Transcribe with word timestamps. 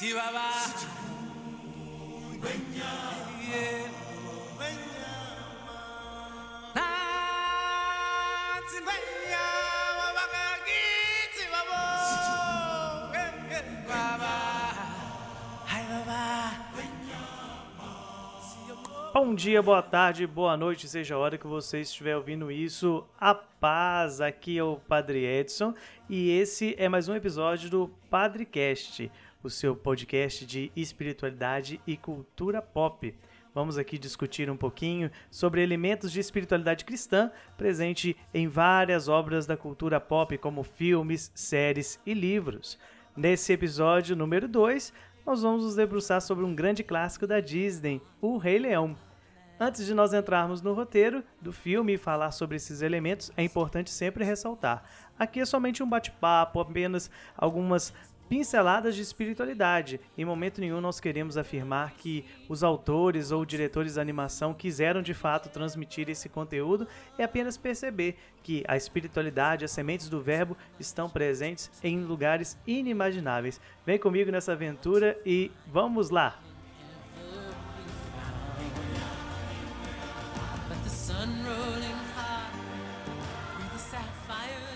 Chihuahua. 0.00 0.50
Yeah. 3.50 3.79
Bom 19.22 19.34
dia, 19.34 19.62
boa 19.62 19.82
tarde, 19.82 20.26
boa 20.26 20.56
noite, 20.56 20.88
seja 20.88 21.14
a 21.14 21.18
hora 21.18 21.36
que 21.36 21.46
você 21.46 21.82
estiver 21.82 22.16
ouvindo 22.16 22.50
isso. 22.50 23.04
A 23.20 23.34
paz, 23.34 24.18
aqui 24.18 24.56
é 24.56 24.64
o 24.64 24.76
Padre 24.76 25.26
Edson 25.26 25.74
e 26.08 26.30
esse 26.30 26.74
é 26.78 26.88
mais 26.88 27.06
um 27.06 27.14
episódio 27.14 27.68
do 27.68 27.90
Padrecast, 28.08 29.12
o 29.42 29.50
seu 29.50 29.76
podcast 29.76 30.46
de 30.46 30.72
espiritualidade 30.74 31.78
e 31.86 31.98
cultura 31.98 32.62
pop. 32.62 33.14
Vamos 33.54 33.76
aqui 33.76 33.98
discutir 33.98 34.48
um 34.48 34.56
pouquinho 34.56 35.10
sobre 35.30 35.62
elementos 35.62 36.10
de 36.10 36.18
espiritualidade 36.18 36.86
cristã 36.86 37.30
presente 37.58 38.16
em 38.32 38.48
várias 38.48 39.06
obras 39.06 39.44
da 39.44 39.54
cultura 39.54 40.00
pop, 40.00 40.38
como 40.38 40.62
filmes, 40.62 41.30
séries 41.34 42.00
e 42.06 42.14
livros. 42.14 42.78
Nesse 43.14 43.52
episódio 43.52 44.16
número 44.16 44.48
2, 44.48 44.94
nós 45.26 45.42
vamos 45.42 45.62
nos 45.62 45.74
debruçar 45.74 46.22
sobre 46.22 46.42
um 46.42 46.54
grande 46.54 46.82
clássico 46.82 47.26
da 47.26 47.38
Disney, 47.38 48.00
O 48.18 48.38
Rei 48.38 48.58
Leão. 48.58 49.09
Antes 49.62 49.84
de 49.84 49.92
nós 49.92 50.14
entrarmos 50.14 50.62
no 50.62 50.72
roteiro 50.72 51.22
do 51.38 51.52
filme 51.52 51.92
e 51.92 51.98
falar 51.98 52.30
sobre 52.30 52.56
esses 52.56 52.80
elementos, 52.80 53.30
é 53.36 53.42
importante 53.42 53.90
sempre 53.90 54.24
ressaltar: 54.24 54.82
aqui 55.18 55.38
é 55.38 55.44
somente 55.44 55.82
um 55.82 55.88
bate-papo, 55.88 56.60
apenas 56.60 57.10
algumas 57.36 57.92
pinceladas 58.26 58.96
de 58.96 59.02
espiritualidade. 59.02 60.00
Em 60.16 60.24
momento 60.24 60.62
nenhum 60.62 60.80
nós 60.80 60.98
queremos 60.98 61.36
afirmar 61.36 61.92
que 61.92 62.24
os 62.48 62.64
autores 62.64 63.32
ou 63.32 63.44
diretores 63.44 63.96
da 63.96 64.00
animação 64.00 64.54
quiseram 64.54 65.02
de 65.02 65.12
fato 65.12 65.50
transmitir 65.50 66.08
esse 66.08 66.30
conteúdo, 66.30 66.88
é 67.18 67.24
apenas 67.24 67.58
perceber 67.58 68.16
que 68.42 68.64
a 68.66 68.78
espiritualidade, 68.78 69.66
as 69.66 69.72
sementes 69.72 70.08
do 70.08 70.22
verbo 70.22 70.56
estão 70.78 71.10
presentes 71.10 71.70
em 71.82 72.02
lugares 72.02 72.56
inimagináveis. 72.66 73.60
Vem 73.84 73.98
comigo 73.98 74.30
nessa 74.30 74.52
aventura 74.52 75.20
e 75.26 75.50
vamos 75.66 76.08
lá! 76.08 76.49
sun 81.20 81.44
rolling 81.44 82.00
high 82.16 82.50
through 83.04 83.68
the 83.74 83.78
sapphire. 83.78 84.69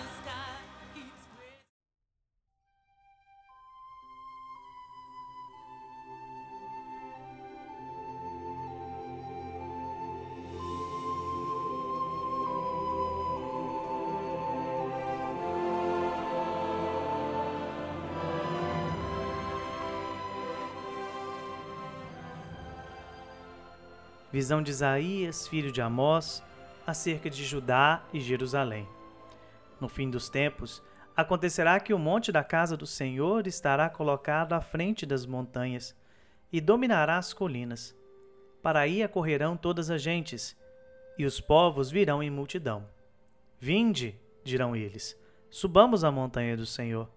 Visão 24.34 24.60
de 24.60 24.72
Isaías, 24.72 25.46
filho 25.46 25.70
de 25.70 25.80
Amós, 25.80 26.42
acerca 26.84 27.30
de 27.30 27.44
Judá 27.44 28.02
e 28.12 28.20
Jerusalém. 28.20 28.84
No 29.80 29.88
fim 29.88 30.10
dos 30.10 30.28
tempos, 30.28 30.82
acontecerá 31.16 31.78
que 31.78 31.94
o 31.94 31.98
monte 32.00 32.32
da 32.32 32.42
casa 32.42 32.76
do 32.76 32.84
Senhor 32.84 33.46
estará 33.46 33.88
colocado 33.88 34.52
à 34.54 34.60
frente 34.60 35.06
das 35.06 35.24
montanhas 35.24 35.94
e 36.52 36.60
dominará 36.60 37.16
as 37.16 37.32
colinas. 37.32 37.96
Para 38.60 38.80
aí 38.80 39.04
acorrerão 39.04 39.56
todas 39.56 39.88
as 39.88 40.02
gentes, 40.02 40.56
e 41.16 41.24
os 41.24 41.40
povos 41.40 41.88
virão 41.88 42.20
em 42.20 42.28
multidão. 42.28 42.88
Vinde, 43.60 44.18
dirão 44.42 44.74
eles, 44.74 45.16
subamos 45.48 46.02
à 46.02 46.10
montanha 46.10 46.56
do 46.56 46.66
Senhor, 46.66 47.08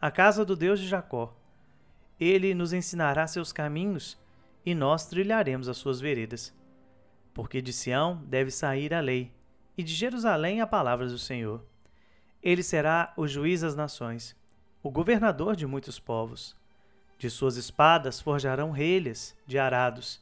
à 0.00 0.10
casa 0.10 0.42
do 0.42 0.56
Deus 0.56 0.80
de 0.80 0.88
Jacó. 0.88 1.36
Ele 2.18 2.54
nos 2.54 2.72
ensinará 2.72 3.26
seus 3.26 3.52
caminhos, 3.52 4.16
e 4.64 4.74
nós 4.74 5.04
trilharemos 5.04 5.68
as 5.68 5.76
suas 5.76 6.00
veredas 6.00 6.61
porque 7.34 7.62
de 7.62 7.72
Sião 7.72 8.22
deve 8.26 8.50
sair 8.50 8.92
a 8.92 9.00
lei, 9.00 9.32
e 9.76 9.82
de 9.82 9.94
Jerusalém 9.94 10.60
a 10.60 10.66
palavra 10.66 11.06
do 11.06 11.18
Senhor. 11.18 11.64
Ele 12.42 12.62
será 12.62 13.12
o 13.16 13.26
juiz 13.26 13.62
das 13.62 13.74
nações, 13.74 14.36
o 14.82 14.90
governador 14.90 15.56
de 15.56 15.66
muitos 15.66 15.98
povos. 15.98 16.56
De 17.18 17.30
suas 17.30 17.56
espadas 17.56 18.20
forjarão 18.20 18.70
relhas 18.70 19.36
de 19.46 19.58
arados, 19.58 20.20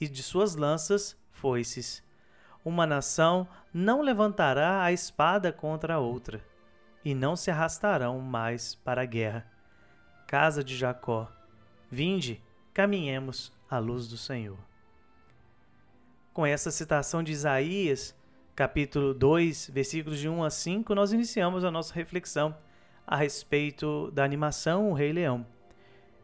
e 0.00 0.06
de 0.06 0.22
suas 0.22 0.54
lanças 0.54 1.16
foices. 1.30 2.02
Uma 2.64 2.86
nação 2.86 3.48
não 3.72 4.00
levantará 4.00 4.82
a 4.82 4.92
espada 4.92 5.52
contra 5.52 5.94
a 5.94 5.98
outra, 5.98 6.44
e 7.04 7.14
não 7.14 7.36
se 7.36 7.50
arrastarão 7.50 8.20
mais 8.20 8.74
para 8.74 9.02
a 9.02 9.06
guerra. 9.06 9.46
Casa 10.26 10.64
de 10.64 10.76
Jacó, 10.76 11.30
vinde, 11.90 12.42
caminhemos 12.72 13.52
à 13.70 13.78
luz 13.78 14.08
do 14.08 14.16
Senhor 14.16 14.58
com 16.36 16.44
essa 16.44 16.70
citação 16.70 17.22
de 17.22 17.32
Isaías, 17.32 18.14
capítulo 18.54 19.14
2, 19.14 19.70
versículos 19.72 20.18
de 20.18 20.28
1 20.28 20.44
a 20.44 20.50
5, 20.50 20.94
nós 20.94 21.10
iniciamos 21.10 21.64
a 21.64 21.70
nossa 21.70 21.94
reflexão 21.94 22.54
a 23.06 23.16
respeito 23.16 24.10
da 24.10 24.22
animação 24.22 24.90
O 24.90 24.92
Rei 24.92 25.14
Leão. 25.14 25.46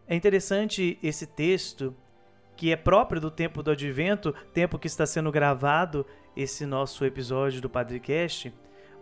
É 0.07 0.15
interessante 0.15 0.99
esse 1.03 1.27
texto, 1.27 1.97
que 2.55 2.71
é 2.71 2.77
próprio 2.77 3.23
do 3.23 3.31
tempo 3.31 3.63
do 3.63 3.71
advento, 3.71 4.35
tempo 4.53 4.79
que 4.79 4.87
está 4.87 5.07
sendo 5.07 5.33
gravado 5.33 6.05
esse 6.37 6.67
nosso 6.67 7.07
episódio 7.07 7.63
do 7.63 7.71
Padrecast, 7.71 8.53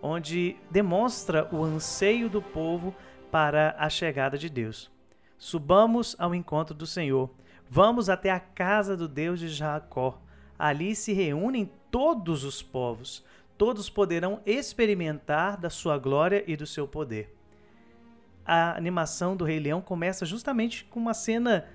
onde 0.00 0.56
demonstra 0.70 1.48
o 1.52 1.64
anseio 1.64 2.28
do 2.28 2.40
povo 2.40 2.94
para 3.32 3.74
a 3.80 3.90
chegada 3.90 4.38
de 4.38 4.48
Deus. 4.48 4.88
Subamos 5.36 6.14
ao 6.20 6.36
encontro 6.36 6.72
do 6.72 6.86
Senhor. 6.86 7.28
Vamos 7.68 8.08
até 8.08 8.30
a 8.30 8.38
casa 8.38 8.96
do 8.96 9.08
Deus 9.08 9.40
de 9.40 9.48
Jacó 9.48 10.16
Ali 10.60 10.94
se 10.94 11.14
reúnem 11.14 11.72
todos 11.90 12.44
os 12.44 12.60
povos, 12.60 13.24
todos 13.56 13.88
poderão 13.88 14.42
experimentar 14.44 15.56
da 15.56 15.70
sua 15.70 15.96
glória 15.96 16.44
e 16.46 16.54
do 16.54 16.66
seu 16.66 16.86
poder. 16.86 17.34
A 18.44 18.76
animação 18.76 19.34
do 19.34 19.42
Rei 19.42 19.58
Leão 19.58 19.80
começa 19.80 20.26
justamente 20.26 20.84
com 20.84 21.00
uma 21.00 21.14
cena 21.14 21.66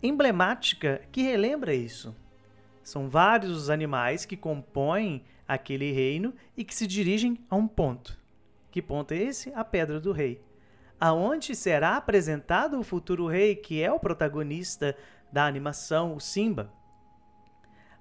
emblemática 0.00 1.02
que 1.10 1.20
relembra 1.20 1.74
isso. 1.74 2.14
São 2.84 3.08
vários 3.08 3.50
os 3.50 3.70
animais 3.70 4.24
que 4.24 4.36
compõem 4.36 5.24
aquele 5.48 5.90
reino 5.90 6.32
e 6.56 6.62
que 6.62 6.76
se 6.76 6.86
dirigem 6.86 7.40
a 7.50 7.56
um 7.56 7.66
ponto. 7.66 8.16
Que 8.70 8.80
ponto 8.80 9.10
é 9.14 9.16
esse? 9.16 9.52
A 9.52 9.64
Pedra 9.64 9.98
do 9.98 10.12
Rei. 10.12 10.40
Aonde 11.00 11.56
será 11.56 11.96
apresentado 11.96 12.78
o 12.78 12.84
futuro 12.84 13.26
rei, 13.26 13.56
que 13.56 13.82
é 13.82 13.90
o 13.90 13.98
protagonista 13.98 14.96
da 15.32 15.44
animação, 15.44 16.14
o 16.14 16.20
Simba 16.20 16.77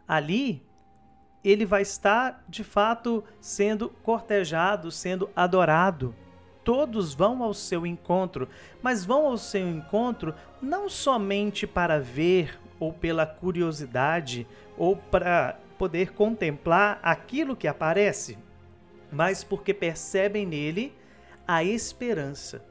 ali 0.08 0.68
ele 1.44 1.66
vai 1.66 1.82
estar 1.82 2.44
de 2.50 2.64
fato 2.64 3.24
sendo 3.40 3.90
cortejado, 4.04 4.92
sendo 4.92 5.30
adorado. 5.36 6.14
Todos 6.64 7.14
vão 7.14 7.42
ao 7.42 7.54
seu 7.54 7.86
encontro, 7.86 8.50
mas 8.82 9.06
vão 9.06 9.26
ao 9.26 9.38
seu 9.38 9.66
encontro 9.66 10.36
não 10.62 10.90
somente 10.90 11.66
para 11.66 12.00
ver 12.00 12.60
ou 12.80 12.92
pela 12.92 13.26
curiosidade 13.26 14.46
ou 14.78 14.98
para 14.98 15.58
poder 15.78 16.12
contemplar 16.12 17.00
aquilo 17.02 17.56
que 17.56 17.68
aparece, 17.68 18.38
mas 19.12 19.44
porque 19.44 19.74
percebem 19.74 20.46
nele 20.46 20.94
a 21.48 21.64
esperança. 21.64 22.66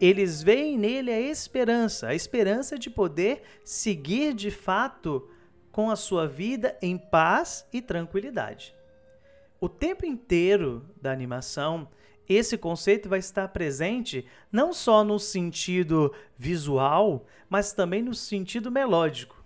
Eles 0.00 0.42
veem 0.42 0.76
nele 0.76 1.12
a 1.12 1.20
esperança, 1.20 2.08
a 2.08 2.14
esperança 2.14 2.76
de 2.76 2.90
poder 2.90 3.42
seguir 3.64 4.34
de 4.34 4.50
fato 4.50 5.28
com 5.72 5.90
a 5.90 5.96
sua 5.96 6.28
vida 6.28 6.76
em 6.80 6.96
paz 6.98 7.66
e 7.72 7.80
tranquilidade. 7.80 8.74
O 9.58 9.68
tempo 9.68 10.04
inteiro 10.04 10.84
da 11.00 11.10
animação, 11.10 11.88
esse 12.28 12.58
conceito 12.58 13.08
vai 13.08 13.18
estar 13.18 13.48
presente 13.48 14.26
não 14.50 14.72
só 14.72 15.02
no 15.02 15.18
sentido 15.18 16.14
visual, 16.36 17.26
mas 17.48 17.72
também 17.72 18.02
no 18.02 18.14
sentido 18.14 18.70
melódico. 18.70 19.42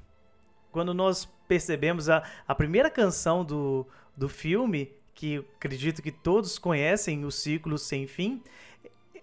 Quando 0.73 0.93
nós 0.93 1.27
percebemos 1.47 2.09
a, 2.09 2.23
a 2.47 2.55
primeira 2.55 2.91
canção 2.91 3.45
do, 3.45 3.87
do 4.17 4.29
filme, 4.29 4.93
que 5.15 5.45
acredito 5.57 6.03
que 6.03 6.13
todos 6.13 6.59
conhecem, 6.59 7.25
o 7.25 7.31
Ciclo 7.31 7.79
Sem 7.79 8.07
Fim, 8.07 8.43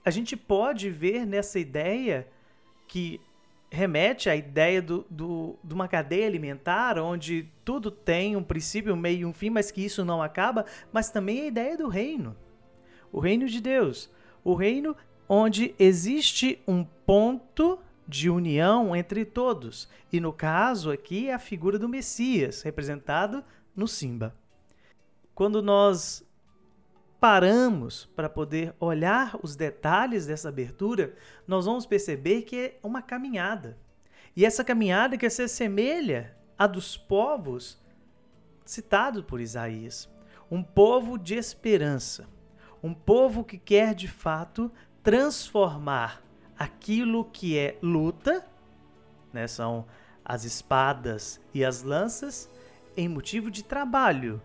a 0.06 0.10
gente 0.10 0.36
pode 0.36 0.90
ver 0.90 1.26
nessa 1.26 1.60
ideia 1.60 2.28
que 2.88 3.22
remete 3.74 4.30
à 4.30 4.36
ideia 4.36 4.84
do, 4.84 5.04
do, 5.10 5.58
de 5.64 5.74
uma 5.74 5.88
cadeia 5.88 6.28
alimentar 6.28 7.00
onde 7.00 7.50
tudo 7.66 7.90
tem 7.90 8.36
um 8.36 8.44
princípio, 8.44 8.94
um 8.94 8.98
meio 8.98 9.22
e 9.22 9.26
um 9.26 9.34
fim, 9.34 9.50
mas 9.50 9.72
que 9.72 9.84
isso 9.84 10.06
não 10.06 10.22
acaba, 10.22 10.64
mas 10.92 11.10
também 11.10 11.42
a 11.42 11.48
ideia 11.48 11.76
do 11.76 11.88
reino. 11.88 12.38
O 13.12 13.20
reino 13.20 13.48
de 13.48 13.60
Deus. 13.60 14.12
O 14.44 14.54
reino 14.54 14.96
onde 15.28 15.74
existe 15.80 16.62
um 16.68 16.84
ponto 16.84 17.80
de 18.08 18.30
união 18.30 18.96
entre 18.96 19.26
todos. 19.26 19.90
E 20.12 20.20
no 20.20 20.32
caso 20.32 20.92
aqui 20.92 21.30
é 21.30 21.34
a 21.34 21.40
figura 21.40 21.80
do 21.80 21.90
Messias, 21.90 22.62
representado 22.62 23.44
no 23.76 23.88
Simba. 23.88 24.36
Quando 25.34 25.64
nós 25.64 26.24
paramos 27.24 28.04
para 28.18 28.28
poder 28.28 28.76
olhar 28.82 29.40
os 29.42 29.56
detalhes 29.56 30.26
dessa 30.26 30.50
abertura, 30.50 31.16
nós 31.48 31.66
vamos 31.66 31.86
perceber 31.86 32.42
que 32.42 32.60
é 32.60 32.80
uma 32.84 33.02
caminhada. 33.02 33.78
E 34.36 34.46
essa 34.46 34.62
caminhada 34.62 35.18
que 35.18 35.30
se 35.30 35.44
assemelha 35.44 36.36
à 36.58 36.68
dos 36.68 36.98
povos 36.98 37.82
citados 38.66 39.24
por 39.24 39.40
Isaías. 39.40 40.10
Um 40.52 40.62
povo 40.62 41.18
de 41.18 41.36
esperança. 41.36 42.28
Um 42.84 42.94
povo 42.94 43.46
que 43.46 43.58
quer 43.58 43.96
de 43.96 44.10
fato 44.10 44.70
transformar 45.02 46.22
aquilo 46.60 47.24
que 47.24 47.58
é 47.58 47.78
luta, 47.82 48.46
né, 49.32 49.48
são 49.48 49.88
as 50.26 50.44
espadas 50.44 51.40
e 51.54 51.64
as 51.64 51.84
lanças, 51.84 52.50
em 52.98 53.08
motivo 53.08 53.50
de 53.50 53.64
trabalho, 53.64 54.42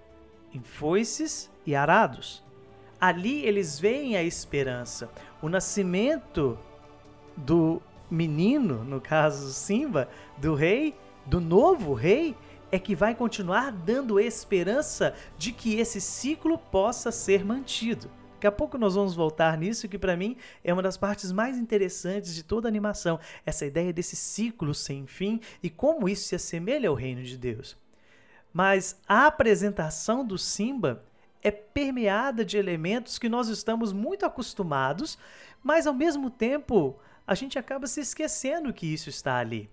em 0.54 0.62
foices 0.62 1.50
e 1.66 1.74
arados. 1.74 2.46
Ali 3.00 3.44
eles 3.44 3.78
veem 3.78 4.16
a 4.16 4.22
esperança, 4.22 5.08
o 5.40 5.48
nascimento 5.48 6.58
do 7.36 7.80
menino, 8.10 8.84
no 8.84 9.00
caso 9.00 9.52
Simba, 9.52 10.08
do 10.36 10.54
rei, 10.54 10.96
do 11.24 11.40
novo 11.40 11.94
rei, 11.94 12.34
é 12.70 12.78
que 12.78 12.94
vai 12.94 13.14
continuar 13.14 13.70
dando 13.70 14.18
esperança 14.18 15.14
de 15.36 15.52
que 15.52 15.76
esse 15.76 16.00
ciclo 16.00 16.58
possa 16.58 17.12
ser 17.12 17.44
mantido. 17.44 18.10
Daqui 18.34 18.46
a 18.46 18.52
pouco 18.52 18.78
nós 18.78 18.94
vamos 18.94 19.14
voltar 19.14 19.58
nisso, 19.58 19.88
que 19.88 19.98
para 19.98 20.16
mim 20.16 20.36
é 20.62 20.72
uma 20.72 20.82
das 20.82 20.96
partes 20.96 21.32
mais 21.32 21.58
interessantes 21.58 22.34
de 22.34 22.44
toda 22.44 22.68
a 22.68 22.70
animação, 22.70 23.18
essa 23.44 23.66
ideia 23.66 23.92
desse 23.92 24.14
ciclo 24.14 24.72
sem 24.74 25.06
fim 25.06 25.40
e 25.62 25.68
como 25.68 26.08
isso 26.08 26.28
se 26.28 26.36
assemelha 26.36 26.88
ao 26.88 26.94
reino 26.94 27.22
de 27.22 27.36
Deus. 27.36 27.76
Mas 28.52 29.00
a 29.08 29.26
apresentação 29.26 30.24
do 30.24 30.38
Simba 30.38 31.02
é 31.42 31.50
permeada 31.50 32.44
de 32.44 32.56
elementos 32.56 33.18
que 33.18 33.28
nós 33.28 33.48
estamos 33.48 33.92
muito 33.92 34.26
acostumados, 34.26 35.18
mas 35.62 35.86
ao 35.86 35.94
mesmo 35.94 36.30
tempo 36.30 36.98
a 37.26 37.34
gente 37.34 37.58
acaba 37.58 37.86
se 37.86 38.00
esquecendo 38.00 38.72
que 38.72 38.86
isso 38.86 39.08
está 39.08 39.36
ali. 39.36 39.70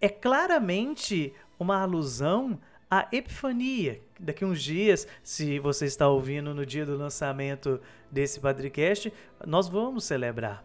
É 0.00 0.08
claramente 0.08 1.32
uma 1.58 1.80
alusão 1.80 2.58
à 2.90 3.08
Epifania. 3.12 4.00
Daqui 4.18 4.44
uns 4.44 4.62
dias, 4.62 5.06
se 5.22 5.58
você 5.58 5.86
está 5.86 6.08
ouvindo 6.08 6.54
no 6.54 6.66
dia 6.66 6.84
do 6.84 6.96
lançamento 6.96 7.80
desse 8.10 8.40
Padrecast, 8.40 9.12
nós 9.46 9.68
vamos 9.68 10.04
celebrar. 10.04 10.64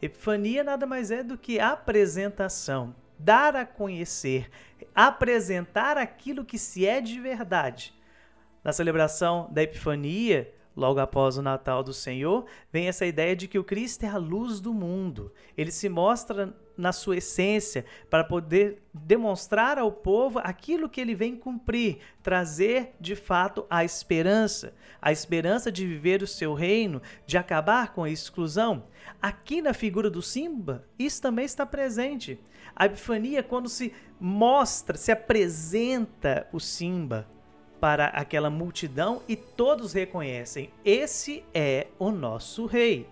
Epifania 0.00 0.62
nada 0.62 0.86
mais 0.86 1.10
é 1.10 1.22
do 1.22 1.38
que 1.38 1.58
apresentação, 1.58 2.94
dar 3.18 3.56
a 3.56 3.64
conhecer, 3.64 4.50
apresentar 4.94 5.96
aquilo 5.96 6.44
que 6.44 6.58
se 6.58 6.86
é 6.86 7.00
de 7.00 7.18
verdade. 7.20 7.95
Na 8.66 8.72
celebração 8.72 9.48
da 9.52 9.62
Epifania, 9.62 10.52
logo 10.74 10.98
após 10.98 11.38
o 11.38 11.42
Natal 11.42 11.84
do 11.84 11.92
Senhor, 11.92 12.46
vem 12.72 12.88
essa 12.88 13.06
ideia 13.06 13.36
de 13.36 13.46
que 13.46 13.60
o 13.60 13.62
Cristo 13.62 14.02
é 14.02 14.08
a 14.08 14.16
luz 14.16 14.58
do 14.58 14.74
mundo. 14.74 15.32
Ele 15.56 15.70
se 15.70 15.88
mostra 15.88 16.52
na 16.76 16.90
sua 16.90 17.18
essência 17.18 17.84
para 18.10 18.24
poder 18.24 18.82
demonstrar 18.92 19.78
ao 19.78 19.92
povo 19.92 20.40
aquilo 20.40 20.88
que 20.88 21.00
ele 21.00 21.14
vem 21.14 21.36
cumprir, 21.36 21.98
trazer 22.24 22.96
de 22.98 23.14
fato 23.14 23.64
a 23.70 23.84
esperança, 23.84 24.74
a 25.00 25.12
esperança 25.12 25.70
de 25.70 25.86
viver 25.86 26.20
o 26.20 26.26
seu 26.26 26.52
reino, 26.52 27.00
de 27.24 27.38
acabar 27.38 27.94
com 27.94 28.02
a 28.02 28.10
exclusão. 28.10 28.88
Aqui 29.22 29.62
na 29.62 29.74
figura 29.74 30.10
do 30.10 30.20
Simba, 30.20 30.84
isso 30.98 31.22
também 31.22 31.44
está 31.44 31.64
presente. 31.64 32.36
A 32.74 32.86
epifania, 32.86 33.44
quando 33.44 33.68
se 33.68 33.92
mostra, 34.18 34.98
se 34.98 35.12
apresenta 35.12 36.48
o 36.52 36.58
Simba, 36.58 37.28
para 37.80 38.06
aquela 38.06 38.50
multidão 38.50 39.22
e 39.28 39.36
todos 39.36 39.92
reconhecem: 39.92 40.70
esse 40.84 41.44
é 41.54 41.86
o 41.98 42.10
nosso 42.10 42.66
rei, 42.66 43.08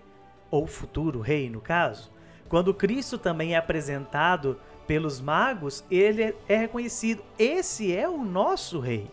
ou 0.51 0.67
futuro 0.67 1.21
rei, 1.21 1.51
no 1.51 1.61
caso. 1.61 2.13
Quando 2.49 2.75
Cristo 2.75 3.19
também 3.19 3.55
é 3.55 3.57
apresentado 3.57 4.61
pelos 4.87 5.21
magos, 5.21 5.85
ele 5.91 6.35
é 6.49 6.57
reconhecido: 6.57 7.25
esse 7.39 7.95
é 7.95 8.09
o 8.09 8.25
nosso 8.25 8.81
rei. 8.81 9.11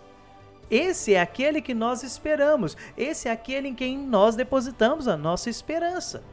Esse 0.69 1.13
é 1.15 1.19
aquele 1.19 1.61
que 1.61 1.73
nós 1.73 2.01
esperamos, 2.01 2.77
esse 2.95 3.27
é 3.27 3.31
aquele 3.31 3.67
em 3.67 3.75
quem 3.75 3.97
nós 3.97 4.37
depositamos 4.37 5.05
a 5.05 5.17
nossa 5.17 5.49
esperança. 5.49 6.23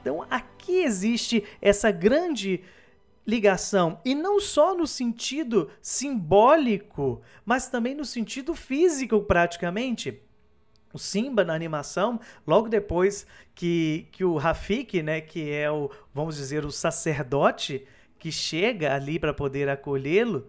Então 0.00 0.26
aqui 0.28 0.82
existe 0.82 1.44
essa 1.62 1.92
grande 1.92 2.64
ligação, 3.28 4.00
e 4.06 4.14
não 4.14 4.40
só 4.40 4.74
no 4.74 4.86
sentido 4.86 5.70
simbólico, 5.82 7.20
mas 7.44 7.68
também 7.68 7.94
no 7.94 8.06
sentido 8.06 8.54
físico, 8.54 9.20
praticamente. 9.20 10.22
O 10.94 10.98
Simba 10.98 11.44
na 11.44 11.52
animação, 11.52 12.18
logo 12.46 12.70
depois 12.70 13.26
que, 13.54 14.08
que 14.12 14.24
o 14.24 14.38
Rafik, 14.38 15.02
né, 15.02 15.20
que 15.20 15.52
é 15.52 15.70
o, 15.70 15.90
vamos 16.14 16.36
dizer, 16.36 16.64
o 16.64 16.72
sacerdote 16.72 17.86
que 18.18 18.32
chega 18.32 18.94
ali 18.94 19.18
para 19.18 19.34
poder 19.34 19.68
acolhê-lo, 19.68 20.46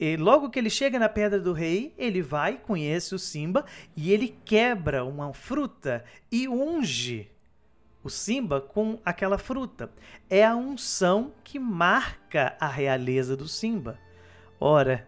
e 0.00 0.16
logo 0.16 0.48
que 0.48 0.58
ele 0.58 0.70
chega 0.70 0.98
na 0.98 1.10
Pedra 1.10 1.38
do 1.38 1.52
Rei, 1.52 1.92
ele 1.98 2.22
vai, 2.22 2.56
conhece 2.56 3.14
o 3.14 3.18
Simba 3.18 3.66
e 3.94 4.10
ele 4.10 4.34
quebra 4.42 5.04
uma 5.04 5.34
fruta 5.34 6.02
e 6.30 6.48
unge 6.48 7.30
o 8.02 8.10
Simba 8.10 8.60
com 8.60 8.98
aquela 9.04 9.38
fruta. 9.38 9.90
É 10.28 10.44
a 10.44 10.56
unção 10.56 11.32
que 11.44 11.58
marca 11.58 12.56
a 12.60 12.66
realeza 12.66 13.36
do 13.36 13.46
Simba. 13.46 13.98
Ora, 14.58 15.06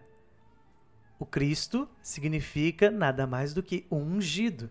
o 1.19 1.25
Cristo 1.25 1.87
significa 2.01 2.91
nada 2.91 3.25
mais 3.25 3.53
do 3.53 3.63
que 3.63 3.85
ungido. 3.91 4.69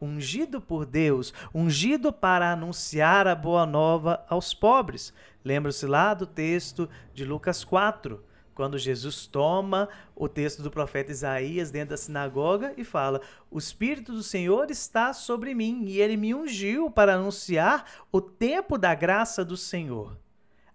Ungido 0.00 0.60
por 0.60 0.86
Deus, 0.86 1.34
ungido 1.54 2.12
para 2.12 2.52
anunciar 2.52 3.26
a 3.26 3.34
boa 3.34 3.66
nova 3.66 4.24
aos 4.28 4.54
pobres. 4.54 5.12
Lembra-se 5.44 5.86
lá 5.86 6.14
do 6.14 6.26
texto 6.26 6.88
de 7.12 7.24
Lucas 7.24 7.64
4 7.64 8.24
quando 8.60 8.76
Jesus 8.76 9.26
toma 9.26 9.88
o 10.14 10.28
texto 10.28 10.62
do 10.62 10.70
profeta 10.70 11.10
Isaías 11.10 11.70
dentro 11.70 11.92
da 11.92 11.96
sinagoga 11.96 12.74
e 12.76 12.84
fala: 12.84 13.22
O 13.50 13.56
Espírito 13.56 14.12
do 14.12 14.22
Senhor 14.22 14.70
está 14.70 15.14
sobre 15.14 15.54
mim 15.54 15.84
e 15.86 15.98
ele 15.98 16.14
me 16.14 16.34
ungiu 16.34 16.90
para 16.90 17.14
anunciar 17.14 17.86
o 18.12 18.20
tempo 18.20 18.76
da 18.76 18.94
graça 18.94 19.42
do 19.42 19.56
Senhor. 19.56 20.14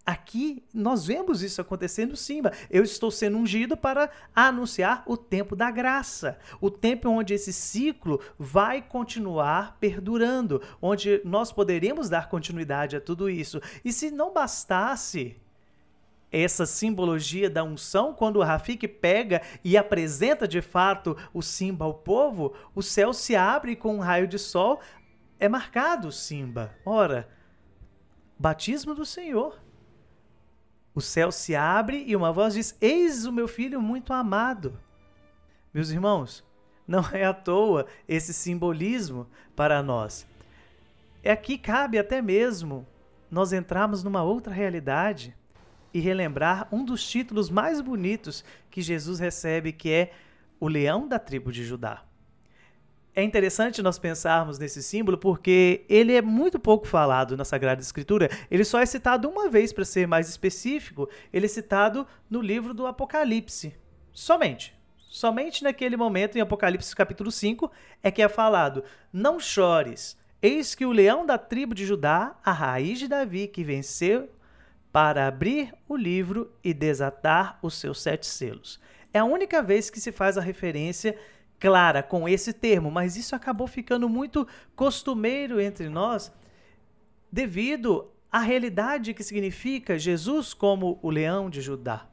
Aqui 0.04 0.64
nós 0.74 1.06
vemos 1.06 1.44
isso 1.44 1.62
acontecendo 1.62 2.16
sim. 2.16 2.42
Eu 2.72 2.82
estou 2.84 3.12
sendo 3.12 3.38
ungido 3.38 3.78
para 3.78 4.10
anunciar 4.36 5.04
o 5.06 5.16
tempo 5.16 5.56
da 5.56 5.70
graça, 5.70 6.40
o 6.60 6.72
tempo 6.72 7.08
onde 7.08 7.36
esse 7.36 7.54
ciclo 7.54 8.20
vai 8.36 8.82
continuar 8.82 9.78
perdurando, 9.80 10.60
onde 10.82 11.22
nós 11.24 11.52
poderemos 11.52 12.10
dar 12.10 12.30
continuidade 12.30 12.96
a 12.96 13.02
tudo 13.02 13.30
isso. 13.30 13.62
E 13.84 13.94
se 13.94 14.10
não 14.10 14.34
bastasse 14.34 15.40
essa 16.32 16.66
simbologia 16.66 17.50
da 17.50 17.64
unção, 17.64 18.14
quando 18.14 18.38
o 18.38 18.44
Rafik 18.44 18.88
pega 18.88 19.42
e 19.64 19.78
apresenta 19.78 20.48
de 20.48 20.62
fato 20.62 21.16
o 21.34 21.42
Simba 21.42 21.86
ao 21.86 21.94
povo, 21.94 22.54
o 22.74 22.82
céu 22.82 23.14
se 23.14 23.36
abre 23.36 23.76
com 23.76 23.96
um 23.96 24.00
raio 24.00 24.28
de 24.28 24.38
sol, 24.38 24.80
é 25.40 25.48
marcado 25.48 26.12
Simba. 26.12 26.76
Ora, 26.86 27.30
batismo 28.38 28.94
do 28.94 29.06
Senhor. 29.06 29.62
O 30.94 31.02
céu 31.02 31.32
se 31.32 31.56
abre 31.56 32.04
e 32.08 32.16
uma 32.16 32.32
voz 32.32 32.54
diz: 32.54 32.76
Eis 32.80 33.26
o 33.26 33.32
meu 33.32 33.48
filho 33.48 33.82
muito 33.82 34.14
amado. 34.14 34.80
Meus 35.74 35.90
irmãos, 35.90 36.44
não 36.88 37.06
é 37.12 37.26
à 37.26 37.34
toa 37.34 37.86
esse 38.08 38.34
simbolismo 38.34 39.28
para 39.56 39.84
nós. 39.84 40.26
É 41.22 41.32
aqui 41.32 41.58
cabe 41.58 41.98
até 41.98 42.22
mesmo 42.22 42.88
nós 43.30 43.52
entrarmos 43.52 44.04
numa 44.04 44.24
outra 44.24 44.54
realidade 44.54 45.36
e 45.96 46.00
relembrar 46.02 46.68
um 46.74 46.84
dos 46.84 47.08
títulos 47.10 47.50
mais 47.50 47.80
bonitos 47.80 48.44
que 48.70 48.82
Jesus 48.82 49.18
recebe, 49.18 49.72
que 49.72 49.90
é 49.90 50.12
o 50.60 50.68
leão 50.68 51.08
da 51.08 51.18
tribo 51.18 51.54
de 51.54 51.64
Judá. 51.64 52.04
É 53.16 53.24
interessante 53.24 53.82
nós 53.82 53.98
pensarmos 53.98 54.60
nesse 54.60 54.84
símbolo 54.84 55.18
porque 55.18 55.86
ele 55.88 56.14
é 56.14 56.22
muito 56.22 56.60
pouco 56.60 56.86
falado 56.86 57.38
na 57.38 57.46
Sagrada 57.46 57.82
Escritura. 57.82 58.30
Ele 58.52 58.66
só 58.66 58.82
é 58.82 58.86
citado 58.86 59.30
uma 59.30 59.50
vez, 59.50 59.72
para 59.72 59.86
ser 59.86 60.06
mais 60.06 60.28
específico, 60.28 61.10
ele 61.32 61.46
é 61.46 61.48
citado 61.50 62.06
no 62.30 62.42
livro 62.42 62.74
do 62.74 62.86
Apocalipse. 62.86 63.74
Somente. 64.12 64.76
Somente 64.98 65.64
naquele 65.64 65.96
momento, 65.96 66.38
em 66.38 66.42
Apocalipse 66.42 66.94
capítulo 66.94 67.32
5, 67.32 67.72
é 68.04 68.12
que 68.12 68.22
é 68.22 68.28
falado: 68.28 68.84
Não 69.14 69.40
chores, 69.40 70.18
eis 70.42 70.76
que 70.76 70.86
o 70.86 70.92
leão 70.92 71.26
da 71.26 71.38
tribo 71.38 71.74
de 71.74 71.86
Judá, 71.86 72.36
a 72.44 72.52
raiz 72.52 73.00
de 73.00 73.08
Davi, 73.08 73.48
que 73.48 73.64
venceu 73.64 74.30
para 74.96 75.28
abrir 75.28 75.74
o 75.90 75.98
livro 75.98 76.50
e 76.64 76.74
desatar 76.74 77.60
os 77.62 77.74
seus 77.74 78.02
sete 78.02 78.26
selos. 78.26 78.80
É 79.14 79.20
a 79.20 79.26
única 79.26 79.62
vez 79.62 79.90
que 79.90 80.00
se 80.00 80.10
faz 80.10 80.38
a 80.38 80.42
referência 80.42 81.20
clara 81.60 82.02
com 82.02 82.30
esse 82.30 82.54
termo, 82.54 82.90
mas 82.90 83.18
isso 83.18 83.36
acabou 83.36 83.68
ficando 83.68 84.08
muito 84.08 84.48
costumeiro 84.74 85.60
entre 85.60 85.90
nós 85.90 86.32
devido 87.30 88.10
à 88.32 88.40
realidade 88.40 89.14
que 89.14 89.22
significa 89.22 90.00
Jesus 90.00 90.54
como 90.54 90.98
o 91.02 91.10
leão 91.10 91.50
de 91.50 91.60
Judá. 91.60 92.08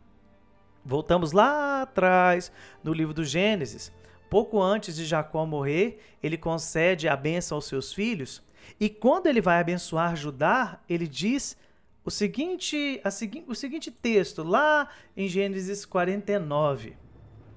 Voltamos 0.85 1.31
lá 1.31 1.83
atrás 1.83 2.51
no 2.83 2.93
livro 2.93 3.15
do 3.15 3.23
Gênesis. 3.23 3.93
Pouco 4.29 4.61
antes 4.61 4.97
de 4.97 5.05
Jacó 5.05 5.47
morrer, 5.47 6.01
ele 6.21 6.37
concede 6.37 7.09
a 7.09 7.15
bênção 7.15 7.55
aos 7.59 7.67
seus 7.67 7.93
filhos. 7.93 8.43
E 8.81 8.89
quando 8.89 9.29
ele 9.29 9.41
vai 9.41 9.61
abençoar 9.61 10.17
Judá, 10.17 10.81
ele 10.89 11.07
diz 11.07 11.57
o 12.05 12.11
seguinte, 12.11 13.01
a 13.05 13.11
segui 13.11 13.45
o 13.47 13.55
seguinte 13.55 13.91
texto, 13.91 14.43
lá 14.43 14.89
em 15.17 15.29
Gênesis 15.29 15.85
49. 15.85 16.97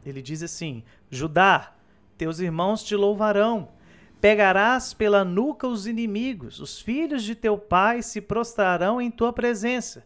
Ele 0.06 0.22
diz 0.22 0.44
assim: 0.44 0.84
Judá, 1.10 1.74
teus 2.18 2.40
irmãos 2.40 2.84
te 2.84 2.96
louvarão. 2.96 3.70
Pegarás 4.22 4.94
pela 4.94 5.25
nuca 5.25 5.68
os 5.68 5.86
inimigos, 5.86 6.60
os 6.60 6.80
filhos 6.80 7.24
de 7.24 7.36
teu 7.36 7.58
pai 7.58 8.02
se 8.02 8.22
prostrarão 8.22 9.02
em 9.02 9.12
tua 9.12 9.34
presença. 9.34 10.06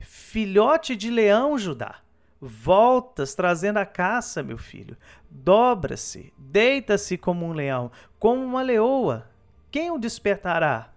Filhote 0.00 0.96
de 0.96 1.10
leão, 1.10 1.56
Judá, 1.56 2.00
voltas 2.40 3.34
trazendo 3.34 3.76
a 3.76 3.86
caça, 3.86 4.42
meu 4.42 4.58
filho. 4.58 4.96
Dobra-se, 5.30 6.32
deita-se 6.36 7.16
como 7.16 7.46
um 7.46 7.52
leão, 7.52 7.90
como 8.18 8.42
uma 8.42 8.62
leoa. 8.62 9.30
Quem 9.70 9.90
o 9.90 9.98
despertará? 9.98 10.91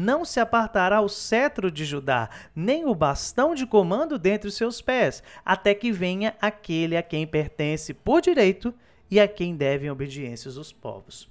Não 0.00 0.24
se 0.24 0.38
apartará 0.38 1.00
o 1.00 1.08
cetro 1.08 1.72
de 1.72 1.84
Judá, 1.84 2.30
nem 2.54 2.84
o 2.84 2.94
bastão 2.94 3.52
de 3.52 3.66
comando 3.66 4.16
dentre 4.16 4.46
os 4.46 4.54
seus 4.54 4.80
pés, 4.80 5.24
até 5.44 5.74
que 5.74 5.90
venha 5.90 6.36
aquele 6.40 6.96
a 6.96 7.02
quem 7.02 7.26
pertence 7.26 7.92
por 7.92 8.20
direito 8.20 8.72
e 9.10 9.18
a 9.18 9.26
quem 9.26 9.56
devem 9.56 9.90
obediência 9.90 10.48
os 10.48 10.72
povos. 10.72 11.28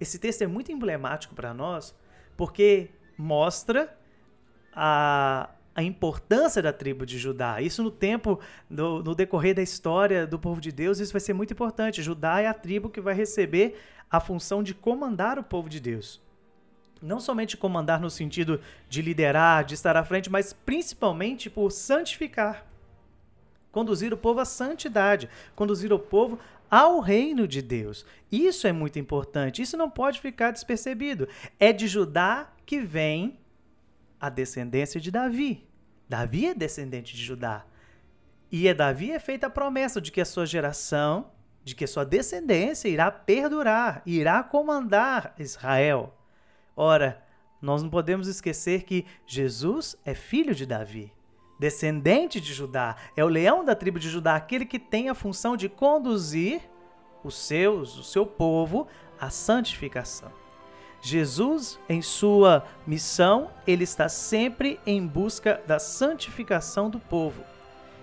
Esse 0.00 0.18
texto 0.18 0.40
é 0.40 0.46
muito 0.46 0.72
emblemático 0.72 1.34
para 1.34 1.52
nós, 1.52 1.94
porque 2.34 2.88
mostra 3.18 3.94
a, 4.72 5.50
a 5.74 5.82
importância 5.82 6.62
da 6.62 6.72
tribo 6.72 7.04
de 7.04 7.18
Judá. 7.18 7.60
Isso 7.60 7.82
no 7.82 7.90
tempo, 7.90 8.40
no, 8.70 9.02
no, 9.02 9.14
decorrer 9.14 9.54
da 9.54 9.60
história 9.60 10.26
do 10.26 10.38
povo 10.38 10.62
de 10.62 10.72
Deus, 10.72 10.98
isso 10.98 11.12
vai 11.12 11.20
ser 11.20 11.34
muito 11.34 11.52
importante. 11.52 12.02
Judá 12.02 12.40
é 12.40 12.46
a 12.46 12.54
tribo 12.54 12.88
que 12.88 13.02
vai 13.02 13.12
receber 13.12 13.78
a 14.10 14.18
função 14.18 14.62
de 14.62 14.72
comandar 14.72 15.38
o 15.38 15.44
povo 15.44 15.68
de 15.68 15.78
Deus. 15.78 16.26
Não 17.00 17.20
somente 17.20 17.56
comandar 17.56 18.00
no 18.00 18.10
sentido 18.10 18.60
de 18.88 19.02
liderar, 19.02 19.64
de 19.64 19.74
estar 19.74 19.96
à 19.96 20.04
frente, 20.04 20.30
mas 20.30 20.52
principalmente 20.52 21.48
por 21.48 21.70
santificar. 21.70 22.66
Conduzir 23.70 24.12
o 24.12 24.16
povo 24.16 24.40
à 24.40 24.44
santidade, 24.44 25.28
conduzir 25.54 25.92
o 25.92 25.98
povo 25.98 26.38
ao 26.70 27.00
reino 27.00 27.46
de 27.46 27.62
Deus. 27.62 28.04
Isso 28.30 28.66
é 28.66 28.72
muito 28.72 28.98
importante, 28.98 29.62
isso 29.62 29.76
não 29.76 29.88
pode 29.88 30.20
ficar 30.20 30.50
despercebido. 30.50 31.28
É 31.58 31.72
de 31.72 31.86
Judá 31.86 32.52
que 32.66 32.80
vem 32.80 33.38
a 34.20 34.28
descendência 34.28 35.00
de 35.00 35.10
Davi. 35.10 35.66
Davi 36.08 36.46
é 36.46 36.54
descendente 36.54 37.14
de 37.14 37.22
Judá. 37.22 37.64
E 38.50 38.66
é 38.66 38.74
Davi 38.74 39.12
é 39.12 39.18
feita 39.18 39.46
a 39.46 39.50
promessa 39.50 40.00
de 40.00 40.10
que 40.10 40.20
a 40.20 40.24
sua 40.24 40.46
geração, 40.46 41.30
de 41.62 41.74
que 41.74 41.84
a 41.84 41.88
sua 41.88 42.04
descendência 42.04 42.88
irá 42.88 43.10
perdurar, 43.10 44.02
irá 44.06 44.42
comandar 44.42 45.34
Israel. 45.38 46.17
Ora, 46.80 47.20
nós 47.60 47.82
não 47.82 47.90
podemos 47.90 48.28
esquecer 48.28 48.84
que 48.84 49.04
Jesus 49.26 49.96
é 50.04 50.14
filho 50.14 50.54
de 50.54 50.64
Davi 50.64 51.12
descendente 51.58 52.40
de 52.40 52.54
Judá, 52.54 52.96
é 53.16 53.24
o 53.24 53.28
leão 53.28 53.64
da 53.64 53.74
tribo 53.74 53.98
de 53.98 54.08
Judá, 54.08 54.36
aquele 54.36 54.64
que 54.64 54.78
tem 54.78 55.08
a 55.08 55.14
função 55.14 55.56
de 55.56 55.68
conduzir 55.68 56.60
os 57.24 57.36
seus, 57.36 57.98
o 57.98 58.04
seu 58.04 58.24
povo 58.24 58.86
à 59.18 59.28
santificação. 59.28 60.30
Jesus, 61.00 61.78
em 61.88 62.00
sua 62.00 62.64
missão, 62.86 63.50
ele 63.66 63.84
está 63.84 64.08
sempre 64.08 64.78
em 64.86 65.04
busca 65.04 65.60
da 65.66 65.78
santificação 65.78 66.88
do 66.88 66.98
povo. 67.00 67.42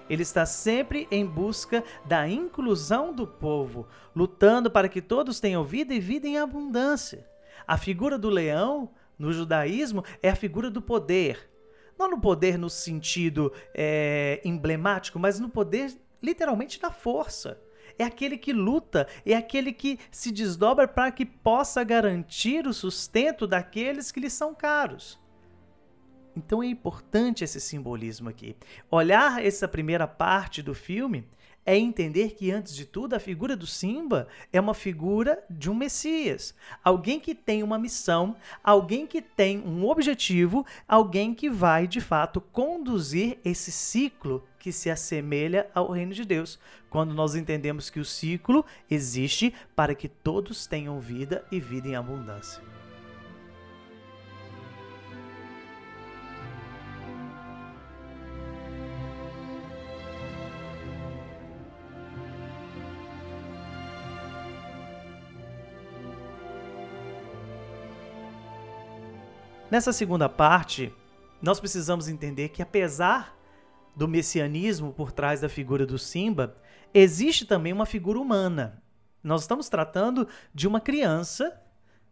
Ele 0.09 0.21
está 0.21 0.45
sempre 0.45 1.07
em 1.09 1.25
busca 1.25 1.83
da 2.05 2.27
inclusão 2.27 3.13
do 3.13 3.25
povo, 3.25 3.87
lutando 4.13 4.69
para 4.69 4.87
que 4.87 5.01
todos 5.01 5.39
tenham 5.39 5.63
vida 5.63 5.93
e 5.93 5.99
vida 5.99 6.27
em 6.27 6.37
abundância. 6.37 7.25
A 7.67 7.77
figura 7.77 8.17
do 8.17 8.29
leão 8.29 8.91
no 9.17 9.31
judaísmo 9.31 10.03
é 10.21 10.29
a 10.29 10.35
figura 10.35 10.69
do 10.69 10.81
poder, 10.81 11.49
não 11.97 12.09
no 12.09 12.19
poder 12.19 12.57
no 12.57 12.69
sentido 12.69 13.51
é, 13.73 14.41
emblemático, 14.43 15.17
mas 15.17 15.39
no 15.39 15.49
poder 15.49 15.95
literalmente 16.21 16.79
da 16.79 16.91
força. 16.91 17.61
É 17.97 18.03
aquele 18.03 18.37
que 18.37 18.51
luta, 18.51 19.07
é 19.25 19.35
aquele 19.35 19.71
que 19.71 19.99
se 20.11 20.31
desdobra 20.31 20.87
para 20.87 21.11
que 21.11 21.25
possa 21.25 21.83
garantir 21.83 22.67
o 22.67 22.73
sustento 22.73 23.47
daqueles 23.47 24.11
que 24.11 24.19
lhe 24.19 24.29
são 24.29 24.53
caros. 24.53 25.19
Então 26.35 26.61
é 26.61 26.65
importante 26.65 27.43
esse 27.43 27.61
simbolismo 27.61 28.27
aqui. 28.27 28.57
Olhar 28.91 29.43
essa 29.43 29.67
primeira 29.67 30.05
parte 30.05 30.61
do 30.61 30.73
filme 30.73 31.25
é 31.65 31.77
entender 31.77 32.35
que, 32.35 32.51
antes 32.51 32.75
de 32.75 32.85
tudo, 32.85 33.15
a 33.15 33.19
figura 33.19 33.55
do 33.55 33.65
Simba 33.65 34.27
é 34.53 34.61
uma 34.61 34.73
figura 34.73 35.43
de 35.49 35.69
um 35.69 35.75
Messias. 35.75 36.53
Alguém 36.83 37.19
que 37.19 37.33
tem 37.33 37.63
uma 37.63 37.79
missão, 37.79 38.35
alguém 38.63 39.07
que 39.07 39.21
tem 39.21 39.59
um 39.59 39.85
objetivo, 39.87 40.65
alguém 40.87 41.33
que 41.33 41.49
vai, 41.49 41.87
de 41.87 41.99
fato, 41.99 42.39
conduzir 42.39 43.39
esse 43.43 43.71
ciclo 43.71 44.43
que 44.59 44.71
se 44.71 44.89
assemelha 44.89 45.69
ao 45.73 45.91
reino 45.91 46.13
de 46.13 46.25
Deus. 46.25 46.59
Quando 46.89 47.13
nós 47.13 47.35
entendemos 47.35 47.89
que 47.89 47.99
o 47.99 48.05
ciclo 48.05 48.65
existe 48.89 49.53
para 49.75 49.95
que 49.95 50.07
todos 50.07 50.67
tenham 50.67 50.99
vida 50.99 51.45
e 51.51 51.59
vida 51.59 51.87
em 51.87 51.95
abundância. 51.95 52.74
Nessa 69.75 69.91
segunda 69.91 70.29
parte, 70.29 70.93
nós 71.41 71.59
precisamos 71.59 72.07
entender 72.07 72.47
que, 72.47 72.61
apesar 72.61 73.37
do 73.93 74.07
messianismo 74.07 74.93
por 74.93 75.11
trás 75.11 75.41
da 75.41 75.49
figura 75.49 75.85
do 75.85 75.99
Simba, 75.99 76.55
existe 76.93 77.45
também 77.45 77.73
uma 77.73 77.85
figura 77.85 78.17
humana. 78.17 78.81
Nós 79.21 79.41
estamos 79.41 79.67
tratando 79.67 80.29
de 80.53 80.65
uma 80.65 80.79
criança, 80.79 81.61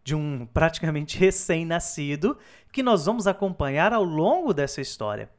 de 0.03 0.13
um 0.13 0.45
praticamente 0.45 1.15
recém-nascido, 1.17 2.37
que 2.69 2.83
nós 2.83 3.05
vamos 3.05 3.27
acompanhar 3.27 3.93
ao 3.93 4.03
longo 4.03 4.53
dessa 4.53 4.81
história. 4.81 5.29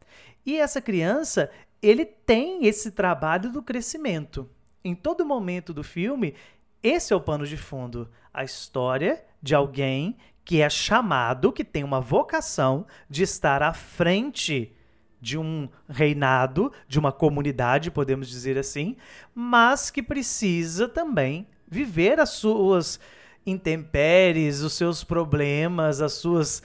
E 0.46 0.56
essa 0.56 0.80
criança, 0.80 1.50
ele 1.82 2.06
tem 2.06 2.64
esse 2.64 2.90
trabalho 2.90 3.52
do 3.52 3.62
crescimento. 3.62 4.48
Em 4.82 4.94
todo 4.94 5.26
momento 5.26 5.74
do 5.74 5.84
filme, 5.84 6.34
esse 6.82 7.12
é 7.12 7.16
o 7.16 7.20
pano 7.20 7.46
de 7.46 7.58
fundo, 7.58 8.10
a 8.32 8.42
história 8.44 9.22
de 9.42 9.54
alguém 9.54 10.16
que 10.44 10.60
é 10.60 10.68
chamado, 10.68 11.52
que 11.52 11.64
tem 11.64 11.82
uma 11.82 12.00
vocação 12.00 12.86
de 13.08 13.22
estar 13.22 13.62
à 13.62 13.72
frente 13.72 14.72
de 15.20 15.38
um 15.38 15.68
reinado, 15.88 16.70
de 16.86 16.98
uma 16.98 17.10
comunidade, 17.10 17.90
podemos 17.90 18.28
dizer 18.28 18.58
assim, 18.58 18.96
mas 19.34 19.90
que 19.90 20.02
precisa 20.02 20.86
também 20.86 21.46
viver 21.66 22.20
as 22.20 22.30
suas 22.30 23.00
intempéries, 23.46 24.60
os 24.60 24.74
seus 24.74 25.02
problemas, 25.02 26.02
as 26.02 26.12
suas 26.12 26.62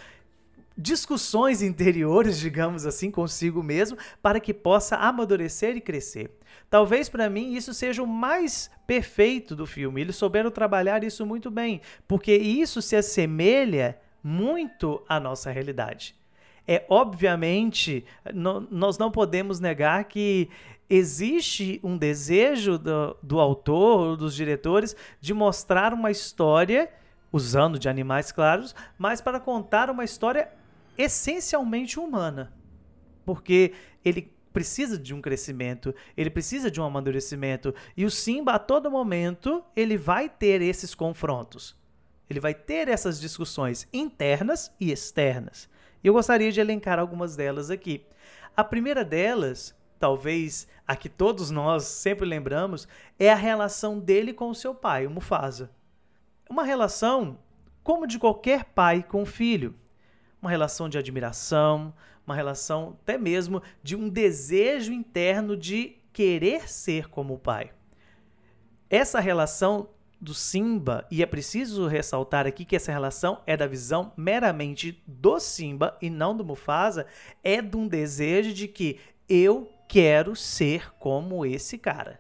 discussões 0.79 1.62
interiores, 1.62 2.39
digamos 2.39 2.86
assim, 2.86 3.12
consigo 3.12 3.62
mesmo, 3.62 3.98
para 4.21 4.39
que 4.39 4.53
possa 4.53 4.95
amadurecer 4.95 5.75
e 5.75 5.81
crescer. 5.81 6.31
Talvez 6.69 7.09
para 7.09 7.29
mim 7.29 7.53
isso 7.53 7.74
seja 7.74 8.01
o 8.01 8.07
mais 8.07 8.71
perfeito 8.88 9.55
do 9.55 9.65
filme. 9.65 10.01
Eles 10.01 10.15
souberam 10.15 10.50
trabalhar 10.50 11.03
isso 11.03 11.25
muito 11.25 11.51
bem, 11.51 11.81
porque 12.07 12.36
isso 12.36 12.81
se 12.81 12.95
assemelha 12.95 14.00
muito 14.24 15.03
à 15.07 15.19
nossa 15.19 15.51
realidade. 15.51 16.15
É 16.67 16.86
obviamente, 16.88 18.05
no, 18.33 18.62
nós 18.69 18.98
não 18.98 19.09
podemos 19.09 19.59
negar 19.59 20.03
que 20.03 20.50
existe 20.88 21.79
um 21.83 21.98
desejo 21.98 22.77
do, 22.77 23.17
do 23.24 23.39
autor, 23.39 24.15
dos 24.15 24.36
diretores, 24.36 24.95
de 25.19 25.33
mostrar 25.33 25.93
uma 25.93 26.12
história, 26.12 26.89
usando 27.31 27.79
de 27.79 27.89
animais 27.89 28.31
claros, 28.31 28.75
mas 28.98 29.21
para 29.21 29.39
contar 29.39 29.89
uma 29.89 30.03
história 30.03 30.50
essencialmente 31.00 32.00
humana. 32.00 32.53
Porque 33.25 33.74
ele 34.03 34.32
precisa 34.51 34.98
de 34.98 35.13
um 35.13 35.22
crescimento, 35.22 35.96
ele 36.18 36.29
precisa 36.29 36.70
de 36.70 36.82
um 36.82 36.84
amadurecimento. 36.84 37.74
E 37.96 38.03
o 38.03 38.12
Simba, 38.12 38.53
a 38.53 38.60
todo 38.60 38.91
momento, 38.91 39.63
ele 39.75 39.98
vai 39.98 40.27
ter 40.27 40.62
esses 40.62 40.94
confrontos. 40.94 41.77
Ele 42.29 42.39
vai 42.39 42.53
ter 42.53 42.89
essas 42.89 43.20
discussões 43.20 43.88
internas 43.94 44.72
e 44.79 44.91
externas. 44.91 45.70
E 46.03 46.08
eu 46.08 46.13
gostaria 46.13 46.51
de 46.51 46.60
elencar 46.60 47.00
algumas 47.00 47.36
delas 47.36 47.72
aqui. 47.72 48.06
A 48.56 48.63
primeira 48.63 49.03
delas, 49.03 49.75
talvez 50.00 50.68
a 50.86 50.96
que 50.96 51.10
todos 51.10 51.50
nós 51.50 51.84
sempre 51.84 52.25
lembramos, 52.25 52.88
é 53.18 53.32
a 53.32 53.36
relação 53.36 54.00
dele 54.00 54.34
com 54.34 54.50
o 54.50 54.56
seu 54.56 54.75
pai, 54.75 55.08
o 55.08 55.10
Mufasa. 55.10 55.72
Uma 56.50 56.63
relação 56.63 57.39
como 57.84 58.06
de 58.06 58.20
qualquer 58.20 58.65
pai 58.65 59.01
com 59.01 59.25
filho. 59.25 59.75
Uma 60.41 60.50
relação 60.50 60.88
de 60.88 60.98
admiração, 60.98 61.93
uma 62.25 62.36
relação 62.36 62.98
até 63.01 63.17
mesmo 63.17 63.62
de 63.84 63.96
um 63.96 64.08
desejo 64.08 64.91
interno 64.91 65.58
de 65.58 65.98
querer 66.13 66.69
ser 66.69 67.10
como 67.10 67.34
o 67.34 67.39
pai. 67.39 67.72
Essa 68.89 69.19
relação 69.19 69.89
do 70.22 70.34
Simba, 70.34 71.08
e 71.10 71.24
é 71.24 71.25
preciso 71.25 71.88
ressaltar 71.88 72.46
aqui 72.46 72.65
que 72.65 72.75
essa 72.75 72.91
relação 72.91 73.41
é 73.48 73.55
da 73.55 73.67
visão 73.67 74.12
meramente 74.17 75.01
do 75.08 75.39
Simba 75.39 75.98
e 76.01 76.10
não 76.10 76.36
do 76.36 76.43
Mufasa, 76.43 77.05
é 77.43 77.62
de 77.62 77.77
um 77.77 77.88
desejo 77.88 78.53
de 78.53 78.67
que 78.67 79.00
eu 79.29 79.72
quero 79.88 80.36
ser 80.36 80.93
como 80.96 81.46
esse 81.46 81.77
cara. 81.77 82.19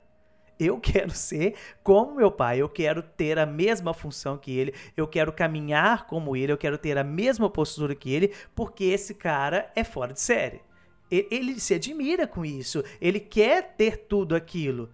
Eu 0.59 0.77
quero 0.79 1.11
ser 1.11 1.55
como 1.81 2.15
meu 2.15 2.29
pai, 2.29 2.61
eu 2.61 2.67
quero 2.67 3.01
ter 3.01 3.39
a 3.39 3.45
mesma 3.45 3.93
função 3.93 4.37
que 4.37 4.51
ele, 4.51 4.73
eu 4.97 5.07
quero 5.07 5.31
caminhar 5.31 6.05
como 6.05 6.35
ele, 6.35 6.51
eu 6.51 6.57
quero 6.57 6.77
ter 6.77 6.97
a 6.97 7.03
mesma 7.03 7.49
postura 7.49 7.95
que 7.95 8.11
ele, 8.11 8.33
porque 8.53 8.83
esse 8.83 9.13
cara 9.13 9.71
é 9.75 9.83
fora 9.83 10.13
de 10.13 10.19
série. 10.19 10.61
Ele 11.09 11.59
se 11.59 11.73
admira 11.73 12.27
com 12.27 12.45
isso, 12.45 12.83
ele 13.01 13.19
quer 13.19 13.73
ter 13.75 14.05
tudo 14.07 14.35
aquilo. 14.35 14.89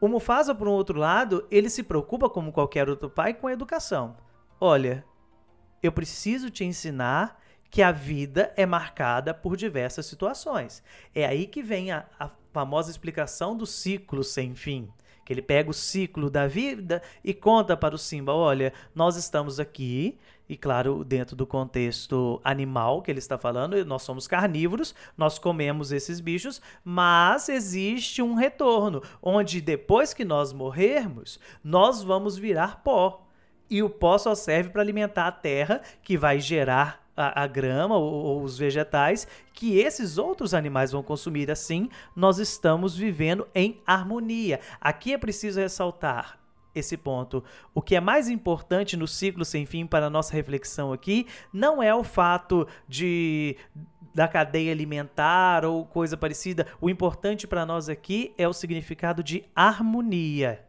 O 0.00 0.08
Mufasa, 0.08 0.54
por 0.54 0.66
um 0.66 0.72
outro 0.72 0.98
lado, 0.98 1.46
ele 1.50 1.70
se 1.70 1.82
preocupa, 1.82 2.28
como 2.28 2.52
qualquer 2.52 2.88
outro 2.88 3.08
pai, 3.08 3.34
com 3.34 3.46
a 3.46 3.52
educação. 3.52 4.16
Olha, 4.60 5.04
eu 5.82 5.92
preciso 5.92 6.50
te 6.50 6.64
ensinar 6.64 7.40
que 7.70 7.82
a 7.82 7.92
vida 7.92 8.52
é 8.56 8.66
marcada 8.66 9.32
por 9.34 9.56
diversas 9.56 10.06
situações. 10.06 10.82
É 11.14 11.24
aí 11.24 11.46
que 11.46 11.62
vem 11.62 11.90
a, 11.90 12.06
a 12.18 12.28
famosa 12.54 12.88
explicação 12.88 13.56
do 13.56 13.66
ciclo 13.66 14.22
sem 14.22 14.54
fim. 14.54 14.88
Que 15.24 15.32
ele 15.32 15.42
pega 15.42 15.70
o 15.70 15.74
ciclo 15.74 16.30
da 16.30 16.46
vida 16.46 17.02
e 17.24 17.34
conta 17.34 17.76
para 17.76 17.94
o 17.94 17.98
Simba: 17.98 18.32
olha, 18.32 18.72
nós 18.94 19.16
estamos 19.16 19.58
aqui, 19.58 20.18
e 20.48 20.56
claro, 20.56 21.02
dentro 21.02 21.34
do 21.34 21.46
contexto 21.46 22.40
animal 22.44 23.02
que 23.02 23.10
ele 23.10 23.18
está 23.18 23.36
falando, 23.36 23.82
nós 23.86 24.02
somos 24.02 24.28
carnívoros, 24.28 24.94
nós 25.16 25.38
comemos 25.38 25.90
esses 25.90 26.20
bichos, 26.20 26.60
mas 26.84 27.48
existe 27.48 28.22
um 28.22 28.34
retorno, 28.34 29.02
onde 29.20 29.60
depois 29.60 30.14
que 30.14 30.24
nós 30.24 30.52
morrermos, 30.52 31.40
nós 31.62 32.02
vamos 32.02 32.36
virar 32.36 32.82
pó. 32.84 33.26
E 33.68 33.82
o 33.82 33.88
pó 33.88 34.18
só 34.18 34.34
serve 34.34 34.68
para 34.68 34.82
alimentar 34.82 35.26
a 35.26 35.32
terra, 35.32 35.80
que 36.02 36.18
vai 36.18 36.38
gerar 36.38 37.03
a, 37.16 37.42
a 37.42 37.46
grama 37.46 37.96
ou, 37.96 38.12
ou, 38.12 38.42
os 38.42 38.58
vegetais 38.58 39.26
que 39.52 39.78
esses 39.78 40.18
outros 40.18 40.54
animais 40.54 40.92
vão 40.92 41.02
consumir. 41.02 41.50
Assim, 41.50 41.88
nós 42.14 42.38
estamos 42.38 42.96
vivendo 42.96 43.46
em 43.54 43.80
harmonia. 43.86 44.60
Aqui 44.80 45.12
é 45.12 45.18
preciso 45.18 45.60
ressaltar 45.60 46.38
esse 46.74 46.96
ponto. 46.96 47.44
O 47.72 47.80
que 47.80 47.94
é 47.94 48.00
mais 48.00 48.28
importante 48.28 48.96
no 48.96 49.06
ciclo 49.06 49.44
sem 49.44 49.64
fim 49.64 49.86
para 49.86 50.06
a 50.06 50.10
nossa 50.10 50.34
reflexão 50.34 50.92
aqui 50.92 51.26
não 51.52 51.82
é 51.82 51.94
o 51.94 52.02
fato 52.02 52.66
de 52.88 53.56
da 54.14 54.28
cadeia 54.28 54.70
alimentar 54.70 55.64
ou 55.64 55.84
coisa 55.84 56.16
parecida. 56.16 56.68
O 56.80 56.88
importante 56.88 57.48
para 57.48 57.66
nós 57.66 57.88
aqui 57.88 58.32
é 58.38 58.46
o 58.46 58.52
significado 58.52 59.24
de 59.24 59.44
harmonia. 59.56 60.64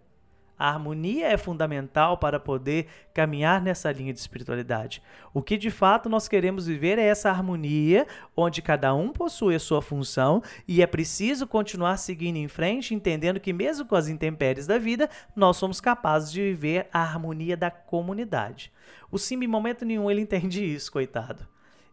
A 0.57 0.69
harmonia 0.69 1.27
é 1.27 1.37
fundamental 1.37 2.17
para 2.17 2.39
poder 2.39 2.87
caminhar 3.13 3.61
nessa 3.61 3.91
linha 3.91 4.13
de 4.13 4.19
espiritualidade. 4.19 5.01
O 5.33 5.41
que 5.41 5.57
de 5.57 5.69
fato 5.69 6.07
nós 6.07 6.27
queremos 6.27 6.65
viver 6.67 6.97
é 6.97 7.03
essa 7.03 7.29
harmonia, 7.29 8.07
onde 8.35 8.61
cada 8.61 8.93
um 8.93 9.11
possui 9.11 9.55
a 9.55 9.59
sua 9.59 9.81
função 9.81 10.41
e 10.67 10.81
é 10.81 10.87
preciso 10.87 11.45
continuar 11.45 11.97
seguindo 11.97 12.37
em 12.37 12.47
frente, 12.47 12.95
entendendo 12.95 13.39
que, 13.39 13.51
mesmo 13.51 13.85
com 13.85 13.95
as 13.95 14.07
intempéries 14.07 14.65
da 14.65 14.77
vida, 14.77 15.09
nós 15.35 15.57
somos 15.57 15.81
capazes 15.81 16.31
de 16.31 16.41
viver 16.41 16.87
a 16.93 17.01
harmonia 17.01 17.57
da 17.57 17.69
comunidade. 17.69 18.71
O 19.11 19.17
Simba, 19.17 19.43
em 19.43 19.47
momento 19.47 19.85
nenhum, 19.85 20.09
ele 20.09 20.21
entende 20.21 20.63
isso, 20.63 20.91
coitado. 20.91 21.47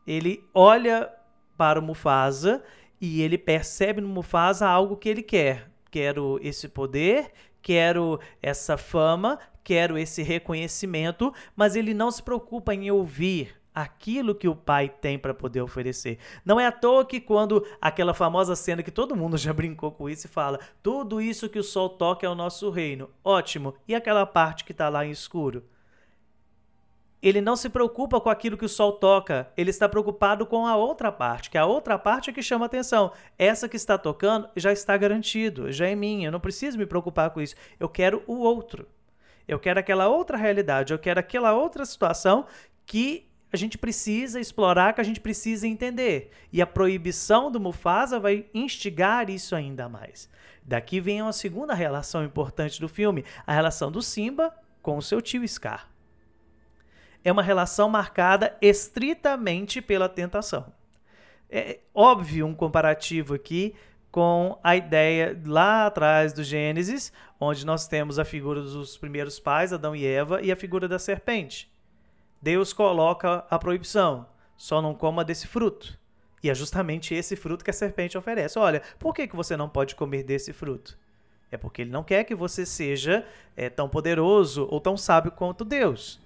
Ele 0.07 0.45
olha 0.54 1.11
para 1.57 1.78
o 1.78 1.83
Mufasa 1.83 2.62
e 3.00 3.23
ele 3.23 3.37
percebe 3.37 4.01
no 4.01 4.09
Mufasa 4.09 4.68
algo 4.68 4.96
que 4.96 5.09
ele 5.09 5.22
quer. 5.22 5.68
Quero 5.90 6.38
esse 6.42 6.68
poder, 6.68 7.33
quero 7.62 8.18
essa 8.42 8.77
fama, 8.77 9.38
quero 9.62 9.96
esse 9.96 10.22
reconhecimento, 10.22 11.33
mas 11.55 11.77
ele 11.77 11.94
não 11.94 12.11
se 12.11 12.22
preocupa 12.22 12.75
em 12.75 12.90
ouvir 12.90 13.57
aquilo 13.75 14.35
que 14.35 14.48
o 14.48 14.55
pai 14.55 14.88
tem 14.88 15.18
para 15.18 15.33
poder 15.33 15.62
oferecer. 15.62 16.18
Não 16.44 16.61
é 16.61 16.66
à 16.66 16.72
toa 16.72 17.07
que 17.07 17.20
quando 17.20 17.66
aquela 17.81 18.12
famosa 18.12 18.55
cena 18.55 18.83
que 18.83 18.90
todo 18.90 19.16
mundo 19.16 19.37
já 19.38 19.53
brincou 19.53 19.90
com 19.92 20.09
isso 20.09 20.27
e 20.27 20.31
fala: 20.31 20.61
"Tudo 20.83 21.20
isso 21.20 21.48
que 21.48 21.59
o 21.59 21.64
sol 21.64 21.88
toca 21.88 22.27
é 22.27 22.29
o 22.29 22.35
nosso 22.35 22.70
reino". 22.70 23.09
Ótimo. 23.25 23.75
E 23.88 23.94
aquela 23.94 24.27
parte 24.27 24.64
que 24.64 24.72
está 24.72 24.88
lá 24.88 25.07
em 25.07 25.11
escuro? 25.11 25.64
Ele 27.22 27.40
não 27.40 27.54
se 27.54 27.68
preocupa 27.68 28.20
com 28.20 28.28
aquilo 28.28 28.56
que 28.56 28.64
o 28.64 28.68
sol 28.68 28.94
toca, 28.94 29.48
ele 29.56 29.70
está 29.70 29.88
preocupado 29.88 30.44
com 30.44 30.66
a 30.66 30.74
outra 30.74 31.12
parte, 31.12 31.48
que 31.48 31.56
a 31.56 31.64
outra 31.64 31.96
parte 31.96 32.28
é 32.28 32.32
que 32.32 32.42
chama 32.42 32.66
atenção. 32.66 33.12
Essa 33.38 33.68
que 33.68 33.76
está 33.76 33.96
tocando 33.96 34.48
já 34.56 34.72
está 34.72 34.96
garantido, 34.96 35.70
já 35.70 35.87
é 35.87 35.94
minha, 35.94 36.26
eu 36.26 36.32
não 36.32 36.40
preciso 36.40 36.76
me 36.76 36.85
preocupar 36.85 37.30
com 37.30 37.40
isso. 37.40 37.54
Eu 37.78 37.88
quero 37.88 38.24
o 38.26 38.38
outro. 38.38 38.88
Eu 39.46 39.61
quero 39.61 39.78
aquela 39.78 40.08
outra 40.08 40.37
realidade, 40.37 40.92
eu 40.92 40.98
quero 40.98 41.20
aquela 41.20 41.54
outra 41.54 41.85
situação 41.85 42.44
que 42.85 43.28
a 43.52 43.56
gente 43.56 43.78
precisa 43.78 44.40
explorar, 44.40 44.94
que 44.94 45.00
a 45.00 45.04
gente 45.04 45.20
precisa 45.20 45.68
entender. 45.68 46.30
E 46.52 46.61
a 46.61 46.66
proibição 46.66 47.50
do 47.52 47.61
Mufasa 47.61 48.18
vai 48.18 48.46
instigar 48.52 49.30
isso 49.30 49.54
ainda 49.54 49.88
mais. 49.88 50.28
Daqui 50.64 51.00
vem 51.00 51.22
uma 51.22 51.32
segunda 51.32 51.74
relação 51.74 52.24
importante 52.24 52.80
do 52.80 52.88
filme, 52.88 53.24
a 53.46 53.52
relação 53.52 53.92
do 53.92 54.00
Simba 54.00 54.52
com 54.80 54.96
o 54.96 55.02
seu 55.02 55.20
tio 55.20 55.46
Scar 55.46 55.91
é 57.24 57.30
uma 57.30 57.42
relação 57.42 57.88
marcada 57.88 58.56
estritamente 58.61 59.80
pela 59.80 60.08
tentação. 60.08 60.72
É 61.50 61.80
óbvio 61.94 62.46
um 62.46 62.54
comparativo 62.54 63.35
aqui 63.35 63.74
com 64.11 64.58
a 64.62 64.76
ideia 64.76 65.40
lá 65.46 65.87
atrás 65.87 66.32
do 66.32 66.44
Gênesis, 66.44 67.12
onde 67.40 67.64
nós 67.64 67.88
temos 67.88 68.18
a 68.18 68.24
figura 68.24 68.61
dos 68.61 68.96
primeiros 68.96 69.40
pais, 69.40 69.72
Adão 69.72 69.96
e 69.96 70.06
Eva, 70.06 70.40
e 70.42 70.52
a 70.52 70.56
figura 70.56 70.87
da 70.87 70.98
serpente. 70.98 71.70
Deus 72.40 72.72
coloca 72.72 73.44
a 73.48 73.58
proibição: 73.58 74.26
só 74.56 74.82
não 74.82 74.94
coma 74.94 75.24
desse 75.24 75.46
fruto. 75.46 75.98
E 76.42 76.50
é 76.50 76.54
justamente 76.54 77.14
esse 77.14 77.37
fruto 77.37 77.64
que 77.64 77.70
a 77.70 77.74
serpente 77.74 78.18
oferece. 78.18 78.58
Olha, 78.58 78.82
por 78.98 79.14
que, 79.14 79.28
que 79.28 79.37
você 79.37 79.56
não 79.56 79.68
pode 79.68 79.94
comer 79.94 80.24
desse 80.24 80.52
fruto? 80.52 80.98
É 81.50 81.56
porque 81.56 81.82
ele 81.82 81.90
não 81.90 82.02
quer 82.02 82.24
que 82.24 82.35
você 82.35 82.66
seja 82.66 83.24
é, 83.56 83.68
tão 83.68 83.88
poderoso 83.88 84.66
ou 84.70 84.80
tão 84.80 84.96
sábio 84.96 85.30
quanto 85.30 85.64
Deus. 85.64 86.21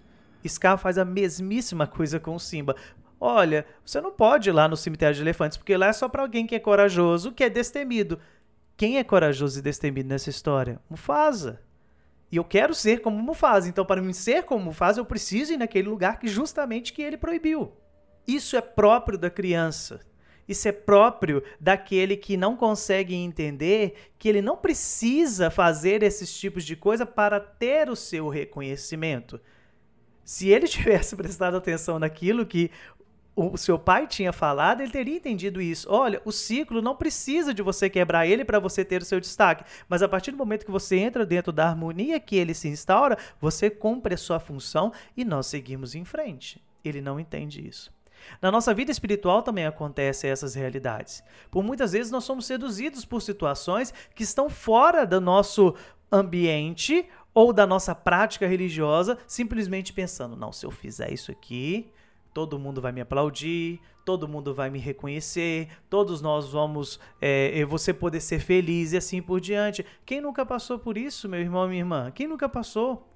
Scar 0.49 0.79
faz 0.79 0.99
a 0.99 1.05
mesmíssima 1.05 1.87
coisa 1.87 2.21
com 2.21 2.35
o 2.35 2.41
Simba. 2.41 2.77
Olha, 3.21 3.67
você 3.85 4.01
não 4.01 4.13
pode 4.13 4.51
ir 4.51 4.53
lá 4.53 4.69
no 4.69 4.77
cemitério 4.77 5.15
de 5.15 5.23
elefantes, 5.23 5.57
porque 5.57 5.77
lá 5.77 5.89
é 5.89 5.93
só 5.93 6.09
para 6.09 6.23
alguém 6.23 6.47
que 6.47 6.55
é 6.55 6.59
corajoso, 6.59 7.33
que 7.33 7.45
é 7.45 7.51
destemido. 7.51 8.19
Quem 8.77 8.99
é 8.99 9.05
corajoso 9.05 9.59
e 9.59 9.63
destemido 9.63 10.09
nessa 10.09 10.29
história? 10.29 10.79
Mufasa. 10.89 11.61
E 12.31 12.37
eu 12.37 12.45
quero 12.45 12.75
ser 12.75 13.01
como 13.01 13.23
Mufasa. 13.23 13.69
Então, 13.69 13.87
para 13.87 14.03
mim 14.03 14.13
ser 14.13 14.43
como 14.45 14.67
Mufasa, 14.67 15.01
eu 15.01 15.05
preciso 15.07 15.55
ir 15.55 15.57
naquele 15.57 15.89
lugar 15.89 16.19
que 16.19 16.29
justamente 16.29 16.93
que 16.93 17.01
ele 17.01 17.17
proibiu. 17.17 17.73
Isso 18.27 18.57
é 18.57 18.61
próprio 18.61 19.17
da 19.17 19.31
criança. 19.31 20.01
Isso 20.49 20.69
é 20.69 20.73
próprio 20.73 21.43
daquele 21.61 22.17
que 22.17 22.37
não 22.37 22.57
consegue 22.57 23.15
entender 23.15 24.13
que 24.19 24.29
ele 24.29 24.43
não 24.43 24.57
precisa 24.57 25.51
fazer 25.51 26.03
esses 26.03 26.37
tipos 26.39 26.65
de 26.65 26.77
coisa 26.77 27.05
para 27.05 27.41
ter 27.41 27.89
o 27.89 27.97
seu 27.97 28.29
reconhecimento. 28.29 29.41
Se 30.27 30.49
ele 30.49 30.67
tivesse 30.69 31.17
prestado 31.17 31.57
atenção 31.57 31.99
naquilo 31.99 32.45
que 32.45 32.71
o 33.37 33.59
seu 33.59 33.79
pai 33.79 34.07
tinha 34.07 34.33
falado, 34.33 34.81
ele 34.81 34.91
teria 34.91 35.15
entendido 35.15 35.61
isso. 35.61 35.87
Olha, 35.91 36.23
o 36.25 36.33
ciclo 36.33 36.81
não 36.81 36.97
precisa 36.97 37.53
de 37.53 37.63
você 37.63 37.89
quebrar 37.91 38.27
ele 38.27 38.47
para 38.47 38.59
você 38.59 38.83
ter 38.83 39.03
o 39.03 39.05
seu 39.05 39.21
destaque, 39.21 39.63
mas 39.89 40.03
a 40.03 40.09
partir 40.09 40.31
do 40.31 40.39
momento 40.39 40.65
que 40.65 40.71
você 40.71 40.97
entra 40.97 41.25
dentro 41.25 41.53
da 41.53 41.69
harmonia 41.69 42.19
que 42.19 42.35
ele 42.35 42.55
se 42.55 42.67
instaura, 42.67 43.19
você 43.39 43.69
cumpre 43.69 44.15
a 44.15 44.19
sua 44.19 44.41
função 44.41 44.91
e 45.15 45.23
nós 45.23 45.47
seguimos 45.47 45.95
em 45.95 46.05
frente. 46.05 46.63
Ele 46.83 47.03
não 47.03 47.21
entende 47.21 47.67
isso. 47.67 47.95
Na 48.41 48.51
nossa 48.51 48.73
vida 48.73 48.91
espiritual 48.91 49.43
também 49.43 49.67
acontecem 49.67 50.31
essas 50.31 50.55
realidades. 50.55 51.23
Por 51.51 51.63
muitas 51.63 51.93
vezes 51.93 52.11
nós 52.11 52.25
somos 52.25 52.47
seduzidos 52.47 53.05
por 53.05 53.21
situações 53.21 53.93
que 54.15 54.23
estão 54.23 54.49
fora 54.49 55.05
do 55.05 55.21
nosso 55.21 55.75
ambiente 56.11 57.07
ou 57.37 57.53
da 57.53 57.67
nossa 57.67 57.95
prática 57.95 58.47
religiosa, 58.47 59.19
simplesmente 59.27 59.93
pensando: 59.93 60.35
não, 60.35 60.51
se 60.51 60.65
eu 60.65 60.71
fizer 60.71 61.13
isso 61.13 61.31
aqui, 61.31 61.93
todo 62.33 62.59
mundo 62.59 62.81
vai 62.81 62.93
me 62.93 63.03
aplaudir, 63.03 63.79
todo 64.07 64.27
mundo 64.27 64.55
vai 64.55 64.71
me 64.71 64.79
reconhecer, 64.79 65.69
todos 65.91 66.23
nós 66.23 66.51
vamos, 66.51 66.99
é, 67.21 67.63
você 67.67 67.93
poder 67.93 68.23
ser 68.23 68.39
feliz 68.39 68.95
e 68.95 68.97
assim 68.97 69.21
por 69.21 69.39
diante. 69.39 69.85
Quem 70.07 70.23
nunca 70.23 70.47
passou 70.47 70.79
por 70.79 70.97
isso, 70.97 71.29
meu 71.29 71.39
irmão, 71.39 71.69
minha 71.69 71.81
irmã? 71.81 72.11
Quem 72.11 72.27
nunca 72.27 72.49
passou? 72.49 73.07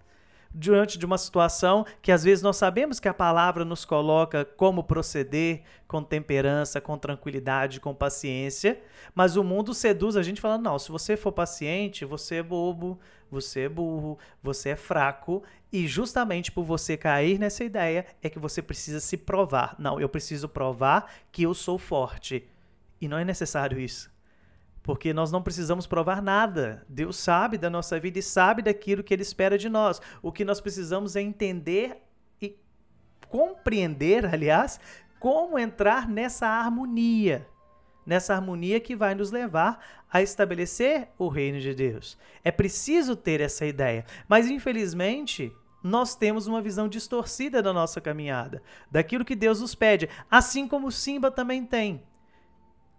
diante 0.52 0.98
de 0.98 1.06
uma 1.06 1.16
situação 1.16 1.86
que 2.02 2.10
às 2.10 2.24
vezes 2.24 2.42
nós 2.42 2.56
sabemos 2.56 2.98
que 2.98 3.08
a 3.08 3.14
palavra 3.14 3.64
nos 3.64 3.84
coloca 3.84 4.44
como 4.44 4.82
proceder 4.82 5.62
com 5.86 6.02
temperança, 6.02 6.80
com 6.80 6.98
tranquilidade, 6.98 7.80
com 7.80 7.94
paciência, 7.94 8.80
mas 9.14 9.36
o 9.36 9.44
mundo 9.44 9.72
seduz 9.72 10.16
a 10.16 10.22
gente 10.22 10.40
falando: 10.40 10.64
não, 10.64 10.78
se 10.78 10.90
você 10.90 11.16
for 11.16 11.32
paciente, 11.32 12.04
você 12.04 12.36
é 12.36 12.42
bobo, 12.42 12.98
você 13.30 13.60
é 13.60 13.68
burro, 13.68 14.18
você 14.42 14.70
é 14.70 14.76
fraco, 14.76 15.42
e 15.72 15.86
justamente 15.86 16.50
por 16.50 16.64
você 16.64 16.96
cair 16.96 17.38
nessa 17.38 17.62
ideia 17.62 18.06
é 18.22 18.28
que 18.28 18.38
você 18.38 18.60
precisa 18.60 19.00
se 19.00 19.16
provar. 19.16 19.76
Não, 19.78 20.00
eu 20.00 20.08
preciso 20.08 20.48
provar 20.48 21.12
que 21.30 21.42
eu 21.42 21.54
sou 21.54 21.78
forte. 21.78 22.48
E 23.00 23.06
não 23.06 23.18
é 23.18 23.24
necessário 23.24 23.78
isso. 23.78 24.10
Porque 24.82 25.12
nós 25.12 25.30
não 25.30 25.42
precisamos 25.42 25.86
provar 25.86 26.20
nada. 26.20 26.84
Deus 26.88 27.16
sabe 27.16 27.56
da 27.56 27.70
nossa 27.70 28.00
vida 28.00 28.18
e 28.18 28.22
sabe 28.22 28.62
daquilo 28.62 29.04
que 29.04 29.14
Ele 29.14 29.22
espera 29.22 29.56
de 29.56 29.68
nós. 29.68 30.00
O 30.22 30.32
que 30.32 30.44
nós 30.44 30.60
precisamos 30.60 31.14
é 31.14 31.20
entender 31.20 32.02
e 32.40 32.58
compreender, 33.28 34.26
aliás, 34.26 34.80
como 35.18 35.58
entrar 35.58 36.08
nessa 36.08 36.46
harmonia 36.46 37.46
nessa 38.04 38.34
harmonia 38.34 38.80
que 38.80 38.96
vai 38.96 39.14
nos 39.14 39.30
levar 39.30 39.78
a 40.10 40.20
estabelecer 40.20 41.08
o 41.18 41.28
reino 41.28 41.60
de 41.60 41.74
Deus. 41.74 42.18
É 42.42 42.50
preciso 42.50 43.14
ter 43.14 43.40
essa 43.40 43.64
ideia, 43.64 44.04
mas 44.28 44.48
infelizmente 44.48 45.52
nós 45.82 46.14
temos 46.14 46.46
uma 46.46 46.60
visão 46.60 46.88
distorcida 46.88 47.62
da 47.62 47.72
nossa 47.72 48.00
caminhada, 48.00 48.62
daquilo 48.90 49.24
que 49.24 49.34
Deus 49.34 49.60
nos 49.60 49.74
pede, 49.74 50.08
assim 50.30 50.68
como 50.68 50.90
Simba 50.90 51.30
também 51.30 51.64
tem. 51.64 52.02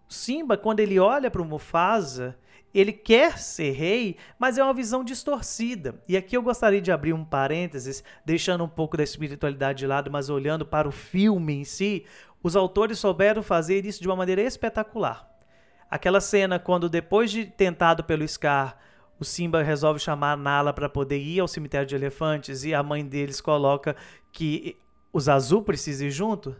Simba, 0.07 0.57
quando 0.57 0.79
ele 0.79 0.99
olha 0.99 1.31
para 1.31 1.41
o 1.41 1.45
Mufasa, 1.45 2.37
ele 2.73 2.91
quer 2.91 3.37
ser 3.37 3.71
rei, 3.71 4.17
mas 4.39 4.57
é 4.57 4.63
uma 4.63 4.73
visão 4.73 5.03
distorcida. 5.03 6.01
E 6.07 6.15
aqui 6.15 6.35
eu 6.35 6.41
gostaria 6.41 6.81
de 6.81 6.91
abrir 6.91 7.13
um 7.13 7.23
parênteses, 7.23 8.03
deixando 8.25 8.63
um 8.63 8.69
pouco 8.69 8.97
da 8.97 9.03
espiritualidade 9.03 9.79
de 9.79 9.87
lado, 9.87 10.09
mas 10.09 10.29
olhando 10.29 10.65
para 10.65 10.87
o 10.87 10.91
filme 10.91 11.53
em 11.53 11.63
si. 11.63 12.05
Os 12.41 12.55
autores 12.55 12.97
souberam 12.99 13.43
fazer 13.43 13.85
isso 13.85 14.01
de 14.01 14.07
uma 14.07 14.15
maneira 14.15 14.41
espetacular. 14.41 15.29
Aquela 15.91 16.21
cena 16.21 16.57
quando, 16.57 16.87
depois 16.87 17.29
de 17.29 17.45
tentado 17.45 18.05
pelo 18.05 18.25
Scar, 18.25 18.77
o 19.19 19.25
Simba 19.25 19.61
resolve 19.61 19.99
chamar 19.99 20.31
a 20.31 20.37
Nala 20.37 20.71
para 20.71 20.87
poder 20.87 21.19
ir 21.19 21.41
ao 21.41 21.49
cemitério 21.49 21.85
de 21.85 21.93
elefantes 21.93 22.63
e 22.63 22.73
a 22.73 22.81
mãe 22.81 23.05
deles 23.05 23.41
coloca 23.41 23.93
que 24.31 24.77
os 25.11 25.27
Azul 25.27 25.61
precisam 25.61 26.07
ir 26.07 26.11
junto. 26.11 26.55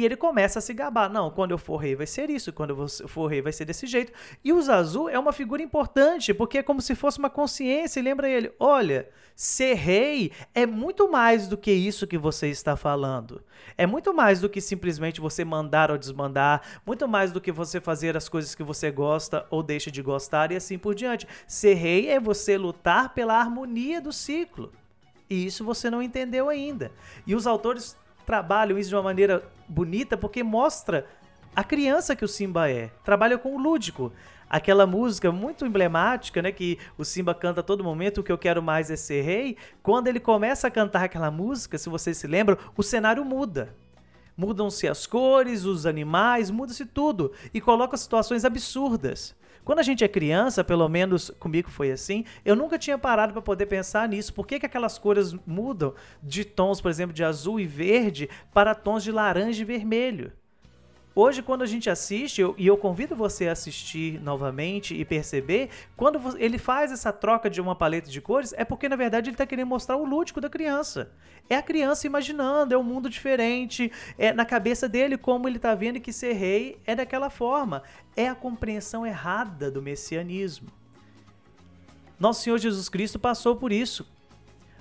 E 0.00 0.04
ele 0.06 0.16
começa 0.16 0.60
a 0.60 0.62
se 0.62 0.72
gabar. 0.72 1.10
Não, 1.10 1.30
quando 1.30 1.50
eu 1.50 1.58
for 1.58 1.76
rei 1.76 1.94
vai 1.94 2.06
ser 2.06 2.30
isso, 2.30 2.54
quando 2.54 2.70
eu 2.70 2.88
for 3.06 3.26
rei 3.26 3.42
vai 3.42 3.52
ser 3.52 3.66
desse 3.66 3.86
jeito. 3.86 4.10
E 4.42 4.50
o 4.50 4.62
Zazu 4.62 5.10
é 5.10 5.18
uma 5.18 5.30
figura 5.30 5.62
importante, 5.62 6.32
porque 6.32 6.56
é 6.56 6.62
como 6.62 6.80
se 6.80 6.94
fosse 6.94 7.18
uma 7.18 7.28
consciência 7.28 8.00
e 8.00 8.02
lembra 8.02 8.26
ele: 8.26 8.50
olha, 8.58 9.10
ser 9.36 9.74
rei 9.74 10.32
é 10.54 10.64
muito 10.64 11.12
mais 11.12 11.48
do 11.48 11.58
que 11.58 11.70
isso 11.70 12.06
que 12.06 12.16
você 12.16 12.48
está 12.48 12.76
falando. 12.76 13.44
É 13.76 13.86
muito 13.86 14.14
mais 14.14 14.40
do 14.40 14.48
que 14.48 14.62
simplesmente 14.62 15.20
você 15.20 15.44
mandar 15.44 15.90
ou 15.90 15.98
desmandar, 15.98 16.62
muito 16.86 17.06
mais 17.06 17.30
do 17.30 17.38
que 17.38 17.52
você 17.52 17.78
fazer 17.78 18.16
as 18.16 18.26
coisas 18.26 18.54
que 18.54 18.62
você 18.62 18.90
gosta 18.90 19.46
ou 19.50 19.62
deixa 19.62 19.90
de 19.90 20.00
gostar 20.00 20.50
e 20.50 20.56
assim 20.56 20.78
por 20.78 20.94
diante. 20.94 21.28
Ser 21.46 21.74
rei 21.74 22.08
é 22.08 22.18
você 22.18 22.56
lutar 22.56 23.12
pela 23.12 23.38
harmonia 23.38 24.00
do 24.00 24.14
ciclo. 24.14 24.72
E 25.28 25.44
isso 25.44 25.62
você 25.62 25.90
não 25.90 26.02
entendeu 26.02 26.48
ainda. 26.48 26.90
E 27.26 27.34
os 27.34 27.46
autores 27.46 27.99
trabalham 28.30 28.78
isso 28.78 28.90
de 28.90 28.94
uma 28.94 29.02
maneira 29.02 29.42
bonita 29.66 30.16
porque 30.16 30.40
mostra 30.40 31.04
a 31.52 31.64
criança 31.64 32.14
que 32.14 32.24
o 32.24 32.28
Simba 32.28 32.70
é. 32.70 32.88
Trabalha 33.04 33.36
com 33.36 33.56
o 33.56 33.58
lúdico. 33.58 34.12
Aquela 34.48 34.86
música 34.86 35.32
muito 35.32 35.66
emblemática, 35.66 36.40
né, 36.40 36.52
que 36.52 36.78
o 36.96 37.04
Simba 37.04 37.34
canta 37.34 37.58
a 37.58 37.64
todo 37.64 37.82
momento, 37.82 38.20
o 38.20 38.22
que 38.22 38.30
eu 38.30 38.38
quero 38.38 38.62
mais 38.62 38.88
é 38.88 38.94
ser 38.94 39.22
rei. 39.22 39.56
Quando 39.82 40.06
ele 40.06 40.20
começa 40.20 40.68
a 40.68 40.70
cantar 40.70 41.02
aquela 41.02 41.28
música, 41.28 41.76
se 41.76 41.88
vocês 41.88 42.18
se 42.18 42.28
lembram, 42.28 42.56
o 42.76 42.84
cenário 42.84 43.24
muda. 43.24 43.74
Mudam-se 44.36 44.86
as 44.86 45.08
cores, 45.08 45.64
os 45.64 45.84
animais, 45.84 46.52
muda-se 46.52 46.86
tudo 46.86 47.32
e 47.52 47.60
coloca 47.60 47.96
situações 47.96 48.44
absurdas. 48.44 49.34
Quando 49.64 49.78
a 49.78 49.82
gente 49.82 50.02
é 50.02 50.08
criança, 50.08 50.64
pelo 50.64 50.88
menos 50.88 51.30
comigo 51.38 51.70
foi 51.70 51.92
assim, 51.92 52.24
eu 52.44 52.56
nunca 52.56 52.78
tinha 52.78 52.98
parado 52.98 53.32
para 53.32 53.42
poder 53.42 53.66
pensar 53.66 54.08
nisso. 54.08 54.32
Por 54.32 54.46
que, 54.46 54.58
que 54.58 54.66
aquelas 54.66 54.98
cores 54.98 55.34
mudam 55.46 55.94
de 56.22 56.44
tons, 56.44 56.80
por 56.80 56.90
exemplo, 56.90 57.14
de 57.14 57.24
azul 57.24 57.60
e 57.60 57.66
verde 57.66 58.28
para 58.52 58.74
tons 58.74 59.02
de 59.02 59.12
laranja 59.12 59.62
e 59.62 59.64
vermelho? 59.64 60.32
Hoje, 61.12 61.42
quando 61.42 61.62
a 61.62 61.66
gente 61.66 61.90
assiste, 61.90 62.40
eu, 62.40 62.54
e 62.56 62.66
eu 62.66 62.76
convido 62.76 63.16
você 63.16 63.48
a 63.48 63.52
assistir 63.52 64.20
novamente 64.22 64.94
e 64.94 65.04
perceber, 65.04 65.68
quando 65.96 66.38
ele 66.38 66.56
faz 66.56 66.92
essa 66.92 67.12
troca 67.12 67.50
de 67.50 67.60
uma 67.60 67.74
paleta 67.74 68.08
de 68.08 68.20
cores, 68.20 68.52
é 68.56 68.64
porque 68.64 68.88
na 68.88 68.94
verdade 68.94 69.28
ele 69.28 69.34
está 69.34 69.44
querendo 69.44 69.66
mostrar 69.66 69.96
o 69.96 70.04
lúdico 70.04 70.40
da 70.40 70.48
criança. 70.48 71.10
É 71.48 71.56
a 71.56 71.62
criança 71.62 72.06
imaginando, 72.06 72.74
é 72.74 72.78
um 72.78 72.84
mundo 72.84 73.10
diferente, 73.10 73.90
é 74.16 74.32
na 74.32 74.44
cabeça 74.44 74.88
dele 74.88 75.18
como 75.18 75.48
ele 75.48 75.56
está 75.56 75.74
vendo 75.74 76.00
que 76.00 76.12
ser 76.12 76.34
rei 76.34 76.80
é 76.86 76.94
daquela 76.94 77.28
forma. 77.28 77.82
É 78.16 78.28
a 78.28 78.34
compreensão 78.34 79.04
errada 79.04 79.68
do 79.68 79.82
messianismo. 79.82 80.68
Nosso 82.20 82.42
Senhor 82.42 82.58
Jesus 82.58 82.88
Cristo 82.88 83.18
passou 83.18 83.56
por 83.56 83.72
isso. 83.72 84.06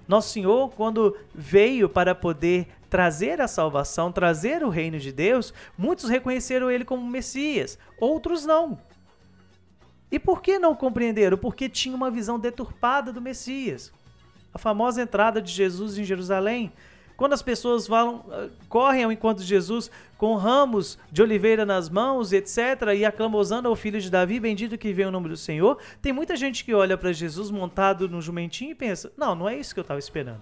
Nosso 0.10 0.34
Senhor, 0.34 0.72
quando 0.72 1.16
veio 1.36 1.88
para 1.88 2.16
poder 2.16 2.68
trazer 2.90 3.40
a 3.40 3.48
salvação, 3.48 4.12
trazer 4.12 4.64
o 4.64 4.70
reino 4.70 4.98
de 4.98 5.12
Deus, 5.12 5.54
muitos 5.78 6.10
reconheceram 6.10 6.72
ele 6.72 6.84
como 6.84 7.08
Messias, 7.08 7.78
outros 8.00 8.44
não. 8.44 8.80
E 10.12 10.18
por 10.18 10.42
que 10.42 10.58
não 10.58 10.76
compreenderam? 10.76 11.38
Porque 11.38 11.70
tinha 11.70 11.96
uma 11.96 12.10
visão 12.10 12.40
deturpada 12.40 13.14
do 13.14 13.22
Messias. 13.22 13.94
A 14.52 14.58
famosa 14.58 15.04
entrada 15.04 15.40
de 15.40 15.52
Jesus 15.52 15.96
em 15.96 16.04
Jerusalém, 16.04 16.74
quando 17.20 17.34
as 17.34 17.42
pessoas 17.42 17.92
ah, 17.92 18.48
correm 18.70 19.04
ao 19.04 19.12
encontro 19.12 19.44
de 19.44 19.50
Jesus 19.50 19.92
com 20.18 20.38
ramos 20.38 20.98
de 21.12 21.22
oliveira 21.22 21.66
nas 21.66 21.90
mãos, 21.90 22.32
etc., 22.32 22.94
e 22.96 23.04
aclamosando 23.04 23.68
ao 23.68 23.76
filho 23.76 24.00
de 24.00 24.10
Davi, 24.10 24.40
bendito 24.40 24.78
que 24.78 24.94
vem 24.94 25.06
o 25.06 25.12
nome 25.12 25.28
do 25.28 25.36
Senhor, 25.36 25.78
tem 26.02 26.14
muita 26.14 26.38
gente 26.38 26.64
que 26.64 26.74
olha 26.74 26.98
para 26.98 27.12
Jesus 27.12 27.52
montado 27.52 28.08
no 28.08 28.22
jumentinho 28.22 28.72
e 28.72 28.76
pensa: 28.76 29.12
não, 29.18 29.36
não 29.36 29.50
é 29.50 29.58
isso 29.58 29.74
que 29.74 29.82
eu 29.82 29.84
estava 29.84 30.00
esperando. 30.00 30.40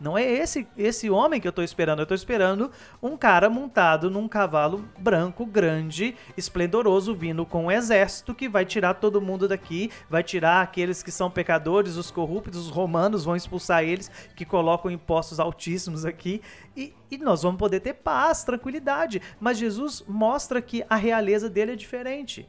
Não 0.00 0.16
é 0.16 0.24
esse 0.24 0.66
esse 0.76 1.08
homem 1.08 1.40
que 1.40 1.46
eu 1.46 1.50
estou 1.50 1.64
esperando. 1.64 2.00
Eu 2.00 2.04
estou 2.04 2.14
esperando 2.14 2.70
um 3.02 3.16
cara 3.16 3.48
montado 3.48 4.10
num 4.10 4.28
cavalo 4.28 4.84
branco, 4.98 5.46
grande, 5.46 6.14
esplendoroso, 6.36 7.14
vindo 7.14 7.46
com 7.46 7.66
um 7.66 7.70
exército 7.70 8.34
que 8.34 8.48
vai 8.48 8.64
tirar 8.64 8.94
todo 8.94 9.20
mundo 9.20 9.48
daqui, 9.48 9.90
vai 10.08 10.22
tirar 10.22 10.62
aqueles 10.62 11.02
que 11.02 11.10
são 11.10 11.30
pecadores, 11.30 11.96
os 11.96 12.10
corruptos, 12.10 12.66
os 12.66 12.70
romanos 12.70 13.24
vão 13.24 13.36
expulsar 13.36 13.84
eles, 13.84 14.10
que 14.34 14.44
colocam 14.44 14.90
impostos 14.90 15.40
altíssimos 15.40 16.04
aqui, 16.04 16.42
e, 16.76 16.94
e 17.10 17.18
nós 17.18 17.42
vamos 17.42 17.58
poder 17.58 17.80
ter 17.80 17.94
paz, 17.94 18.44
tranquilidade. 18.44 19.22
Mas 19.40 19.58
Jesus 19.58 20.04
mostra 20.06 20.60
que 20.60 20.84
a 20.88 20.96
realeza 20.96 21.48
dele 21.48 21.72
é 21.72 21.76
diferente. 21.76 22.48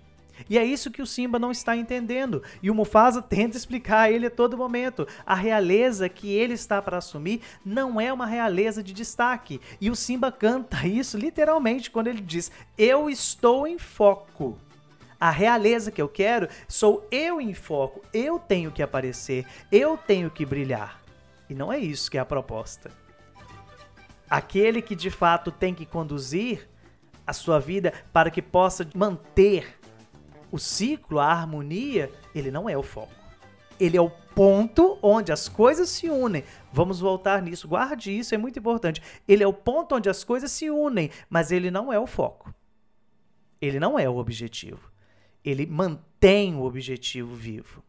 E 0.50 0.58
é 0.58 0.64
isso 0.64 0.92
que 0.92 1.02
o 1.02 1.08
Simba 1.08 1.40
não 1.40 1.52
está 1.52 1.76
entendendo. 1.76 2.44
E 2.62 2.70
o 2.70 2.76
Mufasa 2.76 3.22
tenta 3.24 3.58
explicar 3.58 4.02
a 4.02 4.12
ele 4.12 4.28
a 4.28 4.32
todo 4.32 4.58
momento. 4.58 5.08
A 5.26 5.36
realeza 5.36 6.10
que 6.10 6.32
ele 6.32 6.54
está 6.54 6.82
para 6.82 6.98
assumir 6.98 7.42
não 7.66 8.00
é 8.00 8.12
uma 8.12 8.26
realeza 8.26 8.84
de 8.84 8.94
destaque. 8.94 9.62
E 9.80 9.90
o 9.90 9.96
Simba 9.96 10.32
canta 10.32 10.86
isso 10.88 11.18
literalmente 11.18 11.92
quando 11.92 12.08
ele 12.08 12.22
diz: 12.22 12.52
Eu 12.78 13.10
estou 13.10 13.68
em 13.68 13.78
foco. 13.78 14.58
A 15.20 15.32
realeza 15.32 15.92
que 15.92 16.02
eu 16.02 16.08
quero 16.08 16.48
sou 16.68 17.08
eu 17.12 17.42
em 17.42 17.54
foco. 17.54 18.02
Eu 18.14 18.38
tenho 18.38 18.72
que 18.72 18.84
aparecer. 18.84 19.46
Eu 19.72 19.98
tenho 19.98 20.30
que 20.30 20.46
brilhar. 20.46 21.02
E 21.50 21.56
não 21.56 21.72
é 21.72 21.80
isso 21.80 22.12
que 22.12 22.18
é 22.18 22.22
a 22.22 22.26
proposta. 22.26 22.92
Aquele 24.30 24.82
que 24.82 24.96
de 24.96 25.10
fato 25.10 25.52
tem 25.52 25.74
que 25.74 25.86
conduzir 25.86 26.68
a 27.26 27.34
sua 27.34 27.60
vida 27.60 27.94
para 28.14 28.30
que 28.30 28.42
possa 28.42 28.88
manter 28.94 29.78
o 30.52 30.58
ciclo, 30.58 31.20
a 31.20 31.32
harmonia, 31.32 32.12
ele 32.34 32.52
não 32.52 32.70
é 32.70 32.78
o 32.78 32.84
foco. 32.84 33.14
Ele 33.80 33.96
é 33.98 34.02
o 34.02 34.10
ponto 34.10 34.98
onde 35.02 35.32
as 35.32 35.48
coisas 35.48 35.90
se 35.90 36.10
unem. 36.10 36.44
Vamos 36.72 37.00
voltar 37.00 37.42
nisso, 37.42 37.68
guarde 37.68 38.18
isso, 38.18 38.34
é 38.34 38.38
muito 38.38 38.60
importante. 38.60 39.02
Ele 39.28 39.44
é 39.44 39.48
o 39.48 39.54
ponto 39.54 39.96
onde 39.96 40.10
as 40.10 40.24
coisas 40.24 40.52
se 40.52 40.70
unem, 40.70 41.10
mas 41.30 41.52
ele 41.52 41.70
não 41.70 41.92
é 41.92 42.00
o 42.00 42.08
foco. 42.08 42.54
Ele 43.62 43.80
não 43.80 43.98
é 43.98 44.10
o 44.10 44.18
objetivo. 44.18 44.92
Ele 45.44 45.66
mantém 45.66 46.56
o 46.56 46.64
objetivo 46.64 47.36
vivo. 47.36 47.84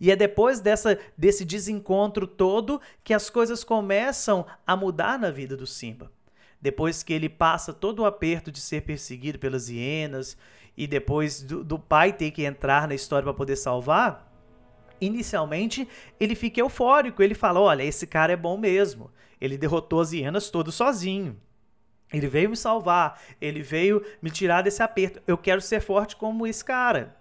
E 0.00 0.10
é 0.10 0.16
depois 0.16 0.60
dessa, 0.60 0.98
desse 1.16 1.44
desencontro 1.44 2.26
todo 2.26 2.80
que 3.02 3.12
as 3.12 3.28
coisas 3.28 3.64
começam 3.64 4.46
a 4.66 4.76
mudar 4.76 5.18
na 5.18 5.30
vida 5.30 5.56
do 5.56 5.66
Simba. 5.66 6.12
Depois 6.60 7.02
que 7.02 7.12
ele 7.12 7.28
passa 7.28 7.72
todo 7.72 8.00
o 8.00 8.06
aperto 8.06 8.50
de 8.50 8.60
ser 8.60 8.82
perseguido 8.82 9.38
pelas 9.38 9.68
hienas, 9.68 10.36
e 10.78 10.86
depois 10.86 11.42
do, 11.42 11.64
do 11.64 11.76
pai 11.76 12.12
ter 12.12 12.30
que 12.30 12.44
entrar 12.44 12.86
na 12.86 12.94
história 12.94 13.24
para 13.24 13.34
poder 13.34 13.56
salvar, 13.56 14.32
inicialmente 15.00 15.88
ele 16.20 16.36
fica 16.36 16.60
eufórico. 16.60 17.20
Ele 17.20 17.34
fala: 17.34 17.58
Olha, 17.58 17.82
esse 17.82 18.06
cara 18.06 18.32
é 18.32 18.36
bom 18.36 18.56
mesmo. 18.56 19.10
Ele 19.40 19.58
derrotou 19.58 20.00
as 20.00 20.12
hienas 20.12 20.50
todo 20.50 20.70
sozinho. 20.70 21.36
Ele 22.12 22.28
veio 22.28 22.50
me 22.50 22.56
salvar. 22.56 23.20
Ele 23.40 23.60
veio 23.60 24.06
me 24.22 24.30
tirar 24.30 24.62
desse 24.62 24.80
aperto. 24.80 25.20
Eu 25.26 25.36
quero 25.36 25.60
ser 25.60 25.80
forte 25.80 26.14
como 26.14 26.46
esse 26.46 26.64
cara. 26.64 27.16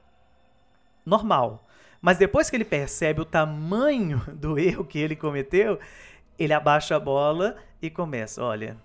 Normal. 1.03 1.67
Mas 1.99 2.19
depois 2.19 2.51
que 2.51 2.55
ele 2.55 2.63
percebe 2.63 3.21
o 3.21 3.25
tamanho 3.25 4.21
do 4.37 4.59
erro 4.59 4.85
que 4.85 4.99
ele 4.99 5.15
cometeu, 5.15 5.79
ele 6.37 6.53
abaixa 6.53 6.95
a 6.95 6.99
bola 6.99 7.57
e 7.81 7.89
começa: 7.89 8.43
Olha, 8.43 8.77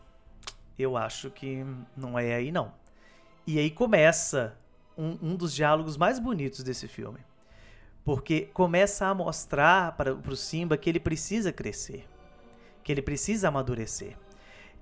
eu 0.78 0.96
acho 0.96 1.30
que 1.30 1.62
não 1.94 2.18
é 2.18 2.36
aí 2.36 2.50
não. 2.50 2.72
E 3.46 3.58
aí 3.58 3.70
começa 3.70 4.56
um, 4.96 5.18
um 5.22 5.36
dos 5.36 5.54
diálogos 5.54 5.96
mais 5.96 6.18
bonitos 6.18 6.62
desse 6.62 6.88
filme. 6.88 7.18
porque 8.04 8.48
começa 8.52 9.06
a 9.06 9.14
mostrar 9.14 9.92
para 9.92 10.12
o 10.12 10.36
Simba 10.36 10.76
que 10.76 10.90
ele 10.90 10.98
precisa 10.98 11.52
crescer, 11.52 12.04
que 12.82 12.90
ele 12.90 13.00
precisa 13.00 13.46
amadurecer. 13.46 14.16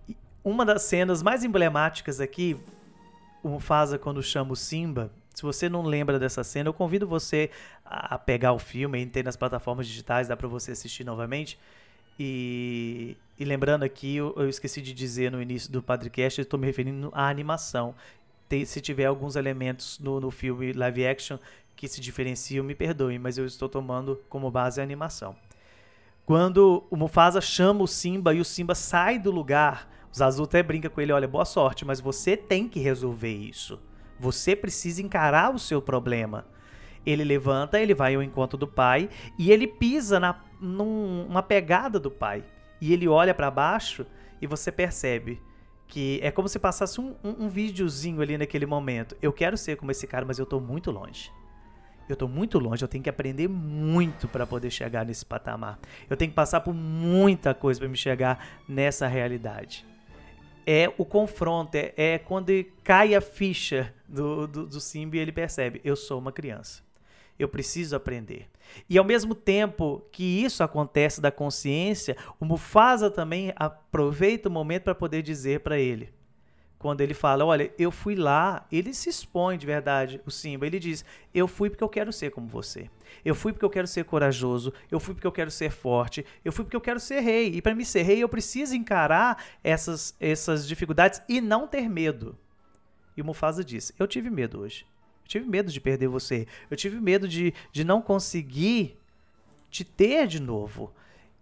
E 0.09 0.17
uma 0.43 0.65
das 0.65 0.83
cenas 0.83 1.23
mais 1.23 1.45
emblemáticas 1.45 2.19
aqui, 2.19 2.59
o 3.43 3.51
Mufasa 3.51 3.99
quando 3.99 4.23
chama 4.23 4.53
o 4.53 4.57
Simba, 4.57 5.13
se 5.35 5.43
você 5.43 5.69
não 5.69 5.83
lembra 5.83 6.19
dessa 6.19 6.43
cena, 6.43 6.69
eu 6.69 6.75
convido 6.75 7.07
você 7.07 7.51
a 7.85 8.19
pegar 8.19 8.53
o 8.53 8.59
filme, 8.59 9.05
tem 9.07 9.23
nas 9.23 9.37
plataformas 9.37 9.87
digitais, 9.87 10.29
dá 10.29 10.37
para 10.37 10.49
você 10.49 10.73
assistir 10.73 11.05
novamente. 11.05 11.59
E, 12.19 13.17
e 13.39 13.45
lembrando 13.47 13.83
aqui, 13.83 14.17
eu, 14.17 14.35
eu, 14.37 14.49
esqueci 14.49 14.83
de 14.83 14.93
dizer 14.93 15.33
no 15.33 15.41
início 15.41 15.73
do 15.73 15.83
Padrecast, 15.83 16.39
eu 16.39 16.43
estou 16.43 16.61
me 16.61 16.67
referindo 16.67 17.11
à 17.15 17.29
animação. 17.29 17.95
Tem, 18.51 18.65
se 18.65 18.81
tiver 18.81 19.05
alguns 19.05 19.37
elementos 19.37 20.01
no, 20.01 20.19
no 20.19 20.29
filme 20.29 20.73
live 20.73 21.07
action 21.07 21.39
que 21.77 21.87
se 21.87 22.01
diferenciam, 22.01 22.65
me 22.65 22.75
perdoem, 22.75 23.17
mas 23.17 23.39
eu 23.39 23.47
estou 23.47 23.69
tomando 23.69 24.21
como 24.29 24.51
base 24.51 24.81
a 24.81 24.83
animação. 24.83 25.37
Quando 26.27 26.85
o 26.91 26.97
Mufasa 26.97 27.41
chama 27.41 27.85
o 27.85 27.87
Simba 27.87 28.35
e 28.35 28.41
o 28.41 28.45
Simba 28.45 28.75
sai 28.75 29.21
do 29.21 29.31
lugar, 29.31 29.89
o 30.13 30.19
Zazu 30.19 30.43
até 30.43 30.65
brinca 30.65 30.91
com 30.91 31.01
ele, 31.01 31.13
olha, 31.13 31.29
boa 31.29 31.45
sorte, 31.45 31.85
mas 31.85 32.01
você 32.01 32.37
tem 32.37 32.69
que 32.69 32.81
resolver 32.81 33.33
isso. 33.33 33.79
Você 34.19 34.57
precisa 34.57 35.01
encarar 35.01 35.55
o 35.55 35.59
seu 35.59 35.81
problema. 35.81 36.45
Ele 37.07 37.23
levanta, 37.23 37.79
ele 37.79 37.95
vai 37.95 38.17
ao 38.17 38.23
encontro 38.23 38.59
do 38.59 38.67
pai 38.67 39.09
e 39.39 39.53
ele 39.53 39.69
pisa 39.69 40.19
na, 40.19 40.43
numa 40.61 41.41
pegada 41.41 42.01
do 42.01 42.11
pai. 42.11 42.45
E 42.81 42.93
ele 42.93 43.07
olha 43.07 43.33
para 43.33 43.49
baixo 43.49 44.05
e 44.43 44.47
você 44.49 44.73
percebe 44.73 45.41
que 45.91 46.21
é 46.23 46.31
como 46.31 46.49
se 46.49 46.59
passasse 46.59 47.01
um, 47.01 47.17
um, 47.23 47.45
um 47.45 47.49
videozinho 47.49 48.23
ali 48.23 48.39
naquele 48.39 48.65
momento. 48.65 49.17
Eu 49.21 49.33
quero 49.33 49.59
ser 49.59 49.77
como 49.77 49.91
esse 49.91 50.07
cara, 50.07 50.25
mas 50.25 50.39
eu 50.39 50.47
tô 50.47 50.61
muito 50.61 50.91
longe. 50.91 51.33
Eu 52.09 52.17
tô 52.17 52.27
muito 52.27 52.59
longe, 52.59 52.83
eu 52.83 52.89
tenho 52.89 53.03
que 53.05 53.11
aprender 53.11 53.49
muito 53.49 54.27
para 54.29 54.47
poder 54.47 54.71
chegar 54.71 55.05
nesse 55.05 55.27
patamar. 55.27 55.79
Eu 56.09 56.17
tenho 56.17 56.31
que 56.31 56.35
passar 56.35 56.61
por 56.61 56.73
muita 56.73 57.53
coisa 57.53 57.81
para 57.81 57.89
me 57.89 57.97
chegar 57.97 58.63
nessa 58.69 59.07
realidade. 59.07 59.85
É 60.65 60.93
o 60.97 61.05
confronto, 61.05 61.75
é, 61.75 61.93
é 61.97 62.19
quando 62.19 62.53
cai 62.85 63.15
a 63.15 63.21
ficha 63.21 63.93
do, 64.09 64.47
do, 64.47 64.67
do 64.67 64.81
Simba 64.81 65.17
e 65.17 65.19
ele 65.19 65.33
percebe: 65.33 65.81
eu 65.85 65.97
sou 65.97 66.19
uma 66.19 66.33
criança. 66.33 66.83
Eu 67.41 67.49
preciso 67.49 67.97
aprender. 67.97 68.49
E 68.89 68.99
ao 68.99 69.05
mesmo 69.05 69.35
tempo 69.35 70.03
que 70.13 70.45
isso 70.45 70.63
acontece 70.63 71.21
da 71.21 71.33
consciência, 71.33 72.17
o 72.39 72.45
Mufasa 72.45 73.11
também 73.11 73.53
aproveita 73.57 74.49
o 74.49 74.53
momento 74.53 74.85
para 74.85 74.95
poder 74.95 75.23
dizer 75.23 75.61
para 75.61 75.79
ele: 75.79 76.13
quando 76.81 77.03
ele 77.03 77.13
fala, 77.13 77.45
olha, 77.45 77.71
eu 77.79 77.91
fui 77.91 78.15
lá, 78.15 78.67
ele 78.73 78.95
se 78.95 79.11
expõe 79.11 79.59
de 79.59 79.67
verdade, 79.67 80.19
o 80.25 80.31
Simba. 80.31 80.67
Ele 80.67 80.79
diz: 80.79 81.05
Eu 81.33 81.47
fui 81.47 81.69
porque 81.69 81.85
eu 81.85 81.89
quero 81.91 82.11
ser 82.11 82.31
como 82.31 82.47
você. 82.47 82.89
Eu 83.23 83.35
fui 83.35 83.53
porque 83.53 83.67
eu 83.67 83.71
quero 83.71 83.87
ser 83.87 84.05
corajoso. 84.05 84.73
Eu 84.91 84.99
fui 84.99 85.13
porque 85.13 85.27
eu 85.27 85.33
quero 85.33 85.51
ser 85.51 85.71
forte. 85.71 86.25
Eu 86.43 86.51
fui 86.51 86.65
porque 86.65 86.77
eu 86.77 86.81
quero 86.81 86.99
ser 86.99 87.21
rei. 87.21 87.55
E 87.55 87.61
para 87.61 87.75
me 87.75 87.85
ser 87.85 88.01
rei, 88.03 88.23
eu 88.23 88.29
preciso 88.31 88.75
encarar 88.75 89.45
essas, 89.63 90.17
essas 90.19 90.67
dificuldades 90.67 91.21
e 91.29 91.39
não 91.41 91.69
ter 91.69 91.87
medo. 91.87 92.35
E 93.15 93.21
o 93.21 93.25
Mufasa 93.27 93.63
diz: 93.63 93.93
Eu 93.99 94.07
tive 94.07 94.31
medo 94.31 94.61
hoje. 94.61 94.87
Tive 95.31 95.49
medo 95.49 95.71
de 95.71 95.81
perder 95.81 96.09
você. 96.09 96.45
Eu 96.69 96.77
tive 96.77 97.01
medo 97.01 97.29
de, 97.29 97.55
de 97.71 97.85
não 97.85 98.03
conseguir 98.03 98.99
te 99.71 99.85
ter 99.85 100.27
de 100.27 100.43
novo. 100.43 100.93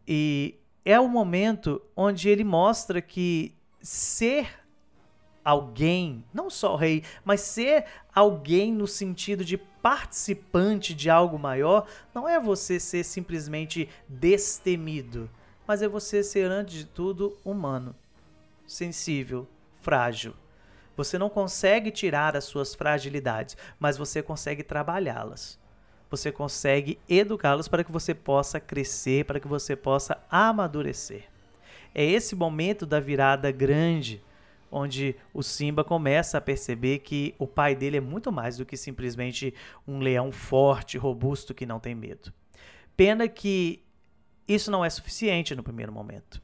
E 0.07 0.57
é 0.85 1.01
o 1.01 1.09
momento 1.09 1.81
onde 1.97 2.29
ele 2.29 2.45
mostra 2.45 3.01
que 3.01 3.55
ser 3.81 4.47
alguém, 5.43 6.23
não 6.35 6.51
só 6.51 6.77
rei, 6.77 7.03
mas 7.25 7.41
ser 7.41 7.87
alguém 8.15 8.75
no 8.75 8.87
sentido 8.87 9.43
de 9.43 9.57
participante 9.57 10.93
de 10.93 11.09
algo 11.09 11.39
maior, 11.39 11.89
não 12.15 12.29
é 12.29 12.39
você 12.39 12.79
ser 12.79 13.03
simplesmente 13.03 13.89
destemido, 14.07 15.31
mas 15.67 15.81
é 15.81 15.89
você 15.89 16.23
ser, 16.23 16.51
antes 16.51 16.75
de 16.75 16.85
tudo, 16.85 17.39
humano, 17.43 17.97
sensível, 18.67 19.49
frágil. 19.81 20.35
Você 20.99 21.17
não 21.17 21.31
consegue 21.31 21.93
tirar 21.93 22.37
as 22.37 22.43
suas 22.43 22.75
fragilidades, 22.75 23.57
mas 23.79 23.97
você 23.97 24.21
consegue 24.21 24.65
trabalhá-las. 24.65 25.57
Você 26.11 26.33
consegue 26.33 26.99
educá-las 27.09 27.69
para 27.69 27.85
que 27.85 27.93
você 27.93 28.13
possa 28.13 28.59
crescer, 28.59 29.25
para 29.25 29.39
que 29.39 29.47
você 29.47 29.77
possa 29.77 30.21
amadurecer. 30.29 31.29
É 31.95 32.05
esse 32.05 32.35
momento 32.35 32.85
da 32.85 32.99
virada 32.99 33.53
grande 33.53 34.21
onde 34.73 35.15
o 35.33 35.41
Simba 35.41 35.85
começa 35.85 36.37
a 36.37 36.41
perceber 36.41 36.99
que 36.99 37.33
o 37.39 37.47
pai 37.47 37.77
dele 37.77 37.99
é 37.99 38.01
muito 38.01 38.33
mais 38.33 38.57
do 38.57 38.67
que 38.67 38.77
simplesmente 38.77 39.55
um 39.87 40.01
leão 40.01 40.33
forte, 40.33 40.99
robusto 40.99 41.55
que 41.55 41.65
não 41.65 41.79
tem 41.79 41.95
medo. 41.95 42.33
Pena 42.97 43.29
que 43.29 43.85
isso 44.49 44.69
não 44.69 44.85
é 44.85 44.91
suficiente 44.91 45.55
no 45.55 45.63
primeiro 45.63 45.93
momento. 45.93 46.43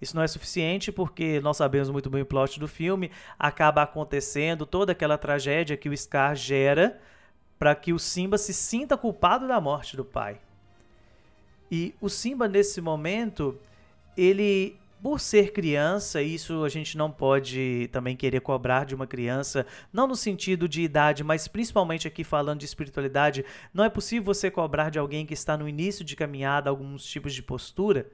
Isso 0.00 0.16
não 0.16 0.22
é 0.22 0.26
suficiente 0.26 0.90
porque 0.90 1.40
nós 1.40 1.56
sabemos 1.56 1.90
muito 1.90 2.08
bem 2.08 2.22
o 2.22 2.26
plot 2.26 2.58
do 2.58 2.66
filme, 2.66 3.10
acaba 3.38 3.82
acontecendo 3.82 4.64
toda 4.64 4.92
aquela 4.92 5.18
tragédia 5.18 5.76
que 5.76 5.88
o 5.88 5.96
Scar 5.96 6.34
gera 6.34 6.98
para 7.58 7.74
que 7.74 7.92
o 7.92 7.98
Simba 7.98 8.38
se 8.38 8.54
sinta 8.54 8.96
culpado 8.96 9.46
da 9.46 9.60
morte 9.60 9.96
do 9.96 10.04
pai. 10.04 10.40
E 11.70 11.94
o 12.00 12.08
Simba 12.08 12.48
nesse 12.48 12.80
momento, 12.80 13.58
ele 14.16 14.80
por 15.02 15.18
ser 15.18 15.52
criança, 15.52 16.20
isso 16.20 16.62
a 16.62 16.68
gente 16.68 16.96
não 16.96 17.10
pode 17.10 17.88
também 17.90 18.14
querer 18.14 18.40
cobrar 18.40 18.84
de 18.84 18.94
uma 18.94 19.06
criança, 19.06 19.66
não 19.90 20.06
no 20.06 20.14
sentido 20.14 20.68
de 20.68 20.82
idade, 20.82 21.24
mas 21.24 21.48
principalmente 21.48 22.06
aqui 22.06 22.22
falando 22.22 22.60
de 22.60 22.66
espiritualidade, 22.66 23.44
não 23.72 23.82
é 23.82 23.88
possível 23.88 24.24
você 24.24 24.50
cobrar 24.50 24.90
de 24.90 24.98
alguém 24.98 25.24
que 25.24 25.32
está 25.32 25.56
no 25.56 25.68
início 25.68 26.04
de 26.04 26.14
caminhada 26.14 26.68
alguns 26.68 27.04
tipos 27.04 27.32
de 27.32 27.42
postura, 27.42 28.10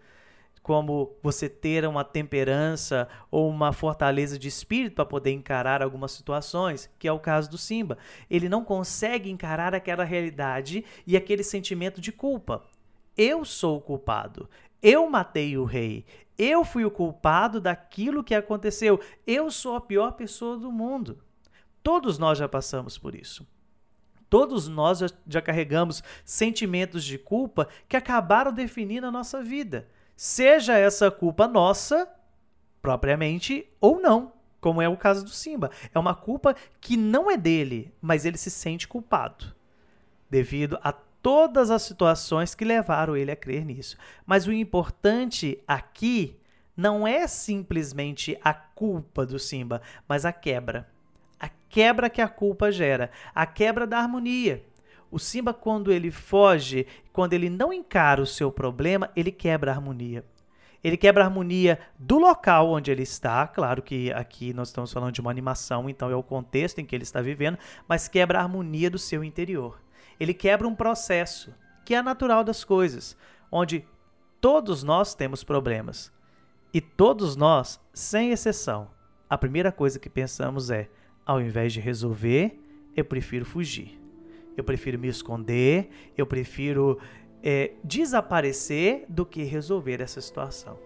como 0.67 1.17
você 1.23 1.49
ter 1.49 1.87
uma 1.87 2.03
temperança 2.03 3.09
ou 3.31 3.49
uma 3.49 3.73
fortaleza 3.73 4.37
de 4.37 4.49
espírito 4.49 4.97
para 4.97 5.07
poder 5.07 5.31
encarar 5.31 5.81
algumas 5.81 6.11
situações, 6.11 6.91
que 6.99 7.07
é 7.07 7.13
o 7.13 7.21
caso 7.21 7.49
do 7.49 7.57
Simba. 7.57 7.97
Ele 8.29 8.49
não 8.49 8.65
consegue 8.65 9.31
encarar 9.31 9.77
aquela 9.77 10.03
realidade 10.03 10.85
e 11.07 11.17
aquele 11.17 11.45
sentimento 11.45 12.01
de 12.01 12.11
culpa. 12.11 12.65
Eu 13.17 13.45
sou 13.45 13.77
o 13.77 13.81
culpado. 13.81 14.51
Eu 14.83 15.09
matei 15.09 15.57
o 15.57 15.63
rei. 15.63 16.05
Eu 16.37 16.65
fui 16.65 16.85
o 16.85 16.91
culpado 16.91 17.61
daquilo 17.61 18.25
que 18.25 18.35
aconteceu. 18.35 18.99
Eu 19.25 19.53
sou 19.53 19.77
a 19.77 19.81
pior 19.81 20.15
pessoa 20.15 20.59
do 20.59 20.73
mundo. 20.73 21.23
Todos 21.81 22.19
nós 22.19 22.39
já 22.39 22.49
passamos 22.49 22.99
por 22.99 23.15
isso. 23.15 23.47
Todos 24.29 24.67
nós 24.67 24.99
já, 25.29 25.41
carregamos 25.41 26.03
sentimentos 26.25 27.05
de 27.05 27.19
culpa 27.19 27.69
que 27.89 27.97
acabaram 27.97 28.53
definindo 28.53 29.07
a 29.07 29.13
nossa 29.13 29.41
vida. 29.41 29.87
Seja 30.17 30.79
essa 30.79 31.11
culpa 31.11 31.47
nossa, 31.47 32.09
propriamente, 32.81 33.69
ou 33.79 34.01
não, 34.01 34.33
como 34.61 34.81
é 34.81 34.89
o 34.89 34.97
caso 34.97 35.23
do 35.23 35.31
Simba. 35.31 35.71
É 35.95 35.99
uma 35.99 36.15
culpa 36.15 36.57
que 36.81 36.97
não 36.97 37.31
é 37.31 37.37
dele, 37.37 37.93
mas 38.01 38.25
ele 38.25 38.39
se 38.39 38.51
sente 38.51 38.89
culpado 38.89 39.55
devido 40.31 40.79
a 40.83 40.93
todas 40.93 41.71
as 41.71 41.83
situações 41.83 42.55
que 42.55 42.65
levaram 42.65 43.17
ele 43.17 43.31
a 43.31 43.37
crer 43.37 43.65
nisso. 43.65 43.97
Mas 44.25 44.47
o 44.47 44.53
importante 44.53 45.63
aqui 45.67 46.39
não 46.77 47.07
é 47.07 47.27
simplesmente 47.27 48.39
a 48.43 48.55
culpa 48.55 49.27
do 49.27 49.39
Simba, 49.39 49.83
mas 50.09 50.25
a 50.25 50.33
quebra. 50.33 50.89
A 51.39 51.49
quebra 51.69 52.09
que 52.09 52.23
a 52.23 52.29
culpa 52.29 52.73
gera, 52.73 53.11
a 53.35 53.45
quebra 53.45 53.87
da 53.87 53.99
harmonia. 53.99 54.65
O 55.11 55.19
Simba, 55.19 55.55
quando 55.55 55.93
ele 55.93 56.11
foge, 56.11 56.87
quando 57.13 57.33
ele 57.33 57.49
não 57.49 57.73
encara 57.73 58.21
o 58.21 58.27
seu 58.27 58.51
problema, 58.51 59.11
ele 59.15 59.31
quebra 59.31 59.71
a 59.71 59.75
harmonia. 59.75 60.25
Ele 60.83 60.97
quebra 60.97 61.25
a 61.25 61.27
harmonia 61.27 61.79
do 61.99 62.19
local 62.19 62.71
onde 62.71 62.91
ele 62.91 63.03
está. 63.03 63.47
Claro 63.47 63.83
que 63.83 64.13
aqui 64.13 64.53
nós 64.53 64.69
estamos 64.69 64.93
falando 64.93 65.13
de 65.13 65.21
uma 65.21 65.31
animação, 65.31 65.89
então 65.89 66.11
é 66.11 66.15
o 66.15 66.23
contexto 66.23 66.79
em 66.81 66.85
que 66.85 66.95
ele 66.95 67.03
está 67.03 67.21
vivendo, 67.21 67.59
mas 67.89 68.09
quebra 68.09 68.39
a 68.39 68.43
harmonia 68.43 68.91
do 68.91 68.99
seu 68.99 69.25
interior 69.25 69.79
ele 70.19 70.35
quebra 70.35 70.67
um 70.67 70.75
processo 70.75 71.55
que 71.85 71.95
é 71.95 72.03
natural 72.03 72.43
das 72.43 72.65
coisas, 72.65 73.17
onde 73.51 73.87
todos 74.41 74.83
nós 74.83 75.15
temos 75.15 75.45
problemas. 75.45 76.13
E 76.75 76.81
todos 76.81 77.37
nós, 77.37 77.81
sem 77.95 78.33
exceção, 78.33 78.91
a 79.31 79.39
primeira 79.39 79.71
coisa 79.71 79.99
que 79.99 80.11
pensamos 80.11 80.71
é: 80.71 80.89
ao 81.25 81.41
invés 81.41 81.73
de 81.73 81.81
resolver, 81.81 82.61
eu 82.97 83.05
prefiro 83.05 83.45
fugir. 83.45 83.99
Eu 84.57 84.65
prefiro 84.65 84.99
me 84.99 85.09
esconder, 85.09 85.89
eu 86.17 86.27
prefiro 86.27 86.99
é, 87.43 87.73
desaparecer 87.85 89.05
do 89.09 89.27
que 89.27 89.43
resolver 89.43 90.01
essa 90.01 90.21
situação. 90.21 90.79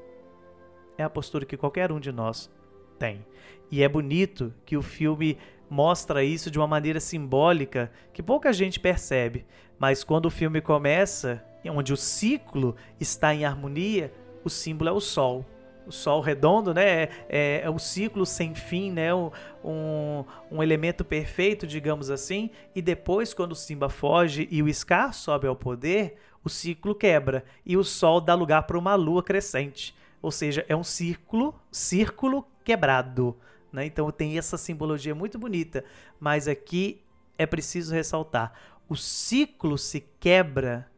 É 0.98 1.02
a 1.02 1.10
postura 1.10 1.46
que 1.46 1.56
qualquer 1.56 1.90
um 1.92 2.00
de 2.00 2.12
nós 2.12 2.50
tem. 2.98 3.24
E 3.70 3.82
é 3.82 3.88
bonito 3.88 4.52
que 4.66 4.76
o 4.76 4.82
filme 4.82 5.38
mostra 5.70 6.24
isso 6.24 6.50
de 6.50 6.58
uma 6.58 6.66
maneira 6.66 6.98
simbólica 6.98 7.90
que 8.12 8.22
pouca 8.22 8.52
gente 8.52 8.80
percebe, 8.80 9.46
mas 9.78 10.02
quando 10.02 10.26
o 10.26 10.30
filme 10.30 10.60
começa, 10.60 11.42
onde 11.64 11.92
o 11.92 11.96
ciclo 11.96 12.74
está 12.98 13.32
em 13.32 13.44
harmonia, 13.44 14.12
o 14.44 14.50
símbolo 14.50 14.90
é 14.90 14.92
o 14.92 15.00
sol. 15.00 15.46
O 15.86 15.92
sol 15.92 16.20
redondo, 16.20 16.72
né? 16.72 17.08
É, 17.28 17.62
é 17.64 17.70
o 17.70 17.78
ciclo 17.78 18.24
sem 18.24 18.54
fim, 18.54 18.90
né? 18.90 19.14
Um, 19.14 19.30
um, 19.64 20.24
um, 20.50 20.62
elemento 20.62 21.04
perfeito, 21.04 21.66
digamos 21.66 22.10
assim. 22.10 22.50
E 22.74 22.82
depois, 22.82 23.34
quando 23.34 23.52
o 23.52 23.56
Simba 23.56 23.88
foge 23.88 24.48
e 24.50 24.62
o 24.62 24.72
Scar 24.72 25.12
sobe 25.12 25.46
ao 25.46 25.56
poder, 25.56 26.16
o 26.44 26.48
ciclo 26.48 26.94
quebra 26.94 27.44
e 27.64 27.76
o 27.76 27.84
sol 27.84 28.20
dá 28.20 28.34
lugar 28.34 28.62
para 28.62 28.78
uma 28.78 28.94
lua 28.94 29.22
crescente. 29.22 29.94
Ou 30.22 30.30
seja, 30.30 30.64
é 30.68 30.76
um 30.76 30.84
círculo, 30.84 31.54
círculo 31.70 32.46
quebrado. 32.64 33.36
Né? 33.72 33.86
Então 33.86 34.10
tem 34.10 34.38
essa 34.38 34.56
simbologia 34.56 35.14
muito 35.14 35.38
bonita. 35.38 35.84
Mas 36.18 36.46
aqui 36.48 37.02
é 37.38 37.46
preciso 37.46 37.94
ressaltar: 37.94 38.52
o 38.88 38.96
ciclo 38.96 39.78
se 39.78 40.04
quebra 40.18 40.90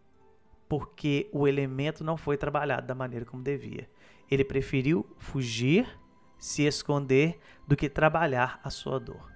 porque 0.69 1.29
o 1.33 1.47
elemento 1.47 2.03
não 2.03 2.17
foi 2.17 2.37
trabalhado 2.37 2.87
da 2.87 2.95
maneira 2.95 3.27
como 3.27 3.43
devia. 3.43 3.89
Ele 4.33 4.45
preferiu 4.45 5.07
fugir, 5.19 5.87
se 6.39 6.63
esconder, 6.63 7.39
do 7.69 7.77
que 7.77 7.87
trabalhar 7.87 8.59
a 8.65 8.71
sua 8.71 8.99
dor. 8.99 9.31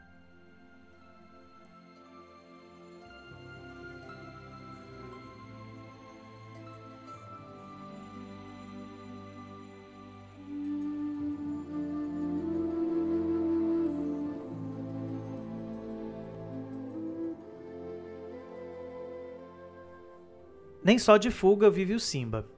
Nem 20.83 20.99
só 20.99 21.19
de 21.19 21.31
fuga 21.31 21.69
vive 21.69 21.95
o 21.95 22.01
Simba. 22.01 22.56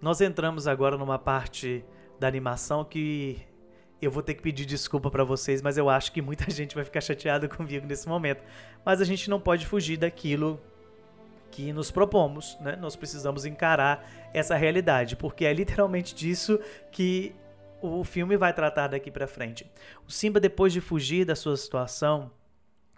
Nós 0.00 0.20
entramos 0.20 0.66
agora 0.66 0.96
numa 0.96 1.18
parte 1.18 1.84
da 2.18 2.28
animação 2.28 2.84
que 2.84 3.38
eu 4.00 4.10
vou 4.10 4.22
ter 4.22 4.34
que 4.34 4.42
pedir 4.42 4.64
desculpa 4.64 5.10
para 5.10 5.24
vocês, 5.24 5.60
mas 5.60 5.76
eu 5.76 5.88
acho 5.88 6.12
que 6.12 6.22
muita 6.22 6.48
gente 6.50 6.74
vai 6.74 6.84
ficar 6.84 7.00
chateada 7.00 7.48
comigo 7.48 7.86
nesse 7.86 8.08
momento. 8.08 8.42
Mas 8.84 9.00
a 9.00 9.04
gente 9.04 9.28
não 9.28 9.40
pode 9.40 9.66
fugir 9.66 9.96
daquilo 9.96 10.60
que 11.50 11.72
nos 11.72 11.90
propomos, 11.90 12.56
né? 12.60 12.76
Nós 12.76 12.94
precisamos 12.94 13.44
encarar 13.44 14.08
essa 14.32 14.54
realidade, 14.54 15.16
porque 15.16 15.44
é 15.44 15.52
literalmente 15.52 16.14
disso 16.14 16.60
que 16.92 17.34
o 17.80 18.04
filme 18.04 18.36
vai 18.36 18.52
tratar 18.52 18.88
daqui 18.88 19.10
para 19.10 19.26
frente. 19.26 19.68
O 20.06 20.10
Simba 20.10 20.38
depois 20.38 20.72
de 20.72 20.80
fugir 20.80 21.24
da 21.24 21.34
sua 21.34 21.56
situação, 21.56 22.30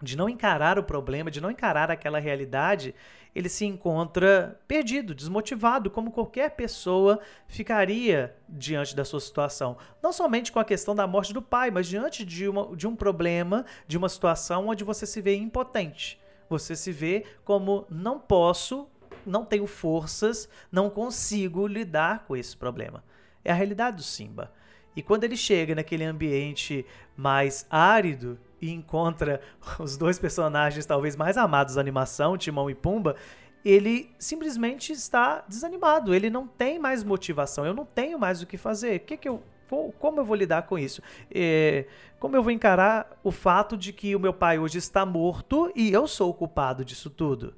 de 0.01 0.17
não 0.17 0.27
encarar 0.27 0.79
o 0.79 0.83
problema, 0.83 1.29
de 1.29 1.41
não 1.41 1.51
encarar 1.51 1.91
aquela 1.91 2.19
realidade, 2.19 2.95
ele 3.33 3.47
se 3.47 3.65
encontra 3.65 4.59
perdido, 4.67 5.15
desmotivado, 5.15 5.89
como 5.89 6.11
qualquer 6.11 6.51
pessoa 6.51 7.19
ficaria 7.47 8.35
diante 8.49 8.95
da 8.95 9.05
sua 9.05 9.19
situação. 9.19 9.77
Não 10.01 10.11
somente 10.11 10.51
com 10.51 10.59
a 10.59 10.65
questão 10.65 10.93
da 10.93 11.07
morte 11.07 11.33
do 11.33 11.41
pai, 11.41 11.71
mas 11.71 11.87
diante 11.87 12.25
de, 12.25 12.47
uma, 12.47 12.75
de 12.75 12.87
um 12.87 12.95
problema, 12.95 13.65
de 13.87 13.97
uma 13.97 14.09
situação 14.09 14.67
onde 14.67 14.83
você 14.83 15.05
se 15.05 15.21
vê 15.21 15.35
impotente. 15.35 16.19
Você 16.49 16.75
se 16.75 16.91
vê 16.91 17.25
como 17.45 17.85
não 17.89 18.19
posso, 18.19 18.89
não 19.25 19.45
tenho 19.45 19.65
forças, 19.65 20.49
não 20.69 20.89
consigo 20.89 21.65
lidar 21.67 22.25
com 22.25 22.35
esse 22.35 22.57
problema. 22.57 23.03
É 23.45 23.51
a 23.51 23.55
realidade 23.55 23.97
do 23.97 24.03
Simba. 24.03 24.51
E 24.93 25.01
quando 25.01 25.23
ele 25.23 25.37
chega 25.37 25.73
naquele 25.73 26.03
ambiente 26.03 26.85
mais 27.15 27.65
árido, 27.69 28.37
e 28.61 28.71
encontra 28.71 29.41
os 29.79 29.97
dois 29.97 30.19
personagens 30.19 30.85
talvez 30.85 31.15
mais 31.15 31.37
amados 31.37 31.75
da 31.75 31.81
animação, 31.81 32.37
Timão 32.37 32.69
e 32.69 32.75
Pumba, 32.75 33.15
ele 33.63 34.11
simplesmente 34.17 34.91
está 34.91 35.43
desanimado, 35.47 36.13
ele 36.13 36.29
não 36.29 36.47
tem 36.47 36.79
mais 36.79 37.03
motivação, 37.03 37.65
eu 37.65 37.73
não 37.73 37.85
tenho 37.85 38.17
mais 38.17 38.41
o 38.41 38.47
que 38.47 38.57
fazer. 38.57 38.97
O 38.97 38.99
que, 39.01 39.17
que 39.17 39.29
eu 39.29 39.43
como 39.99 40.19
eu 40.19 40.25
vou 40.25 40.35
lidar 40.35 40.63
com 40.63 40.77
isso? 40.77 41.01
É, 41.33 41.85
como 42.19 42.35
eu 42.35 42.43
vou 42.43 42.51
encarar 42.51 43.17
o 43.23 43.31
fato 43.31 43.77
de 43.77 43.93
que 43.93 44.13
o 44.15 44.19
meu 44.19 44.33
pai 44.33 44.59
hoje 44.59 44.77
está 44.77 45.05
morto 45.05 45.71
e 45.73 45.93
eu 45.93 46.07
sou 46.07 46.29
o 46.29 46.33
culpado 46.33 46.83
disso 46.83 47.09
tudo? 47.09 47.53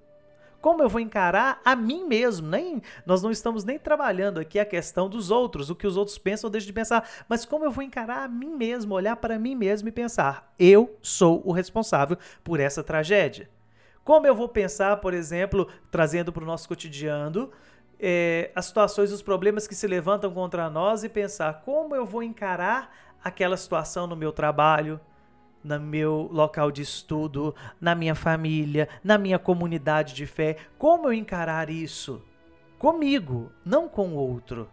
Como 0.64 0.82
eu 0.82 0.88
vou 0.88 1.02
encarar 1.02 1.60
a 1.66 1.76
mim 1.76 2.06
mesmo. 2.06 2.48
Nem 2.48 2.82
nós 3.06 3.22
não 3.22 3.30
estamos 3.30 3.66
nem 3.66 3.78
trabalhando 3.78 4.40
aqui 4.40 4.58
a 4.58 4.66
questão 4.66 5.10
dos 5.10 5.30
outros, 5.30 5.70
o 5.70 5.76
que 5.76 5.86
os 5.86 5.98
outros 5.98 6.18
pensam 6.18 6.48
ou 6.48 6.52
deixam 6.52 6.68
de 6.68 6.74
pensar, 6.74 7.08
mas 7.28 7.44
como 7.44 7.66
eu 7.66 7.72
vou 7.72 7.84
encarar 7.84 8.24
a 8.24 8.28
mim 8.30 8.56
mesmo, 8.56 8.96
olhar 8.96 9.18
para 9.18 9.38
mim 9.38 9.56
mesmo 9.56 9.90
e 9.90 9.92
pensar, 9.92 10.54
eu 10.58 10.98
sou 11.02 11.42
o 11.46 11.52
responsável 11.52 12.18
por 12.46 12.62
essa 12.62 12.82
tragédia. 12.82 13.50
Como 14.06 14.26
eu 14.26 14.34
vou 14.34 14.48
pensar, 14.48 14.96
por 15.02 15.14
exemplo, 15.14 15.68
trazendo 15.92 16.32
para 16.32 16.44
o 16.44 16.48
nosso 16.48 16.66
cotidiano, 16.66 17.52
é, 18.00 18.50
as 18.56 18.68
situações, 18.68 19.12
os 19.12 19.22
problemas 19.22 19.68
que 19.68 19.76
se 19.76 19.86
levantam 19.86 20.34
contra 20.34 20.70
nós 20.70 21.04
e 21.04 21.10
pensar 21.10 21.62
como 21.66 21.94
eu 21.94 22.06
vou 22.06 22.24
encarar 22.24 22.96
aquela 23.22 23.58
situação 23.58 24.08
no 24.08 24.16
meu 24.16 24.32
trabalho, 24.32 24.98
no 25.64 25.80
meu 25.80 26.30
local 26.32 26.72
de 26.72 26.82
estudo, 26.82 27.56
na 27.80 27.96
minha 27.96 28.16
família, 28.16 28.90
na 29.04 29.18
minha 29.18 29.40
comunidade 29.40 30.14
de 30.14 30.26
fé. 30.26 30.58
Como 30.78 31.08
eu 31.08 31.14
encarar 31.14 31.70
isso? 31.70 32.22
Comigo, 32.78 33.52
não 33.64 33.88
com 33.88 34.10
o 34.10 34.16
outro. 34.16 34.68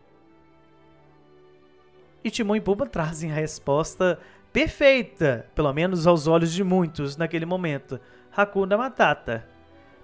E 2.24 2.31
Timão 2.31 2.57
e 2.57 2.61
Pumba 2.61 2.87
trazem 2.87 3.31
a 3.31 3.35
resposta 3.35 4.18
perfeita, 4.53 5.46
pelo 5.55 5.72
menos 5.72 6.07
aos 6.07 6.26
olhos 6.26 6.53
de 6.53 6.64
muitos 6.64 7.16
naquele 7.16 7.46
momento. 7.46 8.00
Hakuna 8.37 8.76
Matata. 8.76 9.46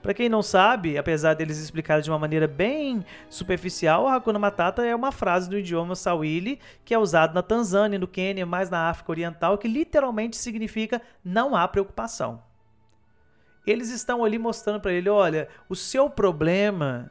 Para 0.06 0.14
quem 0.14 0.28
não 0.28 0.40
sabe, 0.40 0.96
apesar 0.96 1.34
deles 1.34 1.58
explicarem 1.58 2.00
de 2.00 2.08
uma 2.08 2.18
maneira 2.20 2.46
bem 2.46 3.04
superficial, 3.28 4.06
Hakuna 4.06 4.38
Matata 4.38 4.86
é 4.86 4.94
uma 4.94 5.10
frase 5.10 5.50
do 5.50 5.58
idioma 5.58 5.96
Swahili 5.96 6.60
que 6.84 6.94
é 6.94 6.98
usado 6.98 7.34
na 7.34 7.42
Tanzânia, 7.42 7.98
no 7.98 8.06
Quênia, 8.06 8.46
mais 8.46 8.70
na 8.70 8.88
África 8.88 9.10
Oriental, 9.10 9.58
que 9.58 9.66
literalmente 9.66 10.36
significa 10.36 11.02
não 11.24 11.56
há 11.56 11.66
preocupação. 11.66 12.40
Eles 13.66 13.90
estão 13.90 14.24
ali 14.24 14.38
mostrando 14.38 14.80
para 14.80 14.92
ele, 14.92 15.08
olha, 15.08 15.48
o 15.68 15.74
seu 15.74 16.08
problema 16.08 17.10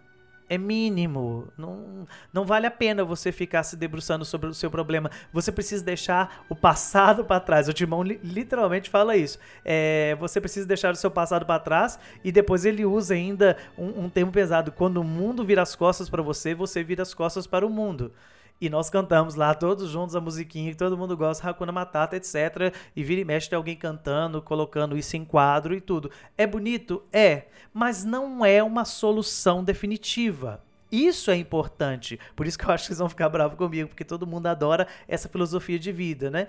é 0.50 0.58
mínimo. 0.58 1.48
Não, 1.58 2.08
não 2.32 2.46
vale 2.46 2.68
a 2.68 2.72
pena 2.72 3.04
você 3.04 3.32
ficar 3.32 3.64
se 3.64 3.76
debruçando 3.76 4.24
sobre 4.24 4.50
o 4.50 4.54
seu 4.54 4.70
problema. 4.70 5.10
Você 5.32 5.52
precisa 5.52 5.84
deixar 5.84 6.46
o 6.50 6.56
passado 6.56 7.26
para 7.26 7.40
trás. 7.40 7.68
O 7.68 7.74
Timão 7.74 8.04
li, 8.04 8.20
literalmente 8.24 8.90
fala 8.90 9.16
isso. 9.16 9.40
É, 9.64 10.16
você 10.20 10.40
precisa 10.40 10.68
deixar 10.68 10.94
o 10.94 10.98
seu 10.98 11.12
passado 11.12 11.46
para 11.46 11.60
trás 11.60 12.00
e 12.24 12.32
depois 12.32 12.66
ele 12.66 12.86
usa 12.86 13.14
ainda 13.14 13.58
um, 13.78 14.06
um 14.06 14.10
termo 14.10 14.32
pesado. 14.32 14.72
Quando 14.72 14.98
o 14.98 15.04
mundo 15.04 15.44
vira 15.44 15.62
as 15.62 15.76
costas 15.76 16.10
para 16.10 16.22
você, 16.22 16.54
você 16.54 16.84
vira 16.84 17.02
as 17.02 17.14
costas 17.14 17.48
para 17.48 17.66
o 17.66 17.70
mundo. 17.70 18.12
E 18.60 18.70
nós 18.70 18.90
cantamos 18.90 19.36
lá 19.36 19.54
todos 19.54 19.90
juntos 19.90 20.16
a 20.16 20.22
musiquinha 20.22 20.72
que 20.72 20.78
todo 20.78 20.98
mundo 20.98 21.18
gosta, 21.18 21.48
Hakuna 21.50 21.72
Matata, 21.72 22.16
etc. 22.16 22.74
E 22.96 23.04
vira 23.04 23.22
e 23.22 23.26
mexe 23.26 23.50
tem 23.50 23.58
alguém 23.58 23.76
cantando, 23.76 24.42
colocando 24.42 24.98
isso 24.98 25.18
em 25.18 25.26
quadro 25.26 25.76
e 25.76 25.82
tudo. 25.82 26.10
É 26.38 26.48
bonito? 26.48 27.04
É, 27.12 27.48
mas 27.74 28.06
não 28.06 28.46
é 28.46 28.64
uma 28.64 28.86
solução 28.86 29.64
definitiva. 29.64 30.64
Isso 30.92 31.30
é 31.30 31.36
importante. 31.36 32.18
Por 32.36 32.48
isso 32.48 32.58
que 32.58 32.66
eu 32.66 32.72
acho 32.72 32.84
que 32.84 32.88
vocês 32.88 33.00
vão 33.00 33.10
ficar 33.10 33.28
bravos 33.28 33.58
comigo, 33.58 33.90
porque 33.90 34.06
todo 34.06 34.26
mundo 34.26 34.48
adora 34.48 34.88
essa 35.08 35.28
filosofia 35.28 35.78
de 35.78 35.92
vida, 35.92 36.32
né? 36.32 36.48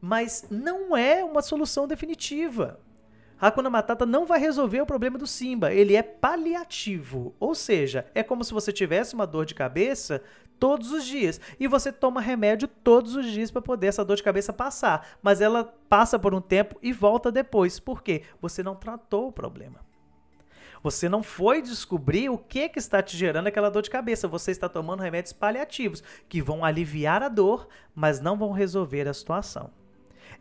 Mas 0.00 0.46
não 0.48 0.96
é 0.96 1.24
uma 1.24 1.42
solução 1.42 1.88
definitiva. 1.88 2.78
Hakuna 3.40 3.70
Matata 3.70 4.04
não 4.04 4.26
vai 4.26 4.40
resolver 4.40 4.80
o 4.80 4.86
problema 4.86 5.16
do 5.16 5.26
Simba, 5.26 5.72
ele 5.72 5.94
é 5.94 6.02
paliativo. 6.02 7.34
Ou 7.38 7.54
seja, 7.54 8.06
é 8.14 8.22
como 8.22 8.42
se 8.42 8.52
você 8.52 8.72
tivesse 8.72 9.14
uma 9.14 9.26
dor 9.26 9.46
de 9.46 9.54
cabeça 9.54 10.22
todos 10.58 10.92
os 10.92 11.04
dias 11.04 11.40
e 11.58 11.66
você 11.66 11.92
toma 11.92 12.20
remédio 12.20 12.68
todos 12.68 13.14
os 13.16 13.26
dias 13.26 13.50
para 13.50 13.62
poder 13.62 13.88
essa 13.88 14.04
dor 14.04 14.16
de 14.16 14.22
cabeça 14.22 14.52
passar, 14.52 15.06
mas 15.22 15.40
ela 15.40 15.64
passa 15.88 16.18
por 16.18 16.34
um 16.34 16.40
tempo 16.40 16.76
e 16.82 16.92
volta 16.92 17.30
depois. 17.32 17.78
Por 17.80 18.02
quê? 18.02 18.22
Você 18.40 18.62
não 18.62 18.74
tratou 18.74 19.28
o 19.28 19.32
problema. 19.32 19.86
Você 20.82 21.08
não 21.08 21.22
foi 21.22 21.60
descobrir 21.60 22.28
o 22.28 22.38
que, 22.38 22.68
que 22.68 22.78
está 22.78 23.02
te 23.02 23.16
gerando 23.16 23.48
aquela 23.48 23.70
dor 23.70 23.82
de 23.82 23.90
cabeça. 23.90 24.28
Você 24.28 24.50
está 24.50 24.68
tomando 24.68 25.02
remédios 25.02 25.32
paliativos 25.32 26.02
que 26.28 26.40
vão 26.40 26.64
aliviar 26.64 27.22
a 27.22 27.28
dor, 27.28 27.68
mas 27.94 28.20
não 28.20 28.36
vão 28.36 28.52
resolver 28.52 29.08
a 29.08 29.14
situação. 29.14 29.70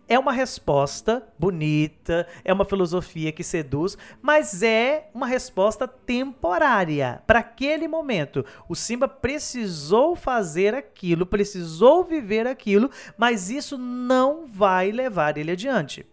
É 0.10 0.18
uma 0.18 0.32
resposta 0.32 1.28
bonita, 1.38 2.26
é 2.46 2.54
uma 2.54 2.64
filosofia 2.64 3.32
que 3.32 3.44
seduz, 3.44 3.98
mas 4.22 4.64
é 4.64 5.10
uma 5.14 5.28
resposta 5.28 5.86
temporária 5.86 7.22
para 7.28 7.40
aquele 7.40 7.90
momento. 7.90 8.46
O 8.70 8.76
Simba 8.76 9.10
precisou 9.10 10.16
fazer 10.16 10.74
aquilo, 10.74 11.26
precisou 11.26 12.06
viver 12.06 12.48
aquilo, 12.48 12.90
mas 13.18 13.50
isso 13.50 13.78
não 13.78 14.48
vai 14.48 14.92
levar 14.94 15.38
ele 15.38 15.52
adiante. 15.52 16.06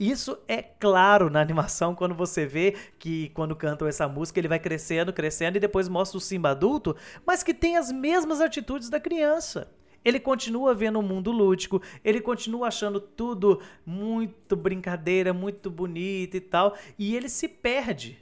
Isso 0.00 0.38
é 0.48 0.62
claro 0.62 1.30
na 1.30 1.40
animação 1.40 1.94
quando 1.94 2.14
você 2.14 2.46
vê 2.46 2.74
que 2.98 3.28
quando 3.30 3.54
cantam 3.54 3.86
essa 3.86 4.08
música 4.08 4.40
ele 4.40 4.48
vai 4.48 4.58
crescendo, 4.58 5.12
crescendo 5.12 5.56
e 5.56 5.60
depois 5.60 5.88
mostra 5.88 6.16
o 6.16 6.20
Simba 6.20 6.50
adulto, 6.50 6.96
mas 7.26 7.42
que 7.42 7.52
tem 7.52 7.76
as 7.76 7.92
mesmas 7.92 8.40
atitudes 8.40 8.88
da 8.88 8.98
criança. 8.98 9.68
Ele 10.04 10.20
continua 10.20 10.74
vendo 10.74 10.98
o 10.98 11.02
mundo 11.02 11.32
lúdico, 11.32 11.80
ele 12.04 12.20
continua 12.20 12.68
achando 12.68 13.00
tudo 13.00 13.60
muito 13.86 14.54
brincadeira, 14.54 15.32
muito 15.32 15.70
bonito 15.70 16.36
e 16.36 16.40
tal, 16.40 16.76
e 16.98 17.16
ele 17.16 17.28
se 17.28 17.48
perde. 17.48 18.18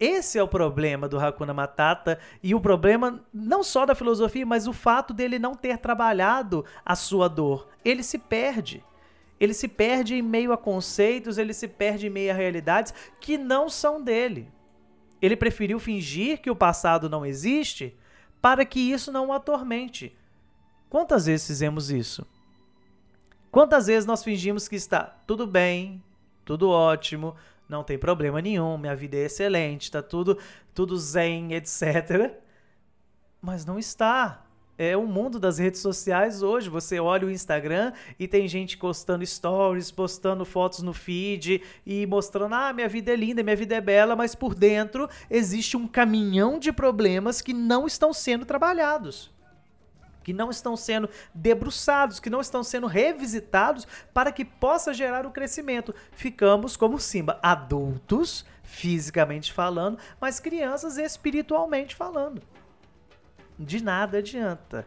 Esse 0.00 0.38
é 0.38 0.42
o 0.42 0.48
problema 0.48 1.08
do 1.08 1.18
Hakuna 1.18 1.52
Matata 1.52 2.20
e 2.40 2.54
o 2.54 2.60
problema 2.60 3.24
não 3.34 3.64
só 3.64 3.84
da 3.84 3.96
filosofia, 3.96 4.46
mas 4.46 4.68
o 4.68 4.72
fato 4.72 5.12
dele 5.12 5.40
não 5.40 5.56
ter 5.56 5.76
trabalhado 5.78 6.64
a 6.86 6.94
sua 6.94 7.26
dor. 7.28 7.68
Ele 7.84 8.04
se 8.04 8.16
perde. 8.16 8.84
Ele 9.40 9.52
se 9.52 9.66
perde 9.66 10.14
em 10.14 10.22
meio 10.22 10.52
a 10.52 10.56
conceitos, 10.58 11.36
ele 11.36 11.52
se 11.52 11.66
perde 11.66 12.06
em 12.06 12.10
meio 12.10 12.30
a 12.30 12.34
realidades 12.34 12.94
que 13.20 13.36
não 13.36 13.68
são 13.68 14.02
dele. 14.02 14.48
Ele 15.20 15.36
preferiu 15.36 15.80
fingir 15.80 16.40
que 16.40 16.50
o 16.50 16.56
passado 16.56 17.08
não 17.08 17.26
existe 17.26 17.96
para 18.40 18.64
que 18.64 18.78
isso 18.78 19.10
não 19.10 19.28
o 19.28 19.32
atormente. 19.32 20.16
Quantas 20.88 21.26
vezes 21.26 21.46
fizemos 21.46 21.90
isso? 21.90 22.26
Quantas 23.50 23.86
vezes 23.86 24.06
nós 24.06 24.24
fingimos 24.24 24.68
que 24.68 24.76
está 24.76 25.02
tudo 25.26 25.46
bem, 25.46 26.02
tudo 26.44 26.70
ótimo, 26.70 27.34
não 27.68 27.84
tem 27.84 27.98
problema 27.98 28.40
nenhum, 28.40 28.78
minha 28.78 28.96
vida 28.96 29.16
é 29.16 29.24
excelente, 29.24 29.82
está 29.82 30.02
tudo, 30.02 30.38
tudo 30.74 30.96
zen, 30.96 31.52
etc. 31.54 32.36
Mas 33.40 33.64
não 33.64 33.78
está. 33.78 34.44
É 34.80 34.96
o 34.96 35.06
mundo 35.06 35.40
das 35.40 35.58
redes 35.58 35.80
sociais 35.80 36.40
hoje. 36.40 36.70
Você 36.70 37.00
olha 37.00 37.26
o 37.26 37.30
Instagram 37.30 37.92
e 38.16 38.28
tem 38.28 38.46
gente 38.46 38.78
postando 38.78 39.26
stories, 39.26 39.90
postando 39.90 40.44
fotos 40.44 40.82
no 40.82 40.92
feed 40.92 41.60
e 41.84 42.06
mostrando: 42.06 42.54
ah, 42.54 42.72
minha 42.72 42.88
vida 42.88 43.12
é 43.12 43.16
linda, 43.16 43.42
minha 43.42 43.56
vida 43.56 43.74
é 43.74 43.80
bela, 43.80 44.14
mas 44.14 44.36
por 44.36 44.54
dentro 44.54 45.08
existe 45.28 45.76
um 45.76 45.88
caminhão 45.88 46.60
de 46.60 46.72
problemas 46.72 47.42
que 47.42 47.52
não 47.52 47.88
estão 47.88 48.12
sendo 48.12 48.46
trabalhados 48.46 49.36
que 50.28 50.32
não 50.34 50.50
estão 50.50 50.76
sendo 50.76 51.08
debruçados, 51.34 52.20
que 52.20 52.28
não 52.28 52.42
estão 52.42 52.62
sendo 52.62 52.86
revisitados 52.86 53.86
para 54.12 54.30
que 54.30 54.44
possa 54.44 54.92
gerar 54.92 55.24
o 55.24 55.30
crescimento. 55.30 55.94
Ficamos 56.12 56.76
como 56.76 57.00
Simba, 57.00 57.40
adultos, 57.42 58.44
fisicamente 58.62 59.50
falando, 59.50 59.98
mas 60.20 60.38
crianças 60.38 60.98
espiritualmente 60.98 61.96
falando. 61.96 62.42
De 63.58 63.82
nada 63.82 64.18
adianta. 64.18 64.86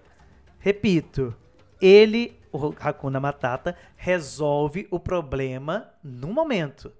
Repito, 0.59 1.35
ele, 1.81 2.39
o 2.51 2.71
Hakuna 2.79 3.19
Matata, 3.19 3.75
resolve 3.95 4.87
o 4.91 4.99
problema 4.99 5.91
no 6.03 6.31
momento, 6.31 6.93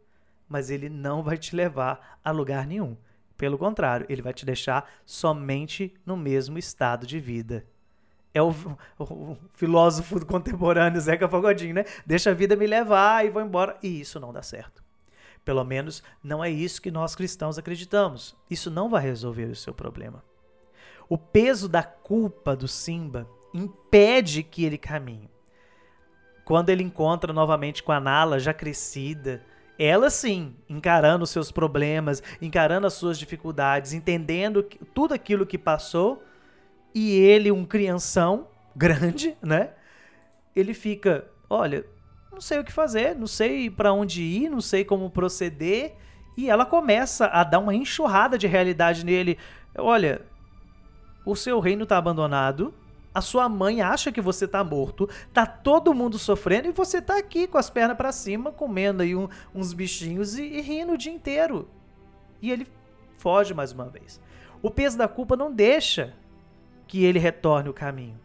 mas 0.50 0.72
ele 0.72 0.90
não 0.90 1.22
vai 1.22 1.38
te 1.38 1.56
levar 1.56 2.18
a 2.24 2.32
lugar 2.32 2.66
nenhum. 2.66 2.98
Pelo 3.38 3.60
contrário, 3.60 4.08
ele 4.10 4.24
vai 4.24 4.34
te 4.34 4.48
deixar 4.48 4.92
somente 5.06 5.94
no 6.04 6.18
mesmo 6.18 6.58
estado 6.58 7.06
de 7.06 7.20
vida 7.20 7.68
é 8.34 8.42
o, 8.42 8.54
o, 9.00 9.38
filósofo 9.54 10.26
contemporâneo 10.26 11.00
Zeca 11.02 11.28
Pagodinho, 11.28 11.76
né? 11.76 11.86
Deixa 12.06 12.32
a 12.32 12.34
vida 12.34 12.56
me 12.56 12.66
levar 12.66 13.26
e 13.26 13.30
vou 13.30 13.42
embora. 13.42 13.78
E 13.84 14.00
isso 14.00 14.20
não 14.20 14.32
dá 14.32 14.42
certo. 14.42 14.84
Pelo 15.44 15.64
menos 15.64 16.04
não 16.24 16.44
é 16.44 16.50
isso 16.50 16.82
que 16.82 16.92
nós 16.92 17.16
cristãos 17.16 17.58
acreditamos. 17.58 18.36
Isso 18.50 18.70
não 18.70 18.90
vai 18.90 19.02
resolver 19.02 19.46
o 19.46 19.56
seu 19.56 19.74
problema. 19.74 20.24
O 21.10 21.18
peso 21.18 21.68
da 21.68 21.84
culpa 21.84 22.56
do 22.56 22.68
Simba 22.68 23.28
impede 23.54 24.44
que 24.44 24.64
ele 24.64 24.78
caminhe. 24.78 25.30
Quando 26.46 26.70
ele 26.70 26.84
encontra 26.84 27.34
novamente 27.34 27.84
com 27.84 27.92
a 27.92 28.00
Nala 28.00 28.40
já 28.40 28.54
crescida, 28.54 29.44
ela 29.78 30.10
sim, 30.10 30.56
encarando 30.70 31.24
os 31.24 31.30
seus 31.30 31.52
problemas, 31.52 32.22
encarando 32.42 32.88
as 32.88 32.94
suas 32.94 33.18
dificuldades, 33.18 33.94
entendendo 33.94 34.64
tudo 34.94 35.14
aquilo 35.14 35.46
que 35.46 35.58
passou, 35.58 36.24
e 36.94 37.12
ele, 37.12 37.52
um 37.52 37.66
crianção 37.66 38.48
grande, 38.76 39.38
né? 39.42 39.72
Ele 40.56 40.74
fica, 40.74 41.26
olha, 41.50 41.86
não 42.32 42.42
sei 42.42 42.60
o 42.60 42.64
que 42.64 42.72
fazer, 42.72 43.16
não 43.16 43.28
sei 43.28 43.70
para 43.70 43.94
onde 43.94 44.22
ir, 44.22 44.50
não 44.50 44.62
sei 44.62 44.84
como 44.84 45.10
proceder. 45.10 45.96
E 46.38 46.50
ela 46.50 46.66
começa 46.66 47.28
a 47.28 47.44
dar 47.44 47.60
uma 47.60 47.76
enxurrada 47.76 48.38
de 48.38 48.48
realidade 48.48 49.06
nele. 49.06 49.38
Olha, 49.78 50.22
o 51.26 51.36
seu 51.36 51.60
reino 51.60 51.86
tá 51.86 51.98
abandonado, 51.98 52.74
a 53.14 53.22
sua 53.22 53.50
mãe 53.50 53.82
acha 53.82 54.12
que 54.12 54.22
você 54.22 54.48
tá 54.48 54.64
morto, 54.64 55.10
tá 55.34 55.46
todo 55.46 55.94
mundo 55.94 56.18
sofrendo 56.18 56.68
e 56.68 56.72
você 56.72 57.02
tá 57.02 57.18
aqui 57.18 57.46
com 57.46 57.58
as 57.58 57.70
pernas 57.70 57.98
para 57.98 58.12
cima, 58.12 58.52
comendo 58.52 59.04
aí 59.04 59.16
um, 59.16 59.28
uns 59.54 59.74
bichinhos 59.74 60.38
e, 60.38 60.44
e 60.44 60.62
rindo 60.62 60.94
o 60.94 60.98
dia 60.98 61.12
inteiro. 61.12 61.70
E 62.42 62.52
ele 62.52 62.66
foge 63.18 63.54
mais 63.54 63.72
uma 63.72 63.90
vez. 63.90 64.20
O 64.62 64.72
peso 64.72 64.98
da 64.98 65.08
culpa 65.08 65.36
não 65.36 65.52
deixa 65.52 66.14
que 66.92 67.06
ele 67.06 67.20
retorne 67.20 67.70
o 67.70 67.74
caminho, 67.74 68.20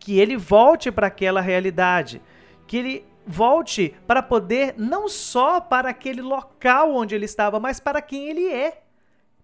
que 0.00 0.18
ele 0.18 0.36
volte 0.36 0.90
para 0.90 1.06
aquela 1.06 1.40
realidade, 1.40 2.20
que 2.66 2.76
ele 2.76 3.06
volte 3.24 3.94
para 4.08 4.20
poder 4.20 4.74
não 4.76 5.08
só 5.08 5.60
para 5.60 5.90
aquele 5.90 6.20
local 6.20 6.96
onde 6.96 7.14
ele 7.14 7.26
estava, 7.26 7.60
mas 7.60 7.78
para 7.78 8.02
quem 8.02 8.28
ele 8.28 8.48
é, 8.48 8.82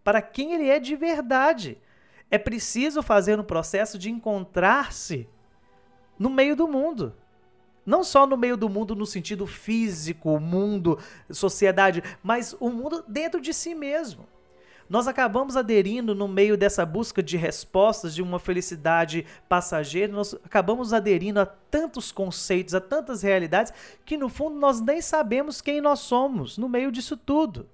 para 0.03 0.21
quem 0.21 0.55
ele 0.55 0.69
é 0.69 0.81
de 0.81 0.97
verdade. 0.97 1.79
É 2.29 2.37
preciso 2.37 3.01
fazer 3.01 3.39
um 3.39 3.45
processo 3.45 3.97
de 3.97 4.11
encontrar-se 4.11 5.29
no 6.19 6.29
meio 6.29 6.57
do 6.57 6.67
mundo. 6.67 7.15
Não 7.87 8.03
só 8.03 8.27
no 8.27 8.37
meio 8.37 8.57
do 8.57 8.69
mundo 8.69 8.97
no 8.97 9.07
sentido 9.07 9.47
físico, 9.47 10.41
mundo, 10.41 10.99
sociedade, 11.31 12.03
mas 12.25 12.57
o 12.59 12.71
mundo 12.71 13.05
dentro 13.07 13.41
de 13.41 13.55
si 13.55 13.73
mesmo 13.73 14.27
nós 14.89 15.07
acabamos 15.07 15.57
aderindo 15.57 16.15
no 16.15 16.27
meio 16.27 16.57
dessa 16.57 16.87
busca 16.87 17.23
de 17.23 17.37
respostas, 17.37 18.15
de 18.15 18.23
uma 18.23 18.39
felicidade 18.39 19.27
passageira, 19.49 20.13
nós 20.13 20.35
acabamos 20.45 20.93
aderindo 20.93 21.41
a 21.41 21.47
tantos 21.47 22.11
conceitos, 22.11 22.75
a 22.75 22.81
tantas 22.81 23.23
realidades, 23.23 23.73
que 24.05 24.17
no 24.17 24.29
fundo 24.29 24.59
nós 24.59 24.81
nem 24.81 25.01
sabemos 25.03 25.61
quem 25.61 25.81
nós 25.81 26.01
somos 26.01 26.57
no 26.57 26.69
meio 26.69 26.91
disso 26.91 27.17
tudo. 27.17 27.69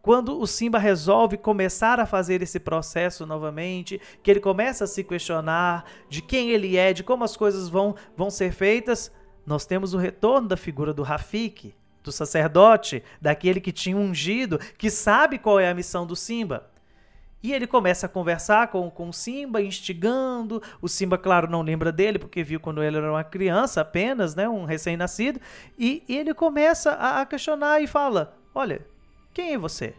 Quando 0.00 0.38
o 0.38 0.46
Simba 0.46 0.78
resolve 0.78 1.38
começar 1.38 1.98
a 1.98 2.04
fazer 2.04 2.42
esse 2.42 2.60
processo 2.60 3.24
novamente, 3.24 3.98
que 4.22 4.30
ele 4.30 4.38
começa 4.38 4.84
a 4.84 4.86
se 4.86 5.02
questionar 5.02 5.86
de 6.10 6.20
quem 6.20 6.50
ele 6.50 6.76
é, 6.76 6.92
de 6.92 7.02
como 7.02 7.24
as 7.24 7.36
coisas 7.38 7.70
vão, 7.70 7.96
vão 8.14 8.28
ser 8.28 8.52
feitas, 8.52 9.10
nós 9.46 9.64
temos 9.64 9.94
o 9.94 9.98
retorno 9.98 10.46
da 10.46 10.58
figura 10.58 10.92
do 10.92 11.02
Rafik, 11.02 11.74
do 12.04 12.12
sacerdote, 12.12 13.02
daquele 13.20 13.60
que 13.60 13.72
tinha 13.72 13.96
ungido, 13.96 14.58
que 14.76 14.90
sabe 14.90 15.38
qual 15.38 15.58
é 15.58 15.68
a 15.68 15.74
missão 15.74 16.06
do 16.06 16.14
Simba. 16.14 16.70
E 17.42 17.52
ele 17.52 17.66
começa 17.66 18.06
a 18.06 18.08
conversar 18.08 18.68
com, 18.68 18.90
com 18.90 19.08
o 19.08 19.12
Simba, 19.12 19.60
instigando. 19.60 20.62
O 20.80 20.88
Simba, 20.88 21.18
claro, 21.18 21.50
não 21.50 21.62
lembra 21.62 21.90
dele, 21.90 22.18
porque 22.18 22.42
viu 22.42 22.60
quando 22.60 22.82
ele 22.82 22.96
era 22.96 23.10
uma 23.10 23.24
criança 23.24 23.80
apenas, 23.80 24.34
né, 24.34 24.48
um 24.48 24.64
recém-nascido. 24.64 25.40
E, 25.78 26.02
e, 26.08 26.16
ele 26.16 26.32
começa 26.32 26.92
a, 26.92 27.20
a 27.20 27.26
questionar 27.26 27.82
e 27.82 27.86
fala: 27.86 28.34
Olha, 28.54 28.86
quem 29.32 29.52
é 29.52 29.58
você? 29.58 29.94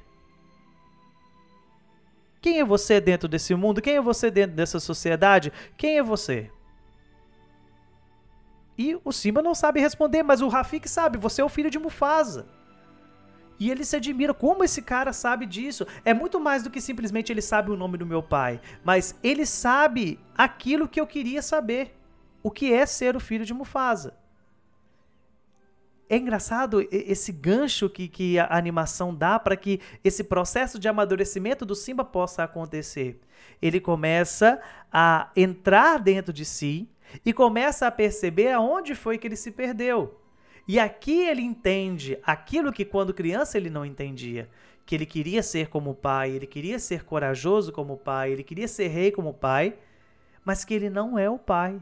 Quem 2.42 2.60
é 2.60 2.66
você 2.66 3.00
dentro 3.00 3.28
desse 3.28 3.54
mundo? 3.54 3.82
Quem 3.82 3.96
é 3.96 4.02
você 4.02 4.32
dentro 4.32 4.56
dessa 4.56 4.80
sociedade? 4.80 5.54
Quem 5.78 5.98
é 5.98 6.04
você? 6.04 6.50
E 8.78 9.00
o 9.04 9.12
Simba 9.12 9.42
não 9.42 9.56
sabe 9.56 9.80
responder, 9.80 10.24
mas 10.24 10.42
o 10.42 10.48
Rafik 10.48 10.90
sabe, 10.90 11.18
você 11.18 11.42
é 11.42 11.46
o 11.46 11.50
filho 11.50 11.70
de 11.70 11.80
Mufasa. 11.80 12.46
E 13.58 13.72
ele 13.72 13.86
se 13.86 13.96
admira, 13.96 14.34
como 14.34 14.64
esse 14.64 14.82
cara 14.82 15.14
sabe 15.14 15.46
disso? 15.46 15.88
É 16.04 16.14
muito 16.14 16.40
mais 16.40 16.64
do 16.64 16.70
que 16.70 16.82
simplesmente 16.82 17.32
ele 17.32 17.42
sabe 17.42 17.72
o 17.72 17.78
nome 17.78 17.98
do 17.98 18.06
meu 18.06 18.22
pai, 18.22 18.60
mas 18.84 19.18
ele 19.24 19.46
sabe 19.46 20.20
aquilo 20.38 20.90
que 20.90 21.00
eu 21.00 21.08
queria 21.08 21.42
saber, 21.42 21.98
o 22.44 22.52
que 22.52 22.74
é 22.74 22.86
ser 22.86 23.16
o 23.16 23.20
filho 23.20 23.46
de 23.46 23.54
Mufasa. 23.54 24.14
É 26.08 26.18
engraçado 26.18 26.88
esse 26.92 27.32
gancho 27.32 27.90
que, 27.90 28.08
que 28.08 28.38
a 28.38 28.56
animação 28.56 29.16
dá 29.16 29.40
para 29.40 29.56
que 29.56 29.80
esse 30.04 30.24
processo 30.24 30.78
de 30.78 30.88
amadurecimento 30.88 31.66
do 31.66 31.74
Simba 31.74 32.06
possa 32.06 32.44
acontecer. 32.44 33.20
Ele 33.60 33.80
começa 33.80 34.62
a 34.92 35.32
entrar 35.36 35.98
dentro 35.98 36.32
de 36.32 36.46
si, 36.46 36.88
e 37.26 37.34
começa 37.34 37.88
a 37.88 37.92
perceber 37.92 38.52
aonde 38.52 38.96
foi 38.96 39.18
que 39.18 39.28
ele 39.28 39.36
se 39.36 39.52
perdeu. 39.52 40.20
E 40.68 40.80
aqui 40.80 41.28
ele 41.28 41.42
entende 41.42 42.18
aquilo 42.24 42.74
que 42.74 42.84
quando 42.84 43.14
criança 43.14 43.58
ele 43.58 43.70
não 43.70 43.86
entendia, 43.86 44.50
que 44.86 44.96
ele 44.96 45.06
queria 45.06 45.44
ser 45.44 45.68
como 45.68 45.92
o 45.92 45.96
pai, 45.96 46.32
ele 46.32 46.48
queria 46.48 46.80
ser 46.80 47.04
corajoso 47.04 47.72
como 47.72 47.94
o 47.94 47.98
pai, 47.98 48.32
ele 48.32 48.44
queria 48.44 48.68
ser 48.68 48.88
rei 48.88 49.12
como 49.12 49.30
o 49.30 49.34
pai, 49.34 49.78
mas 50.44 50.66
que 50.66 50.74
ele 50.74 50.90
não 50.90 51.18
é 51.18 51.30
o 51.30 51.38
pai. 51.38 51.82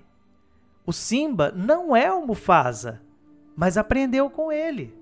O 0.86 0.92
Simba 0.92 1.52
não 1.56 1.96
é 1.96 2.12
o 2.12 2.26
Mufasa, 2.26 3.02
mas 3.56 3.78
aprendeu 3.78 4.30
com 4.30 4.52
ele. 4.52 4.94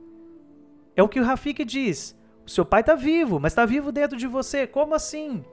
É 0.95 1.01
o 1.01 1.09
que 1.09 1.19
o 1.19 1.23
Rafik 1.23 1.63
diz. 1.65 2.15
O 2.45 2.49
seu 2.49 2.65
pai 2.65 2.81
está 2.81 2.95
vivo, 2.95 3.39
mas 3.39 3.51
está 3.51 3.65
vivo 3.65 3.91
dentro 3.91 4.17
de 4.17 4.27
você. 4.27 4.67
Como 4.67 4.93
assim? 4.93 5.43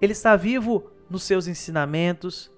Ele 0.00 0.12
está 0.12 0.34
vivo 0.34 0.90
nos 1.08 1.22
seus 1.22 1.46
ensinamentos, 1.46 2.50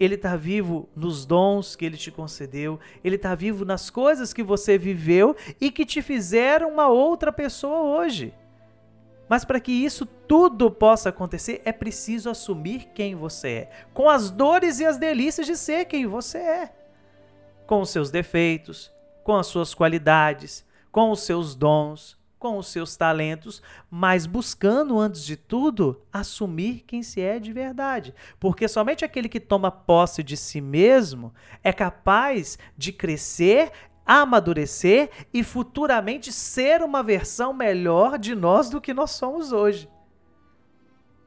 ele 0.00 0.14
está 0.14 0.34
vivo 0.34 0.88
nos 0.96 1.26
dons 1.26 1.76
que 1.76 1.84
ele 1.84 1.98
te 1.98 2.10
concedeu, 2.10 2.80
ele 3.04 3.16
está 3.16 3.34
vivo 3.34 3.66
nas 3.66 3.90
coisas 3.90 4.32
que 4.32 4.42
você 4.42 4.78
viveu 4.78 5.36
e 5.60 5.70
que 5.70 5.84
te 5.84 6.00
fizeram 6.00 6.70
uma 6.70 6.88
outra 6.88 7.30
pessoa 7.30 7.82
hoje. 7.82 8.32
Mas 9.28 9.44
para 9.44 9.60
que 9.60 9.70
isso 9.70 10.06
tudo 10.06 10.70
possa 10.70 11.10
acontecer, 11.10 11.60
é 11.66 11.70
preciso 11.70 12.30
assumir 12.30 12.88
quem 12.94 13.14
você 13.14 13.48
é, 13.48 13.70
com 13.92 14.08
as 14.08 14.30
dores 14.30 14.80
e 14.80 14.86
as 14.86 14.96
delícias 14.96 15.46
de 15.46 15.56
ser 15.56 15.84
quem 15.84 16.06
você 16.06 16.38
é, 16.38 16.72
com 17.66 17.82
os 17.82 17.90
seus 17.90 18.10
defeitos, 18.10 18.90
com 19.22 19.36
as 19.36 19.46
suas 19.46 19.74
qualidades, 19.74 20.64
com 20.90 21.10
os 21.10 21.20
seus 21.20 21.54
dons, 21.54 22.18
com 22.40 22.56
os 22.56 22.68
seus 22.68 22.96
talentos, 22.96 23.62
mas 23.90 24.24
buscando, 24.24 24.98
antes 24.98 25.22
de 25.22 25.36
tudo, 25.36 26.02
assumir 26.10 26.82
quem 26.86 27.02
se 27.02 27.20
é 27.20 27.38
de 27.38 27.52
verdade. 27.52 28.14
Porque 28.40 28.66
somente 28.66 29.04
aquele 29.04 29.28
que 29.28 29.38
toma 29.38 29.70
posse 29.70 30.22
de 30.22 30.38
si 30.38 30.60
mesmo 30.60 31.32
é 31.62 31.70
capaz 31.70 32.58
de 32.76 32.92
crescer, 32.92 33.70
amadurecer 34.06 35.10
e 35.32 35.44
futuramente 35.44 36.32
ser 36.32 36.82
uma 36.82 37.02
versão 37.02 37.52
melhor 37.52 38.18
de 38.18 38.34
nós 38.34 38.70
do 38.70 38.80
que 38.80 38.94
nós 38.94 39.10
somos 39.10 39.52
hoje. 39.52 39.88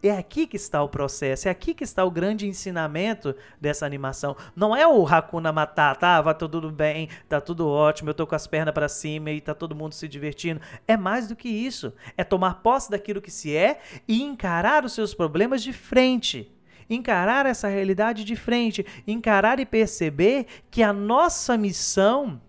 É 0.06 0.12
aqui 0.12 0.46
que 0.46 0.58
está 0.58 0.84
o 0.84 0.90
processo, 0.90 1.48
é 1.48 1.52
aqui 1.52 1.74
que 1.74 1.86
está 1.86 2.04
o 2.04 2.12
grande 2.12 2.46
ensinamento 2.46 3.34
dessa 3.62 3.86
animação. 3.86 4.36
Não 4.54 4.76
é 4.76 4.86
o 4.86 5.08
Hakuna 5.08 5.54
Matata, 5.54 6.18
ah, 6.18 6.22
vai 6.22 6.36
tudo 6.36 6.70
bem, 6.70 7.08
tá 7.30 7.40
tudo 7.40 7.66
ótimo, 7.70 8.10
eu 8.10 8.14
tô 8.14 8.28
com 8.28 8.36
as 8.36 8.46
pernas 8.46 8.74
para 8.74 8.90
cima 8.90 9.32
e 9.32 9.40
tá 9.40 9.54
todo 9.54 9.74
mundo 9.74 9.94
se 9.94 10.06
divertindo. 10.10 10.60
É 10.86 10.98
mais 10.98 11.30
do 11.30 11.38
que 11.38 11.48
isso. 11.48 11.94
É 12.18 12.24
tomar 12.26 12.56
posse 12.56 12.92
daquilo 12.92 13.22
que 13.22 13.32
se 13.32 13.56
é 13.56 13.80
e 14.06 14.22
encarar 14.22 14.84
os 14.84 14.92
seus 14.92 15.14
problemas 15.14 15.64
de 15.64 15.72
frente. 15.72 16.54
Encarar 16.90 17.46
essa 17.46 17.70
realidade 17.70 18.26
de 18.26 18.36
frente, 18.36 18.86
encarar 19.08 19.58
e 19.62 19.66
perceber 19.66 20.48
que 20.70 20.84
a 20.84 20.92
nossa 20.92 21.58
missão, 21.58 22.42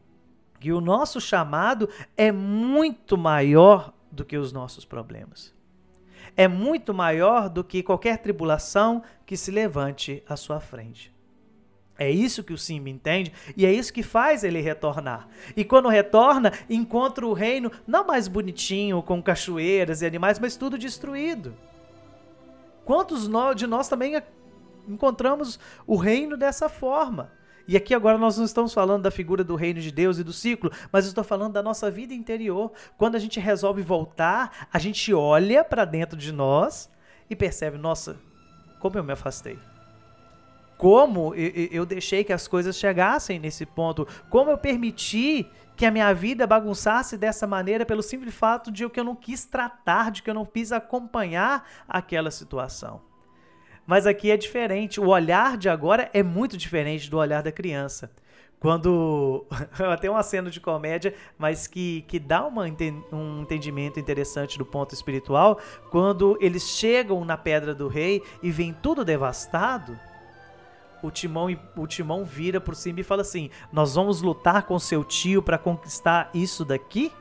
que 0.59 0.73
o 0.73 0.81
nosso 0.81 1.21
chamado 1.21 1.89
é 2.17 2.33
muito 2.33 3.17
maior 3.17 3.95
do 4.11 4.25
que 4.25 4.37
os 4.37 4.53
nossos 4.53 4.85
problemas 4.85 5.54
é 6.37 6.49
muito 6.49 6.93
maior 6.93 7.49
do 7.49 7.63
que 7.63 7.83
qualquer 7.83 8.19
tribulação 8.19 9.03
que 9.25 9.37
se 9.37 9.51
levante 9.51 10.23
à 10.29 10.37
sua 10.37 10.61
frente. 10.61 11.15
É 11.97 12.11
isso 12.11 12.43
que 12.43 12.53
o 12.53 12.59
Simba 12.59 12.91
entende 12.91 13.33
e 13.57 13.65
é 13.65 13.73
isso 13.73 13.93
que 13.93 14.03
faz 14.03 14.43
ele 14.43 14.61
retornar. 14.61 15.29
E 15.57 15.65
quando 15.65 15.89
retorna, 15.89 16.53
encontra 16.69 17.25
o 17.25 17.33
reino 17.33 17.71
não 17.87 18.05
mais 18.05 18.27
bonitinho, 18.27 19.01
com 19.03 19.23
cachoeiras 19.23 20.03
e 20.03 20.07
animais, 20.07 20.41
mas 20.41 20.57
tudo 20.57 20.77
destruído. 20.77 21.55
Quantos 22.85 23.29
de 23.57 23.67
nós 23.67 23.89
também 23.89 24.21
encontramos 24.89 25.59
o 25.87 25.97
reino 25.97 26.37
dessa 26.37 26.69
forma? 26.69 27.31
E 27.67 27.77
aqui 27.77 27.95
agora 27.95 28.19
nós 28.19 28.37
não 28.37 28.45
estamos 28.45 28.75
falando 28.75 29.03
da 29.03 29.11
figura 29.11 29.43
do 29.43 29.57
reino 29.57 29.81
de 29.81 29.91
Deus 29.91 30.19
e 30.19 30.25
do 30.25 30.33
ciclo, 30.33 30.71
mas 30.93 31.07
estou 31.07 31.25
falando 31.25 31.55
da 31.55 31.63
nossa 31.63 31.91
vida 31.91 32.13
interior. 32.13 32.73
Quando 32.97 33.15
a 33.15 33.19
gente 33.19 33.41
resolve 33.41 33.81
voltar, 33.81 34.69
a 34.73 34.79
gente 34.79 35.15
olha 35.15 35.65
para 35.65 35.85
dentro 35.85 36.17
de 36.17 36.33
nós 36.33 36.91
e 37.29 37.35
percebe: 37.35 37.79
nossa, 37.79 38.17
como 38.79 38.99
eu 38.99 39.05
me 39.05 39.13
afastei. 39.13 39.59
Como 40.77 41.35
eu 41.35 41.87
deixei 41.87 42.25
que 42.25 42.33
as 42.33 42.47
coisas 42.47 42.77
chegassem 42.77 43.39
nesse 43.39 43.65
ponto. 43.65 44.07
Como 44.29 44.51
eu 44.51 44.59
permiti 44.59 45.49
que 45.77 45.87
a 45.87 45.91
minha 45.91 46.13
vida 46.13 46.47
bagunçasse 46.47 47.17
dessa 47.17 47.47
maneira 47.47 47.87
pelo 47.87 48.03
simples 48.03 48.35
fato 48.35 48.71
de 48.71 48.89
que 48.91 49.01
eu 49.01 49.05
não 49.05 49.17
quis 49.17 49.47
tratar, 49.47 50.11
de 50.11 50.23
que 50.23 50.29
eu 50.29 50.35
não 50.35 50.45
quis 50.45 50.73
acompanhar 50.73 51.67
aquela 51.89 52.31
situação. 52.31 53.01
Mas 53.87 54.07
aqui 54.07 54.31
é 54.31 54.37
diferente. 54.37 55.01
O 55.01 55.09
olhar 55.09 55.57
de 55.57 55.69
agora 55.69 56.11
é 56.13 56.23
muito 56.23 56.57
diferente 56.57 57.11
do 57.11 57.19
olhar 57.19 57.43
da 57.43 57.53
criança. 57.53 58.11
Quando. 58.59 59.45
Até 59.93 60.11
uma 60.11 60.23
cena 60.23 60.51
de 60.51 60.61
comédia, 60.61 61.15
mas 61.37 61.67
que, 61.67 62.03
que 62.09 62.19
dá 62.19 62.47
uma, 62.47 62.65
um 63.13 63.43
entendimento 63.43 64.01
interessante 64.01 64.57
do 64.57 64.65
ponto 64.65 64.95
espiritual. 64.95 65.59
Quando 65.91 66.39
eles 66.41 66.63
chegam 66.63 67.25
na 67.25 67.37
Pedra 67.37 67.75
do 67.75 67.89
Rei 67.89 68.23
e 68.43 68.51
vem 68.51 68.73
tudo 68.73 69.05
devastado. 69.05 69.99
O 71.03 71.11
Timão, 71.11 71.55
o 71.77 71.87
Timão 71.87 72.25
vira 72.25 72.59
por 72.59 72.75
cima 72.75 73.01
e 73.01 73.05
fala 73.05 73.21
assim: 73.21 73.51
Nós 73.71 73.95
vamos 73.95 74.23
lutar 74.23 74.63
com 74.63 74.79
seu 74.79 75.05
tio 75.05 75.43
para 75.43 75.59
conquistar 75.59 76.31
isso 76.33 76.65
daqui? 76.65 77.13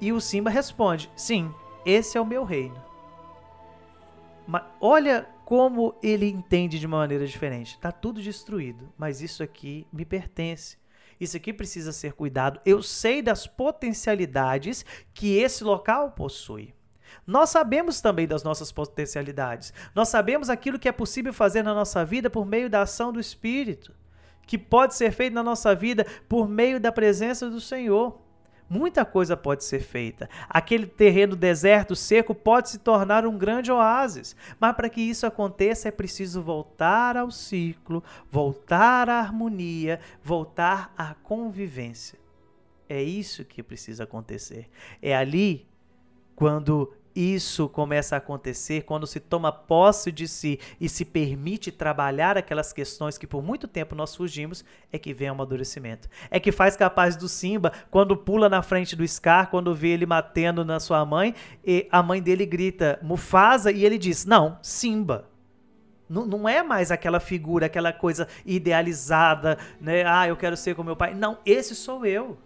E 0.00 0.12
o 0.12 0.20
Simba 0.20 0.50
responde: 0.50 1.08
Sim, 1.14 1.54
esse 1.86 2.18
é 2.18 2.20
o 2.20 2.26
meu 2.26 2.42
reino. 2.42 2.82
Mas 4.48 4.64
olha 4.80 5.28
como 5.44 5.98
ele 6.02 6.26
entende 6.26 6.78
de 6.78 6.86
uma 6.86 6.98
maneira 6.98 7.26
diferente. 7.26 7.74
Está 7.74 7.92
tudo 7.92 8.22
destruído, 8.22 8.92
mas 8.96 9.20
isso 9.20 9.42
aqui 9.42 9.86
me 9.92 10.04
pertence. 10.04 10.78
Isso 11.20 11.36
aqui 11.36 11.52
precisa 11.52 11.92
ser 11.92 12.14
cuidado. 12.14 12.60
Eu 12.64 12.82
sei 12.82 13.22
das 13.22 13.46
potencialidades 13.46 14.84
que 15.12 15.36
esse 15.36 15.62
local 15.62 16.10
possui. 16.12 16.74
Nós 17.26 17.50
sabemos 17.50 18.00
também 18.00 18.26
das 18.26 18.42
nossas 18.42 18.72
potencialidades. 18.72 19.72
Nós 19.94 20.08
sabemos 20.08 20.50
aquilo 20.50 20.78
que 20.78 20.88
é 20.88 20.92
possível 20.92 21.32
fazer 21.32 21.62
na 21.62 21.74
nossa 21.74 22.04
vida 22.04 22.28
por 22.28 22.44
meio 22.44 22.68
da 22.68 22.82
ação 22.82 23.12
do 23.12 23.20
Espírito, 23.20 23.94
que 24.46 24.58
pode 24.58 24.94
ser 24.94 25.12
feito 25.12 25.34
na 25.34 25.42
nossa 25.42 25.74
vida 25.74 26.06
por 26.28 26.48
meio 26.48 26.80
da 26.80 26.90
presença 26.90 27.48
do 27.48 27.60
Senhor. 27.60 28.20
Muita 28.74 29.04
coisa 29.04 29.36
pode 29.36 29.62
ser 29.62 29.78
feita. 29.78 30.28
Aquele 30.48 30.84
terreno 30.84 31.36
deserto, 31.36 31.94
seco, 31.94 32.34
pode 32.34 32.70
se 32.70 32.78
tornar 32.80 33.24
um 33.24 33.38
grande 33.38 33.70
oásis. 33.70 34.34
Mas 34.58 34.74
para 34.74 34.88
que 34.88 35.00
isso 35.00 35.24
aconteça, 35.24 35.86
é 35.86 35.92
preciso 35.92 36.42
voltar 36.42 37.16
ao 37.16 37.30
ciclo, 37.30 38.02
voltar 38.28 39.08
à 39.08 39.20
harmonia, 39.20 40.00
voltar 40.24 40.92
à 40.98 41.14
convivência. 41.14 42.18
É 42.88 43.00
isso 43.00 43.44
que 43.44 43.62
precisa 43.62 44.02
acontecer. 44.02 44.68
É 45.00 45.14
ali 45.14 45.68
quando 46.34 46.92
isso 47.14 47.68
começa 47.68 48.16
a 48.16 48.18
acontecer 48.18 48.82
quando 48.82 49.06
se 49.06 49.20
toma 49.20 49.52
posse 49.52 50.10
de 50.10 50.26
si 50.26 50.58
e 50.80 50.88
se 50.88 51.04
permite 51.04 51.70
trabalhar 51.70 52.36
aquelas 52.36 52.72
questões 52.72 53.16
que 53.16 53.26
por 53.26 53.42
muito 53.42 53.68
tempo 53.68 53.94
nós 53.94 54.16
fugimos, 54.16 54.64
é 54.92 54.98
que 54.98 55.14
vem 55.14 55.28
o 55.28 55.32
amadurecimento. 55.32 56.08
É 56.30 56.40
que 56.40 56.50
faz 56.50 56.76
capaz 56.76 57.16
do 57.16 57.28
Simba, 57.28 57.72
quando 57.90 58.16
pula 58.16 58.48
na 58.48 58.62
frente 58.62 58.96
do 58.96 59.06
Scar, 59.06 59.48
quando 59.48 59.74
vê 59.74 59.88
ele 59.88 60.06
matando 60.06 60.64
na 60.64 60.80
sua 60.80 61.04
mãe, 61.04 61.34
e 61.64 61.86
a 61.90 62.02
mãe 62.02 62.20
dele 62.20 62.44
grita 62.44 62.98
Mufasa 63.02 63.70
e 63.70 63.84
ele 63.84 63.98
diz: 63.98 64.24
Não, 64.24 64.58
Simba. 64.62 65.30
Não, 66.08 66.26
não 66.26 66.48
é 66.48 66.62
mais 66.62 66.90
aquela 66.90 67.18
figura, 67.18 67.66
aquela 67.66 67.92
coisa 67.92 68.28
idealizada, 68.44 69.56
né? 69.80 70.04
Ah, 70.04 70.28
eu 70.28 70.36
quero 70.36 70.56
ser 70.56 70.74
como 70.74 70.88
meu 70.88 70.96
pai. 70.96 71.14
Não, 71.14 71.38
esse 71.46 71.74
sou 71.74 72.04
eu 72.04 72.36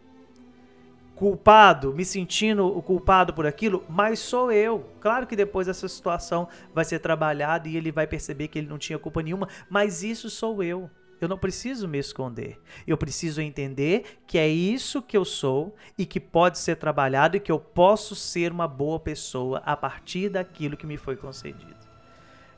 culpado, 1.19 1.93
me 1.93 2.05
sentindo 2.05 2.64
o 2.64 2.81
culpado 2.81 3.35
por 3.35 3.45
aquilo, 3.45 3.85
mas 3.89 4.21
sou 4.21 4.53
eu. 4.53 4.89
Claro 5.01 5.27
que 5.27 5.35
depois 5.35 5.66
essa 5.66 5.89
situação 5.89 6.47
vai 6.73 6.85
ser 6.85 7.01
trabalhada 7.01 7.69
e 7.69 7.77
ele 7.77 7.91
vai 7.91 8.07
perceber 8.07 8.47
que 8.47 8.57
ele 8.57 8.69
não 8.69 8.79
tinha 8.79 9.01
culpa 9.01 9.21
nenhuma, 9.21 9.49
mas 9.69 10.05
isso 10.05 10.31
sou 10.31 10.62
eu. 10.62 10.89
Eu 11.21 11.27
não 11.29 11.37
preciso 11.37 11.89
me 11.89 11.99
esconder. 11.99 12.61
Eu 12.87 12.97
preciso 12.97 13.41
entender 13.41 14.21
que 14.29 14.39
é 14.39 14.47
isso 14.47 15.03
que 15.03 15.16
eu 15.16 15.25
sou 15.25 15.75
e 15.99 16.07
que 16.07 16.21
pode 16.21 16.57
ser 16.57 16.77
trabalhado 16.77 17.37
e 17.37 17.41
que 17.41 17.51
eu 17.51 17.59
posso 17.59 18.14
ser 18.14 18.53
uma 18.53 18.69
boa 18.69 19.01
pessoa 19.01 19.61
a 19.66 19.77
partir 19.77 20.29
daquilo 20.29 20.77
que 20.77 20.87
me 20.87 20.97
foi 20.97 21.16
concedido. 21.16 21.75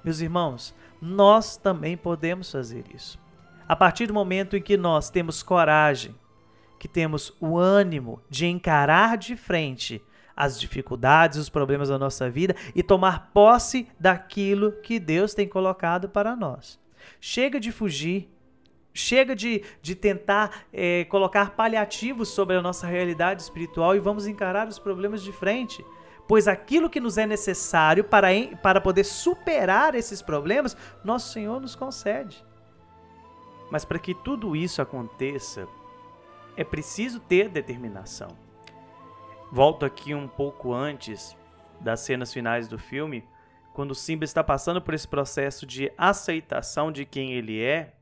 Meus 0.05 0.21
irmãos, 0.21 0.75
nós 1.01 1.57
também 1.57 1.97
podemos 1.97 2.53
fazer 2.53 2.85
isso. 2.95 3.19
A 3.67 3.75
partir 3.75 4.07
do 4.07 4.13
momento 4.13 4.55
em 4.55 4.61
que 4.61 4.77
nós 4.77 5.09
temos 5.09 5.43
coragem 5.43 6.15
que 6.81 6.89
temos 6.89 7.37
o 7.39 7.59
ânimo 7.59 8.23
de 8.31 8.47
encarar 8.47 9.19
de 9.19 9.37
frente 9.37 10.03
as 10.35 10.59
dificuldades, 10.59 11.39
os 11.39 11.51
problemas 11.51 11.91
da 11.91 11.99
nossa 11.99 12.31
vida 12.31 12.57
e 12.75 12.83
tomar 12.83 13.31
posse 13.35 13.87
daquilo 14.01 14.73
que 14.81 14.99
Deus 14.99 15.35
tem 15.35 15.47
colocado 15.47 16.09
para 16.09 16.35
nós. 16.35 16.81
Chega 17.21 17.61
de 17.61 17.71
fugir, 17.71 18.31
chega 18.95 19.37
de, 19.37 19.63
de 19.83 19.95
tentar 19.95 20.65
é, 20.73 21.05
colocar 21.05 21.51
paliativos 21.51 22.31
sobre 22.31 22.57
a 22.57 22.63
nossa 22.63 22.87
realidade 22.87 23.43
espiritual 23.43 23.95
e 23.95 24.01
vamos 24.01 24.27
encarar 24.27 24.67
os 24.67 24.79
problemas 24.79 25.23
de 25.23 25.33
frente. 25.33 25.85
Pois 26.27 26.49
aquilo 26.49 26.89
que 26.89 26.99
nos 26.99 27.19
é 27.19 27.27
necessário 27.27 28.05
para, 28.05 28.29
para 28.63 28.81
poder 28.81 29.05
superar 29.05 29.95
esses 29.95 30.23
problemas, 30.23 30.75
nosso 31.05 31.31
Senhor 31.31 31.61
nos 31.61 31.77
concede. 31.77 32.43
Mas 33.71 33.85
para 33.85 33.99
que 33.99 34.15
tudo 34.15 34.57
isso 34.57 34.81
aconteça, 34.81 35.69
é 36.61 36.65
preciso 36.65 37.21
ter 37.21 37.49
determinação. 37.49 38.37
Volto 39.51 39.87
aqui 39.87 40.15
um 40.15 40.29
pouco 40.29 40.75
antes 40.75 41.35
das 41.81 42.01
cenas 42.01 42.35
finais 42.35 42.69
do 42.69 42.79
filme, 42.79 43.25
quando 43.73 43.95
Simba 43.95 44.27
está 44.27 44.45
passando 44.45 44.83
por 44.83 44.93
esse 44.93 45.09
processo 45.09 45.65
de 45.65 45.91
aceitação 45.97 46.93
de 46.93 47.07
quem 47.07 47.33
ele 47.33 47.63
é, 47.63 47.95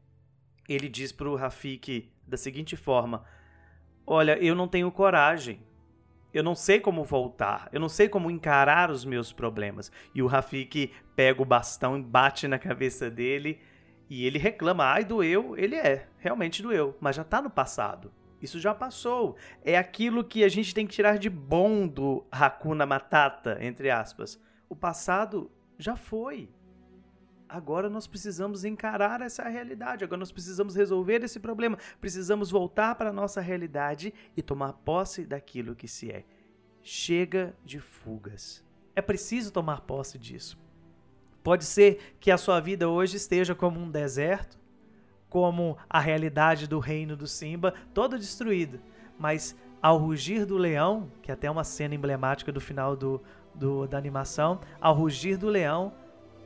ele 0.69 0.89
diz 0.89 1.13
para 1.13 1.29
o 1.29 1.37
Rafik 1.37 2.11
da 2.27 2.37
seguinte 2.37 2.75
forma: 2.75 3.25
Olha, 4.05 4.37
eu 4.43 4.57
não 4.57 4.67
tenho 4.67 4.91
coragem. 4.91 5.63
Eu 6.35 6.43
não 6.43 6.57
sei 6.57 6.81
como 6.81 7.05
voltar. 7.05 7.69
Eu 7.73 7.79
não 7.79 7.89
sei 7.89 8.09
como 8.09 8.29
encarar 8.29 8.91
os 8.91 9.05
meus 9.05 9.33
problemas. 9.33 9.93
E 10.13 10.21
o 10.21 10.27
Rafik 10.27 10.93
pega 11.15 11.41
o 11.41 11.45
bastão 11.45 11.97
e 11.97 12.03
bate 12.03 12.49
na 12.49 12.59
cabeça 12.59 13.09
dele. 13.09 13.61
E 14.11 14.27
ele 14.27 14.37
reclama: 14.37 14.85
Ai, 14.85 15.05
doeu. 15.05 15.57
Ele 15.57 15.77
é, 15.77 16.09
realmente 16.19 16.61
doeu. 16.61 16.97
Mas 17.01 17.15
já 17.15 17.23
está 17.23 17.41
no 17.41 17.51
passado. 17.51 18.11
Isso 18.41 18.61
já 18.61 18.74
passou. 18.74 19.36
É 19.62 19.76
aquilo 19.76 20.24
que 20.24 20.45
a 20.45 20.49
gente 20.49 20.74
tem 20.74 20.86
que 20.86 20.95
tirar 20.95 21.18
de 21.18 21.28
bom 21.28 21.86
do 21.86 22.24
Hakuna 22.30 22.86
Matata, 22.86 23.59
entre 23.61 23.91
aspas. 23.91 24.41
O 24.68 24.76
passado 24.76 25.51
já 25.78 25.97
foi. 25.97 26.49
Agora 27.49 27.89
nós 27.89 28.07
precisamos 28.07 28.64
encarar 28.64 29.22
essa 29.22 29.49
realidade. 29.49 30.05
Agora 30.05 30.18
nós 30.18 30.30
precisamos 30.30 30.76
resolver 30.76 31.24
esse 31.24 31.41
problema. 31.41 31.78
Precisamos 32.01 32.51
voltar 32.51 32.95
para 32.95 33.09
a 33.11 33.12
nossa 33.12 33.41
realidade 33.41 34.12
e 34.36 34.43
tomar 34.43 34.74
posse 34.74 35.24
daquilo 35.24 35.74
que 35.74 35.89
se 35.89 36.11
é. 36.11 36.24
chega 36.82 37.57
de 37.64 37.80
fugas. 37.80 38.64
É 38.95 39.01
preciso 39.01 39.53
tomar 39.53 39.82
posse 39.82 40.18
disso. 40.18 40.59
Pode 41.43 41.64
ser 41.64 42.16
que 42.20 42.30
a 42.30 42.36
sua 42.36 42.61
vida 42.61 42.89
hoje 42.89 43.16
esteja 43.16 43.55
como 43.55 43.80
um 43.80 43.91
deserto, 43.91 44.59
como 45.29 45.76
a 45.89 46.01
realidade 46.01 46.66
do 46.66 46.79
reino 46.79 47.16
do 47.16 47.26
Simba, 47.26 47.74
toda 47.93 48.18
destruída. 48.18 48.81
Mas 49.18 49.57
ao 49.83 49.99
rugir 49.99 50.45
do 50.45 50.57
leão, 50.57 51.11
que 51.22 51.31
é 51.31 51.35
até 51.35 51.51
uma 51.51 51.64
cena 51.64 51.95
emblemática 51.95 52.51
do 52.51 52.61
final 52.61 52.97
do, 52.97 53.22
do, 53.55 53.87
da 53.87 53.99
animação, 53.99 54.61
ao 54.81 54.95
rugir 54.95 55.37
do 55.37 55.49
leão, 55.49 55.93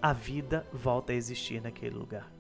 a 0.01 0.13
vida 0.13 0.67
volta 0.73 1.13
a 1.13 1.17
existir 1.17 1.63
naquele 1.63 1.95
lugar. 1.95 2.31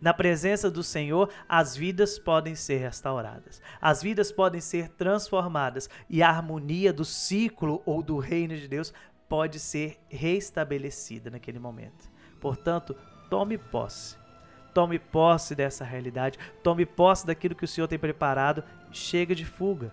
Na 0.00 0.12
presença 0.12 0.70
do 0.70 0.82
Senhor, 0.82 1.30
as 1.48 1.76
vidas 1.76 2.18
podem 2.18 2.54
ser 2.54 2.78
restauradas, 2.78 3.60
as 3.80 4.02
vidas 4.02 4.30
podem 4.30 4.60
ser 4.60 4.88
transformadas 4.90 5.88
e 6.08 6.22
a 6.22 6.28
harmonia 6.28 6.92
do 6.92 7.04
ciclo 7.04 7.82
ou 7.86 8.02
do 8.02 8.18
reino 8.18 8.56
de 8.56 8.68
Deus 8.68 8.92
pode 9.28 9.58
ser 9.58 9.98
restabelecida 10.08 11.30
naquele 11.30 11.58
momento. 11.58 12.10
Portanto, 12.40 12.94
tome 13.28 13.58
posse. 13.58 14.16
Tome 14.78 14.96
posse 14.96 15.56
dessa 15.56 15.84
realidade, 15.84 16.38
tome 16.62 16.86
posse 16.86 17.26
daquilo 17.26 17.56
que 17.56 17.64
o 17.64 17.66
Senhor 17.66 17.88
tem 17.88 17.98
preparado. 17.98 18.62
Chega 18.92 19.34
de 19.34 19.44
fuga. 19.44 19.92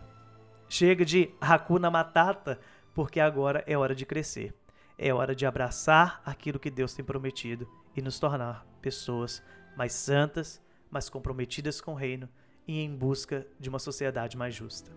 Chega 0.70 1.04
de 1.04 1.32
Hakuna 1.42 1.90
Matata, 1.90 2.60
porque 2.94 3.20
agora 3.20 3.64
é 3.66 3.76
hora 3.76 3.96
de 3.96 4.06
crescer. 4.06 4.54
É 4.96 5.12
hora 5.12 5.36
de 5.36 5.44
abraçar 5.44 6.22
aquilo 6.24 6.60
que 6.60 6.70
Deus 6.70 6.94
tem 6.94 7.04
prometido 7.04 7.68
e 7.96 8.02
nos 8.04 8.20
tornar 8.20 8.64
pessoas 8.80 9.42
mais 9.76 9.92
santas, 9.92 10.62
mais 10.92 11.10
comprometidas 11.10 11.82
com 11.82 11.94
o 11.94 11.98
reino 11.98 12.30
e 12.68 12.80
em 12.80 12.96
busca 12.96 13.44
de 13.60 13.70
uma 13.70 13.80
sociedade 13.80 14.38
mais 14.38 14.54
justa. 14.54 14.92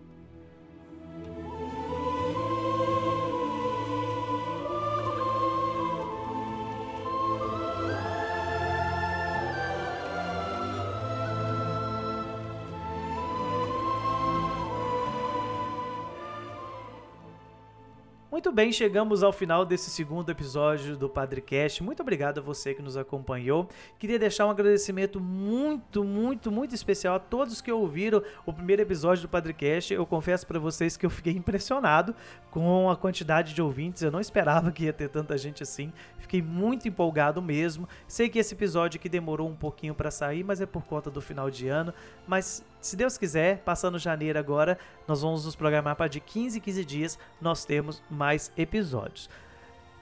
Muito 18.39 18.53
bem, 18.53 18.71
chegamos 18.71 19.21
ao 19.21 19.33
final 19.33 19.65
desse 19.65 19.89
segundo 19.89 20.29
episódio 20.31 20.95
do 20.95 21.09
Padrecast. 21.09 21.83
Muito 21.83 22.01
obrigado 22.01 22.37
a 22.37 22.41
você 22.41 22.73
que 22.73 22.81
nos 22.81 22.95
acompanhou. 22.95 23.67
Queria 23.99 24.17
deixar 24.17 24.45
um 24.45 24.49
agradecimento 24.49 25.19
muito, 25.19 26.05
muito, 26.05 26.49
muito 26.49 26.73
especial 26.73 27.15
a 27.15 27.19
todos 27.19 27.59
que 27.59 27.69
ouviram 27.69 28.23
o 28.45 28.53
primeiro 28.53 28.81
episódio 28.81 29.23
do 29.23 29.27
Padrecast. 29.27 29.93
Eu 29.93 30.05
confesso 30.05 30.47
para 30.47 30.57
vocês 30.57 30.95
que 30.95 31.05
eu 31.05 31.09
fiquei 31.09 31.33
impressionado 31.33 32.15
com 32.49 32.89
a 32.89 32.95
quantidade 32.95 33.53
de 33.53 33.61
ouvintes. 33.61 34.03
Eu 34.03 34.09
não 34.09 34.21
esperava 34.21 34.71
que 34.71 34.85
ia 34.85 34.93
ter 34.93 35.09
tanta 35.09 35.37
gente 35.37 35.61
assim. 35.61 35.91
Fiquei 36.17 36.41
muito 36.41 36.87
empolgado 36.87 37.41
mesmo. 37.41 37.89
Sei 38.07 38.29
que 38.29 38.39
esse 38.39 38.53
episódio 38.53 38.99
aqui 38.99 39.09
demorou 39.09 39.49
um 39.49 39.55
pouquinho 39.55 39.93
para 39.93 40.09
sair, 40.09 40.45
mas 40.45 40.61
é 40.61 40.65
por 40.65 40.85
conta 40.85 41.11
do 41.11 41.19
final 41.19 41.51
de 41.51 41.67
ano. 41.67 41.93
Mas 42.25 42.63
se 42.81 42.95
Deus 42.95 43.17
quiser, 43.17 43.59
passando 43.59 43.99
janeiro 43.99 44.39
agora, 44.39 44.77
nós 45.07 45.21
vamos 45.21 45.45
nos 45.45 45.55
programar 45.55 45.95
para 45.95 46.07
de 46.07 46.19
15 46.19 46.57
em 46.57 46.61
15 46.61 46.85
dias 46.85 47.19
nós 47.41 47.65
termos 47.65 48.01
mais 48.09 48.51
episódios. 48.57 49.29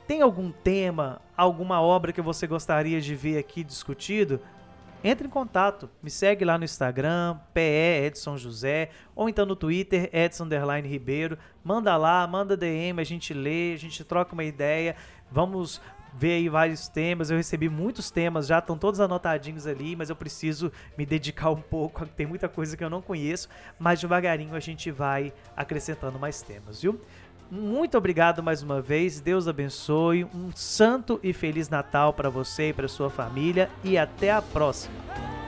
Tem 0.07 0.21
algum 0.21 0.51
tema, 0.51 1.21
alguma 1.35 1.81
obra 1.81 2.13
que 2.13 2.21
você 2.21 2.45
gostaria 2.47 3.01
de 3.01 3.15
ver 3.15 3.37
aqui 3.37 3.63
discutido? 3.63 4.39
Entre 5.03 5.27
em 5.27 5.29
contato, 5.29 5.89
me 6.01 6.09
segue 6.09 6.45
lá 6.45 6.57
no 6.57 6.65
Instagram, 6.65 7.37
PE 7.53 8.05
Edson 8.05 8.37
José, 8.37 8.89
ou 9.15 9.27
então 9.27 9.45
no 9.45 9.55
Twitter, 9.55 10.09
Edson 10.13 10.47
Ribeiro. 10.83 11.37
Manda 11.63 11.95
lá, 11.97 12.25
manda 12.25 12.57
DM, 12.57 12.99
a 12.99 13.03
gente 13.03 13.33
lê, 13.33 13.73
a 13.73 13.77
gente 13.77 14.03
troca 14.03 14.33
uma 14.33 14.43
ideia. 14.43 14.95
Vamos 15.31 15.81
ver 16.13 16.33
aí 16.33 16.49
vários 16.49 16.87
temas. 16.87 17.29
Eu 17.29 17.37
recebi 17.37 17.69
muitos 17.69 18.11
temas, 18.11 18.47
já 18.47 18.59
estão 18.59 18.77
todos 18.77 18.99
anotadinhos 18.99 19.67
ali, 19.67 19.95
mas 19.95 20.09
eu 20.09 20.15
preciso 20.15 20.71
me 20.97 21.05
dedicar 21.05 21.51
um 21.51 21.61
pouco. 21.61 22.05
Tem 22.15 22.25
muita 22.25 22.47
coisa 22.49 22.75
que 22.75 22.83
eu 22.83 22.89
não 22.89 23.01
conheço, 23.01 23.49
mas 23.79 23.99
devagarinho 23.99 24.55
a 24.55 24.59
gente 24.59 24.91
vai 24.91 25.33
acrescentando 25.55 26.19
mais 26.19 26.41
temas, 26.41 26.81
viu? 26.81 26.99
Muito 27.49 27.97
obrigado 27.97 28.43
mais 28.43 28.61
uma 28.61 28.81
vez. 28.81 29.21
Deus 29.21 29.47
abençoe. 29.47 30.25
Um 30.25 30.51
santo 30.53 31.19
e 31.23 31.31
feliz 31.31 31.69
Natal 31.69 32.13
para 32.13 32.29
você 32.29 32.69
e 32.69 32.73
para 32.73 32.87
sua 32.87 33.09
família 33.09 33.69
e 33.83 33.97
até 33.97 34.31
a 34.31 34.41
próxima. 34.41 35.46